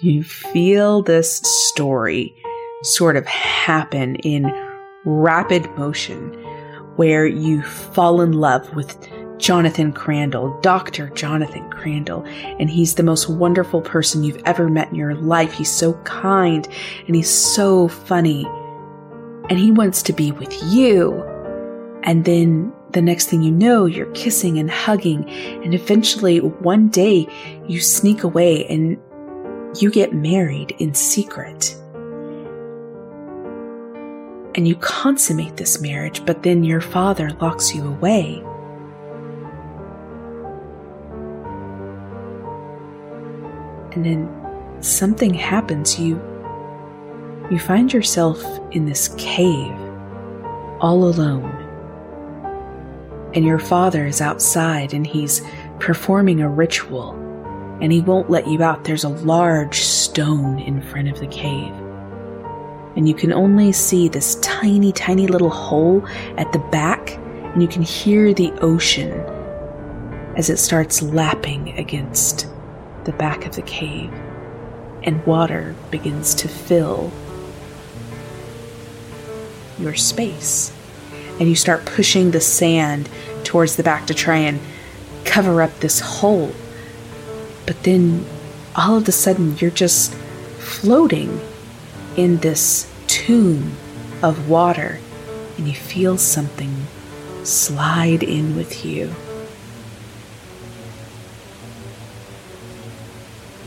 You 0.02 0.24
feel 0.24 1.02
this 1.02 1.38
story 1.70 2.36
sort 2.84 3.16
of 3.16 3.26
happen 3.26 4.18
in 4.18 4.54
rapid 5.06 5.68
motion, 5.78 6.32
where 6.98 7.26
you 7.26 7.64
fall 7.64 8.22
in 8.22 8.34
love 8.34 8.76
with 8.76 9.10
Jonathan 9.38 9.92
Crandall, 9.94 10.60
Dr. 10.62 11.10
Jonathan 11.10 11.70
Crandall, 11.72 12.24
and 12.60 12.70
he's 12.70 12.96
the 12.96 13.04
most 13.04 13.30
wonderful 13.30 13.82
person 13.82 14.24
you've 14.24 14.42
ever 14.46 14.68
met 14.70 14.90
in 14.90 14.96
your 14.96 15.16
life. 15.16 15.54
He's 15.54 15.72
so 15.72 15.94
kind 16.04 16.68
and 17.08 17.16
he's 17.16 17.30
so 17.30 17.88
funny, 17.88 18.46
and 19.50 19.58
he 19.58 19.72
wants 19.72 20.04
to 20.04 20.14
be 20.14 20.32
with 20.32 20.54
you. 20.72 21.24
And 22.04 22.26
then 22.26 22.72
the 22.96 23.02
next 23.02 23.28
thing 23.28 23.44
you 23.44 23.52
know, 23.52 23.86
you're 23.86 24.12
kissing 24.14 24.58
and 24.58 24.72
hugging. 24.72 25.30
And 25.64 25.76
eventually, 25.76 26.40
one 26.40 26.88
day, 26.88 27.28
you 27.68 27.82
sneak 27.82 28.24
away 28.24 28.66
and 28.68 28.98
you 29.80 29.92
get 29.92 30.14
married 30.14 30.74
in 30.80 30.94
secret. 30.94 31.76
And 34.56 34.66
you 34.66 34.78
consummate 34.78 35.58
this 35.58 35.82
marriage, 35.82 36.26
but 36.26 36.42
then 36.42 36.64
your 36.64 36.80
father 36.80 37.32
locks 37.42 37.76
you 37.76 37.86
away. 37.86 38.42
And 43.92 44.06
then 44.06 44.78
something 44.82 45.34
happens. 45.34 46.00
You 46.00 46.16
you 47.52 47.60
find 47.60 47.94
yourself 47.94 48.42
in 48.72 48.86
this 48.86 49.10
cave 49.18 49.76
all 50.80 51.04
alone. 51.04 51.65
And 53.36 53.46
your 53.46 53.60
father 53.60 54.06
is 54.06 54.22
outside 54.22 54.94
and 54.94 55.06
he's 55.06 55.42
performing 55.80 56.42
a 56.42 56.50
ritual 56.50 57.12
and 57.82 57.92
he 57.92 58.00
won't 58.00 58.30
let 58.30 58.48
you 58.48 58.64
out. 58.64 58.86
There's 58.86 59.04
a 59.04 59.10
large 59.10 59.82
stone 59.82 60.60
in 60.60 60.82
front 60.82 61.10
of 61.10 61.20
the 61.20 61.28
cave. 61.28 61.74
And 62.96 63.08
you 63.10 63.14
can 63.14 63.34
only 63.34 63.74
see 63.74 64.08
this 64.08 64.36
tiny, 64.36 64.94
tiny 64.94 65.28
little 65.28 65.50
hole 65.50 66.08
at 66.38 66.54
the 66.54 66.60
back, 66.60 67.18
and 67.18 67.62
you 67.62 67.68
can 67.68 67.82
hear 67.82 68.34
the 68.34 68.52
ocean 68.62 69.12
as 70.38 70.50
it 70.50 70.58
starts 70.58 71.02
lapping 71.02 71.78
against 71.78 72.48
the 73.04 73.12
back 73.14 73.46
of 73.46 73.56
the 73.56 73.62
cave, 73.64 74.12
and 75.04 75.26
water 75.26 75.76
begins 75.92 76.34
to 76.36 76.48
fill 76.48 77.12
your 79.78 79.94
space. 79.94 80.75
And 81.40 81.50
you 81.50 81.56
start 81.56 81.86
pushing 81.86 82.32
the 82.32 82.42
sand 82.42 83.10
towards 83.44 83.76
the 83.76 83.84
back 83.84 84.08
to 84.08 84.14
try 84.14 84.38
and 84.38 84.60
cover 85.26 85.62
up 85.62 85.80
this 85.80 86.00
hole. 86.00 86.54
But 87.66 87.84
then 87.84 88.26
all 88.76 88.98
of 88.98 89.08
a 89.08 89.12
sudden, 89.12 89.58
you're 89.58 89.72
just 89.72 90.14
floating 90.14 91.42
in 92.16 92.38
this 92.38 92.92
tomb 93.08 93.74
of 94.22 94.50
water, 94.50 95.00
and 95.58 95.68
you 95.68 95.74
feel 95.74 96.18
something 96.18 96.86
slide 97.44 98.24
in 98.24 98.56
with 98.56 98.86
you. 98.86 99.14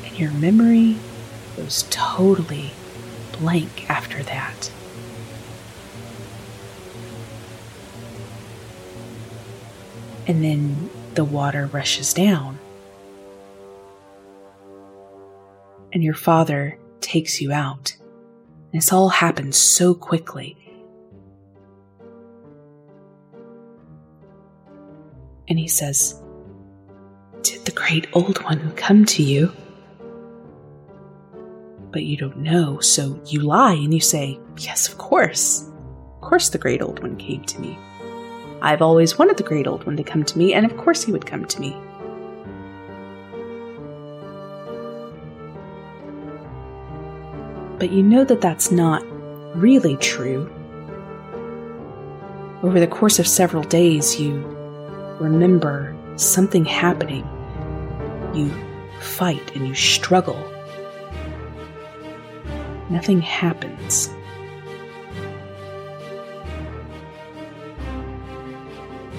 And 0.05 0.19
your 0.19 0.31
memory 0.33 0.97
goes 1.57 1.85
totally 1.91 2.73
blank 3.33 3.89
after 3.91 4.23
that. 4.23 4.71
And 10.29 10.45
then 10.45 10.91
the 11.15 11.25
water 11.25 11.67
rushes 11.73 12.13
down. 12.13 12.59
And 15.93 16.05
your 16.05 16.15
father 16.15 16.79
takes 17.01 17.41
you 17.41 17.51
out. 17.51 17.97
This 18.73 18.93
all 18.93 19.09
happens 19.09 19.57
so 19.57 19.95
quickly. 19.95 20.55
And 25.49 25.59
he 25.59 25.67
says, 25.67 26.23
Did 27.41 27.65
the 27.65 27.73
great 27.73 28.07
old 28.13 28.45
one 28.45 28.73
come 28.73 29.07
to 29.07 29.23
you? 29.23 29.51
But 31.91 32.03
you 32.03 32.19
don't 32.19 32.37
know, 32.39 32.81
so 32.81 33.19
you 33.25 33.41
lie 33.41 33.73
and 33.73 33.95
you 33.95 34.01
say, 34.01 34.39
Yes, 34.59 34.89
of 34.89 34.99
course. 34.99 35.67
Of 36.17 36.21
course, 36.21 36.51
the 36.51 36.59
great 36.59 36.83
old 36.83 37.01
one 37.01 37.17
came 37.17 37.43
to 37.45 37.61
me. 37.61 37.79
I've 38.61 38.83
always 38.83 39.19
wanted 39.19 39.37
the 39.37 39.43
great 39.45 39.67
old 39.67 39.85
one 39.85 39.97
to 39.97 40.03
come 40.03 40.25
to 40.25 40.39
me, 40.39 40.53
and 40.53 40.67
of 40.67 40.77
course 40.77 41.05
he 41.05 41.13
would 41.13 41.27
come 41.27 41.45
to 41.45 41.61
me. 41.61 41.77
But 47.79 47.93
you 47.93 48.03
know 48.03 48.25
that 48.25 48.41
that's 48.41 48.73
not 48.73 49.05
really 49.57 49.97
true. 49.99 50.51
Over 52.65 52.81
the 52.81 52.89
course 52.89 53.21
of 53.21 53.29
several 53.29 53.63
days, 53.63 54.19
you 54.19 54.35
remember 55.21 55.97
something 56.17 56.65
happening. 56.65 57.25
You 58.35 58.53
fight 59.01 59.55
and 59.55 59.69
you 59.69 59.75
struggle. 59.75 60.43
Nothing 62.91 63.21
happens. 63.21 64.11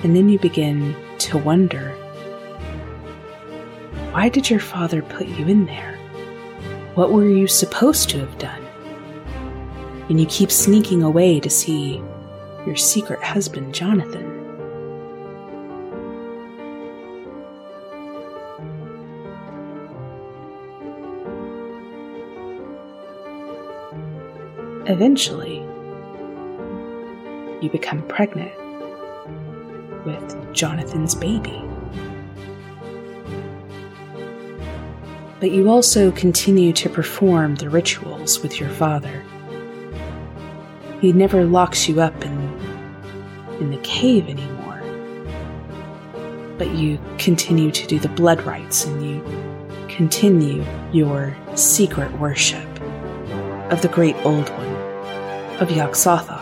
And 0.04 0.16
then 0.16 0.30
you 0.30 0.40
begin 0.40 0.96
to 1.20 1.38
wonder 1.38 1.92
why 4.12 4.30
did 4.30 4.50
your 4.50 4.60
father 4.60 5.02
put 5.02 5.28
you 5.28 5.48
in 5.48 5.66
there? 5.66 5.98
What 6.96 7.12
were 7.12 7.28
you 7.28 7.48
supposed 7.48 8.10
to 8.10 8.20
have 8.20 8.38
done? 8.38 8.66
And 10.10 10.20
you 10.20 10.26
keep 10.26 10.52
sneaking 10.52 11.04
away 11.04 11.40
to 11.40 11.50
see 11.50 12.02
your 12.66 12.76
secret 12.76 13.22
husband, 13.22 13.76
Jonathan. 13.76 14.26
Eventually, 24.88 25.60
you 27.62 27.70
become 27.70 28.02
pregnant 28.08 28.54
with 30.10 30.54
Jonathan's 30.54 31.16
baby. 31.16 31.64
But 35.40 35.52
you 35.52 35.70
also 35.70 36.12
continue 36.12 36.74
to 36.74 36.90
perform 36.90 37.56
the 37.56 37.70
rituals 37.70 38.42
with 38.42 38.60
your 38.60 38.70
father. 38.70 39.24
He 41.00 41.14
never 41.14 41.46
locks 41.46 41.88
you 41.88 42.02
up 42.02 42.26
in, 42.26 42.38
in 43.60 43.72
the 43.72 43.80
cave 43.84 44.28
anymore. 44.28 44.82
But 46.58 46.72
you 46.72 47.00
continue 47.18 47.72
to 47.72 47.88
do 47.88 48.00
the 48.00 48.10
blood 48.10 48.42
rites 48.42 48.86
and 48.86 49.06
you 49.06 49.24
continue 49.88 50.66
your 50.92 51.36
secret 51.56 52.12
worship 52.20 52.68
of 53.72 53.82
the 53.82 53.88
great 53.88 54.16
old 54.26 54.50
one, 54.50 54.76
of 55.62 55.72
Yog-Sothoth. 55.72 56.39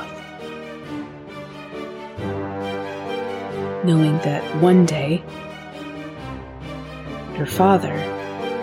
Knowing 3.87 4.17
that 4.17 4.43
one 4.61 4.85
day 4.85 5.23
your 7.37 7.45
father 7.45 7.95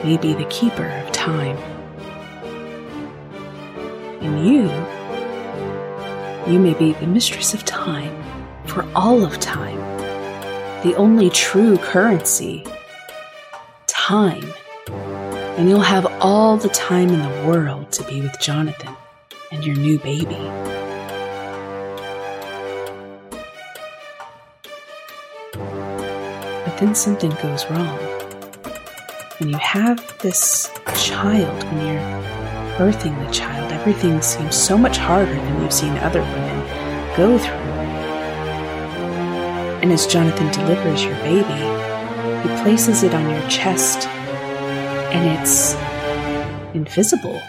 may 0.05 0.19
be 0.19 0.35
the 0.35 0.45
keeper 0.51 0.87
of 0.87 1.11
time. 1.13 1.57
And 4.21 4.47
you, 4.47 4.69
you 6.53 6.59
may 6.59 6.75
be 6.75 6.93
the 6.93 7.07
mistress 7.07 7.55
of 7.55 7.65
time 7.65 8.15
for 8.67 8.87
all 8.95 9.25
of 9.25 9.41
time. 9.41 9.79
The 10.83 10.95
only 10.97 11.31
true 11.31 11.79
currency, 11.79 12.67
time. 13.87 14.53
And 15.57 15.71
you'll 15.71 15.81
have 15.81 16.05
all 16.21 16.59
the 16.59 16.69
time 16.69 17.09
in 17.09 17.21
the 17.21 17.49
world 17.49 17.91
to 17.93 18.05
be 18.05 18.21
with 18.21 18.39
Jonathan 18.41 18.95
and 19.51 19.65
your 19.65 19.77
new 19.77 19.99
baby. 20.01 20.64
But 26.75 26.87
then 26.87 26.95
something 26.97 27.31
goes 27.41 27.71
wrong. 27.71 27.99
When 29.39 29.49
you 29.49 29.59
have 29.59 30.03
this 30.19 30.69
child, 30.97 31.63
when 31.63 31.87
you're 31.87 32.01
birthing 32.77 33.17
the 33.25 33.33
child, 33.33 33.71
everything 33.71 34.21
seems 34.21 34.57
so 34.57 34.77
much 34.77 34.97
harder 34.97 35.33
than 35.33 35.63
you've 35.63 35.73
seen 35.73 35.97
other 35.99 36.21
women 36.21 37.17
go 37.17 37.39
through. 37.39 37.55
And 39.83 39.93
as 39.93 40.09
Jonathan 40.09 40.51
delivers 40.51 41.05
your 41.05 41.15
baby, 41.19 41.45
he 42.43 42.63
places 42.65 43.05
it 43.05 43.15
on 43.15 43.31
your 43.31 43.49
chest, 43.49 44.09
and 44.09 45.39
it's 45.39 45.77
invisible. 46.75 47.41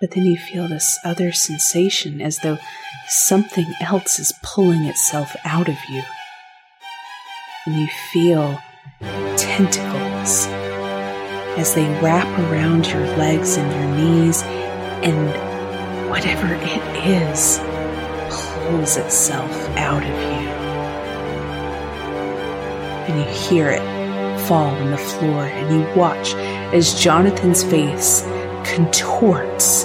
But 0.00 0.12
then 0.12 0.24
you 0.24 0.36
feel 0.36 0.68
this 0.68 1.00
other 1.04 1.32
sensation 1.32 2.20
as 2.20 2.38
though 2.38 2.58
something 3.08 3.72
else 3.80 4.18
is 4.18 4.32
pulling 4.42 4.84
itself 4.84 5.34
out 5.44 5.68
of 5.68 5.78
you. 5.88 6.02
and 7.66 7.76
you 7.76 7.86
feel 8.12 8.60
tentacles 9.36 10.46
as 11.56 11.74
they 11.74 11.86
wrap 12.00 12.26
around 12.50 12.86
your 12.86 13.06
legs 13.16 13.56
and 13.56 13.72
your 13.72 13.96
knees, 13.96 14.42
and 14.42 16.10
whatever 16.10 16.52
it 16.52 17.06
is 17.06 17.58
pulls 18.30 18.96
itself 18.96 19.50
out 19.76 20.02
of 20.02 20.08
you. 20.08 20.48
And 23.06 23.18
you 23.20 23.34
hear 23.34 23.70
it 23.70 23.82
fall 24.46 24.74
on 24.74 24.90
the 24.90 24.98
floor, 24.98 25.44
and 25.46 25.74
you 25.74 25.96
watch 25.98 26.34
as 26.74 27.00
Jonathan's 27.00 27.62
face 27.62 28.22
contorts 28.64 29.84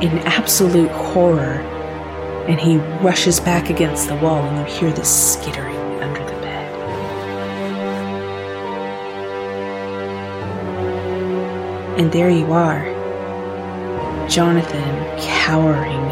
in 0.00 0.18
absolute 0.20 0.90
horror, 0.90 1.60
and 2.48 2.60
he 2.60 2.76
rushes 3.02 3.40
back 3.40 3.70
against 3.70 4.08
the 4.08 4.16
wall, 4.16 4.42
and 4.44 4.58
you 4.58 4.74
hear 4.74 4.92
this 4.92 5.34
skittering 5.34 5.76
under 6.02 6.20
the 6.20 6.40
bed. 6.40 6.80
And 11.98 12.12
there 12.12 12.30
you 12.30 12.52
are, 12.52 12.84
Jonathan 14.28 15.18
cowering 15.20 16.10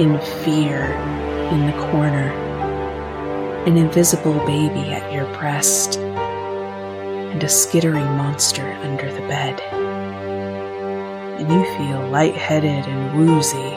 in 0.00 0.20
fear 0.44 0.92
in 1.52 1.66
the 1.66 1.72
corner, 1.90 2.30
an 3.66 3.76
invisible 3.76 4.38
baby 4.46 4.92
at 4.92 5.12
your 5.12 5.26
breast, 5.38 5.98
and 5.98 7.42
a 7.42 7.48
skittering 7.48 8.04
monster 8.16 8.62
under 8.82 9.10
the 9.12 9.26
bed. 9.28 9.60
And 11.40 11.50
you 11.50 11.64
feel 11.76 12.08
lightheaded 12.10 12.86
and 12.86 13.18
woozy. 13.18 13.73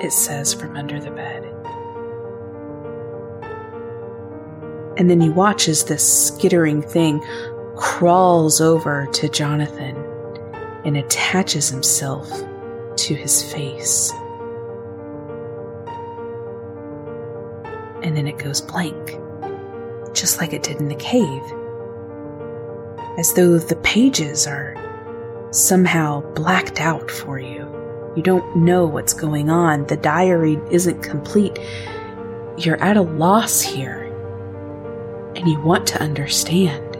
It 0.00 0.12
says 0.12 0.54
from 0.54 0.76
under 0.76 0.98
the 0.98 1.10
bed. 1.10 1.44
And 4.96 5.08
then 5.08 5.20
you 5.20 5.32
watch 5.32 5.68
as 5.68 5.84
this 5.84 6.26
skittering 6.26 6.82
thing 6.82 7.24
crawls 7.76 8.60
over 8.60 9.06
to 9.12 9.28
Jonathan 9.28 9.96
and 10.84 10.96
attaches 10.96 11.68
himself 11.68 12.30
to 12.96 13.14
his 13.14 13.42
face. 13.52 14.12
And 18.02 18.16
then 18.16 18.26
it 18.26 18.38
goes 18.38 18.60
blank, 18.60 19.18
just 20.14 20.38
like 20.38 20.52
it 20.52 20.62
did 20.62 20.80
in 20.80 20.88
the 20.88 20.94
cave. 20.96 21.42
As 23.18 23.34
though 23.34 23.58
the 23.58 23.76
pages 23.76 24.46
are 24.46 24.76
somehow 25.50 26.20
blacked 26.34 26.80
out 26.80 27.10
for 27.10 27.38
you. 27.38 27.59
You 28.16 28.22
don't 28.22 28.56
know 28.56 28.86
what's 28.86 29.14
going 29.14 29.50
on. 29.50 29.86
The 29.86 29.96
diary 29.96 30.58
isn't 30.70 31.00
complete. 31.00 31.58
You're 32.58 32.82
at 32.82 32.96
a 32.96 33.02
loss 33.02 33.60
here. 33.60 34.06
And 35.36 35.46
you 35.46 35.60
want 35.60 35.86
to 35.88 36.02
understand. 36.02 36.94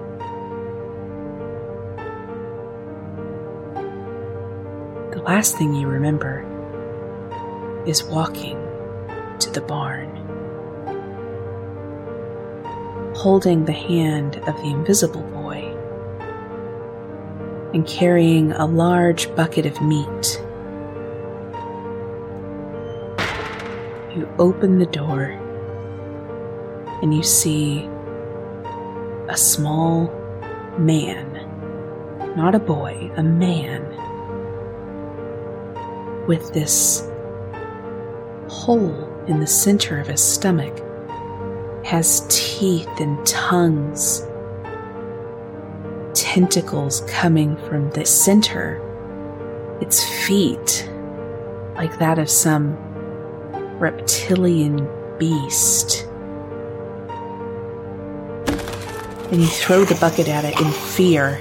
The 5.13 5.21
last 5.23 5.59
thing 5.59 5.75
you 5.75 5.89
remember 5.89 6.47
is 7.87 8.05
walking 8.05 8.57
to 9.41 9.51
the 9.51 9.61
barn, 9.61 10.15
holding 13.17 13.65
the 13.65 13.73
hand 13.73 14.37
of 14.47 14.57
the 14.59 14.71
invisible 14.71 15.23
boy, 15.23 15.77
and 17.75 17.85
carrying 17.87 18.53
a 18.53 18.67
large 18.67 19.35
bucket 19.35 19.67
of 19.67 19.83
meat. 19.83 20.41
You 24.21 24.29
open 24.39 24.79
the 24.79 24.85
door 24.85 25.23
and 27.01 27.15
you 27.15 27.23
see 27.23 27.89
a 29.31 29.35
small 29.35 30.13
man, 30.77 32.37
not 32.37 32.55
a 32.55 32.59
boy, 32.59 33.11
a 33.17 33.23
man 33.23 33.83
with 36.27 36.53
this 36.53 37.11
hole 38.49 39.09
in 39.27 39.41
the 39.41 39.47
center 39.47 39.99
of 39.99 40.09
his 40.09 40.23
stomach, 40.23 40.79
has 41.87 42.27
teeth 42.29 43.01
and 43.01 43.27
tongues, 43.27 44.27
tentacles 46.13 47.01
coming 47.09 47.57
from 47.57 47.89
the 47.93 48.05
center, 48.05 48.83
its 49.81 50.05
feet, 50.27 50.91
like 51.75 51.99
that 51.99 52.19
of 52.19 52.29
some 52.29 52.90
reptilian 53.81 54.87
beast. 55.19 56.07
And 59.33 59.41
you 59.41 59.47
throw 59.47 59.85
the 59.85 59.97
bucket 60.01 60.29
at 60.29 60.45
it 60.45 60.61
in 60.61 60.71
fear. 60.71 61.41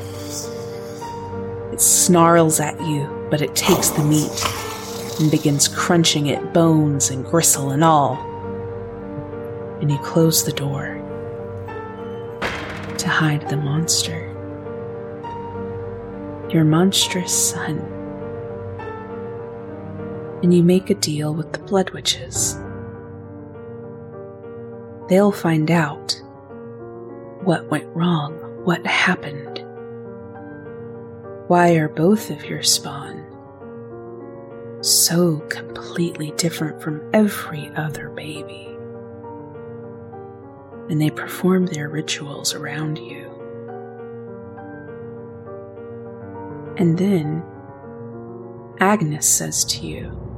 It 1.74 1.82
snarls 1.82 2.60
at 2.60 2.80
you, 2.82 3.28
but 3.30 3.42
it 3.42 3.56
takes 3.56 3.90
the 3.90 4.04
meat 4.04 4.32
and 5.20 5.30
begins 5.30 5.68
crunching 5.68 6.28
it, 6.28 6.54
bones 6.54 7.10
and 7.10 7.26
gristle 7.26 7.72
and 7.72 7.84
all. 7.84 8.16
And 9.82 9.92
you 9.92 9.98
close 10.00 10.46
the 10.46 10.52
door 10.54 10.96
to 12.98 13.08
hide 13.08 13.50
the 13.50 13.58
monster. 13.58 14.26
Your 16.50 16.64
monstrous 16.64 17.52
son. 17.52 17.99
And 20.42 20.54
you 20.54 20.64
make 20.64 20.90
a 20.90 20.96
deal 20.96 21.34
with 21.34 21.52
the 21.52 21.60
Blood 21.60 21.90
Witches. 21.92 22.58
They'll 25.10 25.32
find 25.32 25.70
out 25.70 26.22
what 27.44 27.70
went 27.70 27.94
wrong, 27.96 28.34
what 28.64 28.86
happened. 28.86 29.66
Why 31.48 31.74
are 31.74 31.90
both 31.90 32.30
of 32.30 32.46
your 32.46 32.64
spawn 32.64 33.26
so 34.82 35.40
completely 35.50 36.32
different 36.38 36.82
from 36.82 37.02
every 37.14 37.70
other 37.76 38.10
baby. 38.10 38.68
And 40.90 41.02
they 41.02 41.10
perform 41.10 41.68
their 41.68 41.90
rituals 41.90 42.54
around 42.54 42.98
you. 42.98 43.26
And 46.78 46.98
then 46.98 47.44
Agnes 48.80 49.28
says 49.28 49.66
to 49.66 49.86
you, 49.86 50.29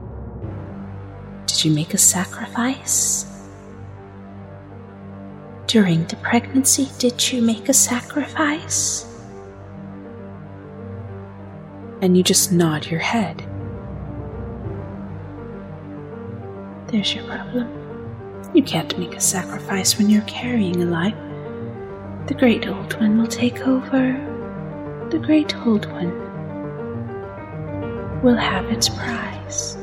Did 1.47 1.65
you 1.65 1.71
make 1.71 1.93
a 1.93 1.97
sacrifice? 1.97 3.25
During 5.67 6.05
the 6.07 6.17
pregnancy, 6.17 6.89
did 6.99 7.31
you 7.31 7.41
make 7.41 7.69
a 7.69 7.73
sacrifice? 7.73 9.05
And 12.01 12.17
you 12.17 12.23
just 12.23 12.51
nod 12.51 12.87
your 12.87 12.99
head. 12.99 13.43
There's 16.87 17.15
your 17.15 17.23
problem. 17.23 17.69
You 18.53 18.63
can't 18.63 18.97
make 18.99 19.15
a 19.15 19.21
sacrifice 19.21 19.97
when 19.97 20.09
you're 20.09 20.23
carrying 20.23 20.83
a 20.83 20.85
life. 20.85 21.15
The 22.27 22.33
Great 22.33 22.67
Old 22.67 22.99
One 22.99 23.17
will 23.17 23.27
take 23.27 23.61
over. 23.61 25.07
The 25.09 25.19
Great 25.19 25.55
Old 25.55 25.85
One 25.91 26.11
will 28.21 28.35
have 28.35 28.65
its 28.65 28.89
prize. 28.89 29.77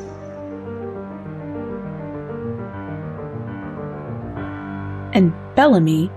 And 5.19 5.35
Bellamy, 5.57 6.13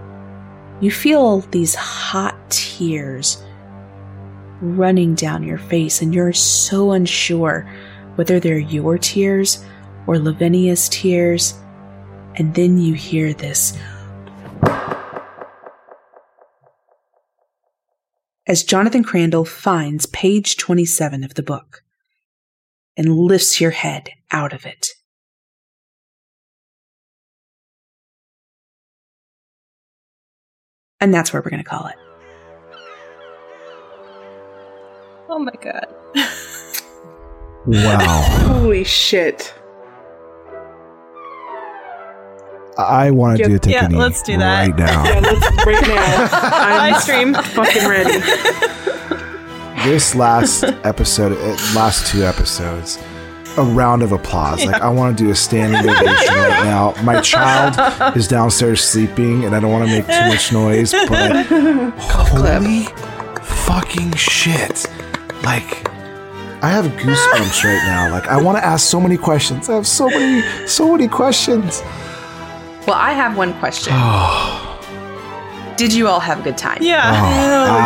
you 0.79 0.91
feel 0.91 1.39
these 1.39 1.73
hot 1.73 2.37
tears 2.51 3.43
running 4.61 5.15
down 5.15 5.41
your 5.41 5.57
face, 5.57 6.03
and 6.03 6.13
you're 6.13 6.33
so 6.33 6.91
unsure 6.91 7.67
whether 8.13 8.39
they're 8.39 8.59
your 8.59 8.99
tears 8.99 9.65
or 10.05 10.19
Lavinia's 10.19 10.87
tears, 10.89 11.55
and 12.35 12.53
then 12.53 12.77
you 12.77 12.93
hear 12.93 13.33
this. 13.33 13.75
As 18.45 18.63
Jonathan 18.63 19.03
Crandall 19.03 19.45
finds 19.45 20.05
page 20.05 20.57
27 20.57 21.23
of 21.23 21.33
the 21.33 21.41
book 21.41 21.81
and 22.95 23.15
lifts 23.15 23.59
your 23.59 23.71
head 23.71 24.11
out 24.29 24.53
of 24.53 24.67
it. 24.67 24.89
And 31.01 31.13
that's 31.13 31.33
where 31.33 31.41
we're 31.41 31.49
going 31.49 31.63
to 31.63 31.69
call 31.69 31.87
it. 31.87 31.95
Oh 35.29 35.39
my 35.39 35.51
god. 35.61 35.87
Wow. 37.65 38.21
Holy 38.47 38.83
shit. 38.83 39.53
I 42.77 43.11
want 43.11 43.37
to 43.37 43.43
do 43.45 43.55
a 43.55 43.59
take 43.59 43.73
Yeah, 43.73 43.87
let's 43.91 44.21
do 44.23 44.37
that. 44.37 44.67
right 44.69 44.77
now. 44.77 45.03
Yeah, 45.03 45.19
let's 45.19 45.65
right 45.65 45.81
now. 45.87 46.29
I'm 46.31 46.93
I 46.93 46.99
stream. 46.99 47.33
fucking 47.33 47.87
ready. 47.87 48.19
this 49.89 50.15
last 50.15 50.63
episode, 50.83 51.33
uh, 51.33 51.57
last 51.75 52.07
two 52.07 52.23
episodes, 52.23 52.97
a 53.57 53.63
round 53.63 54.03
of 54.03 54.11
applause. 54.11 54.65
Like 54.65 54.81
I 54.81 54.89
want 54.89 55.17
to 55.17 55.23
do 55.23 55.29
a 55.29 55.35
standing 55.35 55.79
ovation 55.79 56.35
right 56.35 56.63
now. 56.63 56.93
My 57.03 57.21
child 57.21 57.75
is 58.15 58.27
downstairs 58.27 58.83
sleeping, 58.83 59.45
and 59.45 59.55
I 59.55 59.59
don't 59.59 59.71
want 59.71 59.85
to 59.85 59.91
make 59.91 60.05
too 60.05 60.27
much 60.27 60.51
noise. 60.51 60.91
But 60.91 61.45
holy 61.97 62.83
fucking 63.43 64.13
shit! 64.13 64.85
Like 65.43 65.87
I 66.63 66.69
have 66.69 66.85
goosebumps 66.85 67.63
right 67.63 67.83
now. 67.85 68.11
Like 68.11 68.27
I 68.27 68.41
want 68.41 68.57
to 68.57 68.65
ask 68.65 68.87
so 68.87 68.99
many 68.99 69.17
questions. 69.17 69.69
I 69.69 69.75
have 69.75 69.87
so 69.87 70.07
many, 70.07 70.67
so 70.67 70.91
many 70.91 71.07
questions. 71.07 71.81
Well, 72.87 72.97
I 72.97 73.13
have 73.13 73.37
one 73.37 73.53
question. 73.59 73.93
Did 75.81 75.93
you 75.93 76.07
all 76.07 76.19
have 76.19 76.39
a 76.41 76.43
good 76.43 76.57
time? 76.59 76.77
Yeah. 76.81 77.01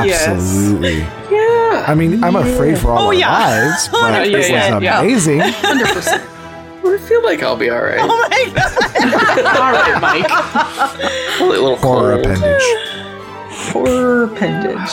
Oh, 0.02 0.04
yes. 0.04 0.28
absolutely. 0.28 0.98
Yeah. 1.00 1.86
I 1.88 1.96
mean, 1.96 2.22
I'm 2.26 2.36
afraid 2.36 2.78
for 2.78 2.92
all 2.92 3.00
Oh, 3.04 3.08
our 3.08 3.14
yeah. 3.14 3.32
lives, 3.32 3.88
but 3.92 4.12
Yeah, 4.30 4.38
this 4.38 4.50
yeah, 4.50 4.74
was 4.76 4.84
yeah. 4.84 5.00
amazing. 5.02 5.40
100%. 5.40 6.32
I 6.88 6.98
feel 7.08 7.24
like 7.24 7.42
I'll 7.42 7.56
be 7.56 7.70
all 7.70 7.82
right. 7.82 8.00
Oh 8.02 8.08
my 8.30 8.52
god. 8.54 8.72
All 9.56 9.72
right, 9.72 10.02
Mike. 10.02 11.42
Only 11.42 11.58
a 11.58 11.62
little 11.62 11.78
Horror 11.78 12.22
cold. 12.22 12.26
appendage. 12.26 12.64
Horror 13.72 14.24
appendage. 14.26 14.90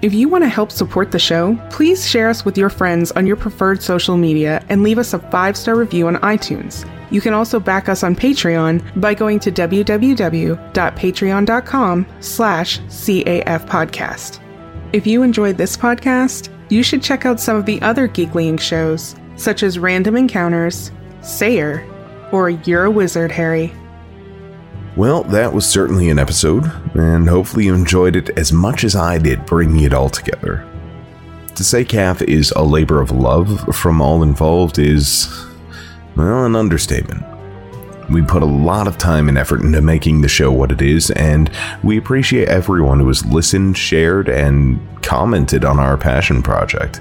If 0.00 0.14
you 0.14 0.28
want 0.28 0.44
to 0.44 0.48
help 0.48 0.70
support 0.70 1.10
the 1.10 1.18
show, 1.18 1.58
please 1.70 2.08
share 2.08 2.28
us 2.28 2.44
with 2.44 2.56
your 2.56 2.70
friends 2.70 3.10
on 3.12 3.26
your 3.26 3.34
preferred 3.34 3.82
social 3.82 4.16
media 4.16 4.64
and 4.68 4.84
leave 4.84 4.98
us 4.98 5.12
a 5.12 5.18
five-star 5.18 5.74
review 5.74 6.06
on 6.06 6.18
iTunes. 6.18 6.88
You 7.10 7.20
can 7.20 7.34
also 7.34 7.58
back 7.58 7.88
us 7.88 8.04
on 8.04 8.14
Patreon 8.14 9.00
by 9.00 9.12
going 9.12 9.40
to 9.40 9.50
www.patreon.com 9.50 12.06
slash 12.20 12.78
cafpodcast. 12.78 14.40
If 14.92 15.06
you 15.06 15.22
enjoyed 15.24 15.56
this 15.56 15.76
podcast, 15.76 16.48
you 16.70 16.84
should 16.84 17.02
check 17.02 17.26
out 17.26 17.40
some 17.40 17.56
of 17.56 17.66
the 17.66 17.82
other 17.82 18.06
Geekly 18.06 18.52
Inc 18.52 18.60
shows, 18.60 19.16
such 19.40 19.62
as 19.62 19.78
Random 19.78 20.16
Encounters, 20.16 20.92
Sayer, 21.22 21.86
or 22.30 22.50
You're 22.50 22.84
a 22.84 22.90
Wizard, 22.90 23.32
Harry. 23.32 23.72
Well, 24.96 25.22
that 25.24 25.52
was 25.54 25.66
certainly 25.66 26.10
an 26.10 26.18
episode, 26.18 26.70
and 26.94 27.28
hopefully 27.28 27.64
you 27.64 27.74
enjoyed 27.74 28.16
it 28.16 28.30
as 28.38 28.52
much 28.52 28.84
as 28.84 28.94
I 28.94 29.16
did 29.18 29.46
bringing 29.46 29.84
it 29.84 29.94
all 29.94 30.10
together. 30.10 30.66
To 31.54 31.64
say 31.64 31.84
CAF 31.84 32.22
is 32.22 32.52
a 32.52 32.62
labor 32.62 33.00
of 33.00 33.12
love 33.12 33.74
from 33.74 34.02
all 34.02 34.22
involved 34.22 34.78
is, 34.78 35.28
well, 36.16 36.44
an 36.44 36.54
understatement. 36.54 37.24
We 38.10 38.22
put 38.22 38.42
a 38.42 38.46
lot 38.46 38.88
of 38.88 38.98
time 38.98 39.28
and 39.28 39.38
effort 39.38 39.62
into 39.62 39.80
making 39.80 40.20
the 40.20 40.28
show 40.28 40.52
what 40.52 40.72
it 40.72 40.82
is, 40.82 41.10
and 41.12 41.50
we 41.82 41.96
appreciate 41.96 42.48
everyone 42.48 43.00
who 43.00 43.08
has 43.08 43.24
listened, 43.24 43.78
shared, 43.78 44.28
and 44.28 44.80
commented 45.02 45.64
on 45.64 45.78
our 45.78 45.96
passion 45.96 46.42
project. 46.42 47.00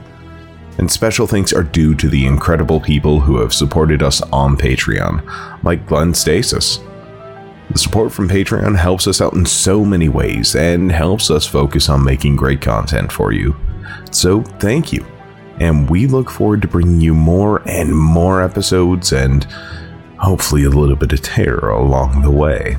And 0.80 0.90
special 0.90 1.28
thanks 1.28 1.52
are 1.52 1.64
due 1.64 1.94
to 1.96 2.08
the 2.08 2.26
incredible 2.26 2.80
people 2.80 3.20
who 3.20 3.42
have 3.42 3.54
supported 3.54 4.02
us 4.02 4.22
on 4.32 4.56
Patreon, 4.56 5.62
like 5.62 5.86
Glenn 5.86 6.14
Stasis. 6.14 6.80
The 7.70 7.78
support 7.78 8.14
from 8.14 8.30
Patreon 8.30 8.78
helps 8.78 9.06
us 9.06 9.20
out 9.20 9.34
in 9.34 9.46
so 9.46 9.84
many 9.84 10.08
ways 10.08 10.56
and 10.56 10.90
helps 10.90 11.30
us 11.30 11.46
focus 11.46 11.90
on 11.90 12.06
making 12.06 12.38
great 12.38 12.62
content 12.62 13.12
for 13.12 13.34
you. 13.34 13.58
So, 14.12 14.42
thank 14.42 14.94
you. 14.94 15.06
And 15.60 15.90
we 15.90 16.08
look 16.08 16.30
forward 16.30 16.62
to 16.62 16.70
bringing 16.70 17.02
you 17.02 17.14
more 17.14 17.62
and 17.68 17.94
more 17.94 18.42
episodes 18.42 19.12
and 19.12 19.44
hopefully 20.18 20.64
a 20.64 20.70
little 20.70 20.96
bit 20.96 21.12
of 21.12 21.22
terror 21.22 21.72
along 21.72 22.22
the 22.22 22.32
way. 22.32 22.78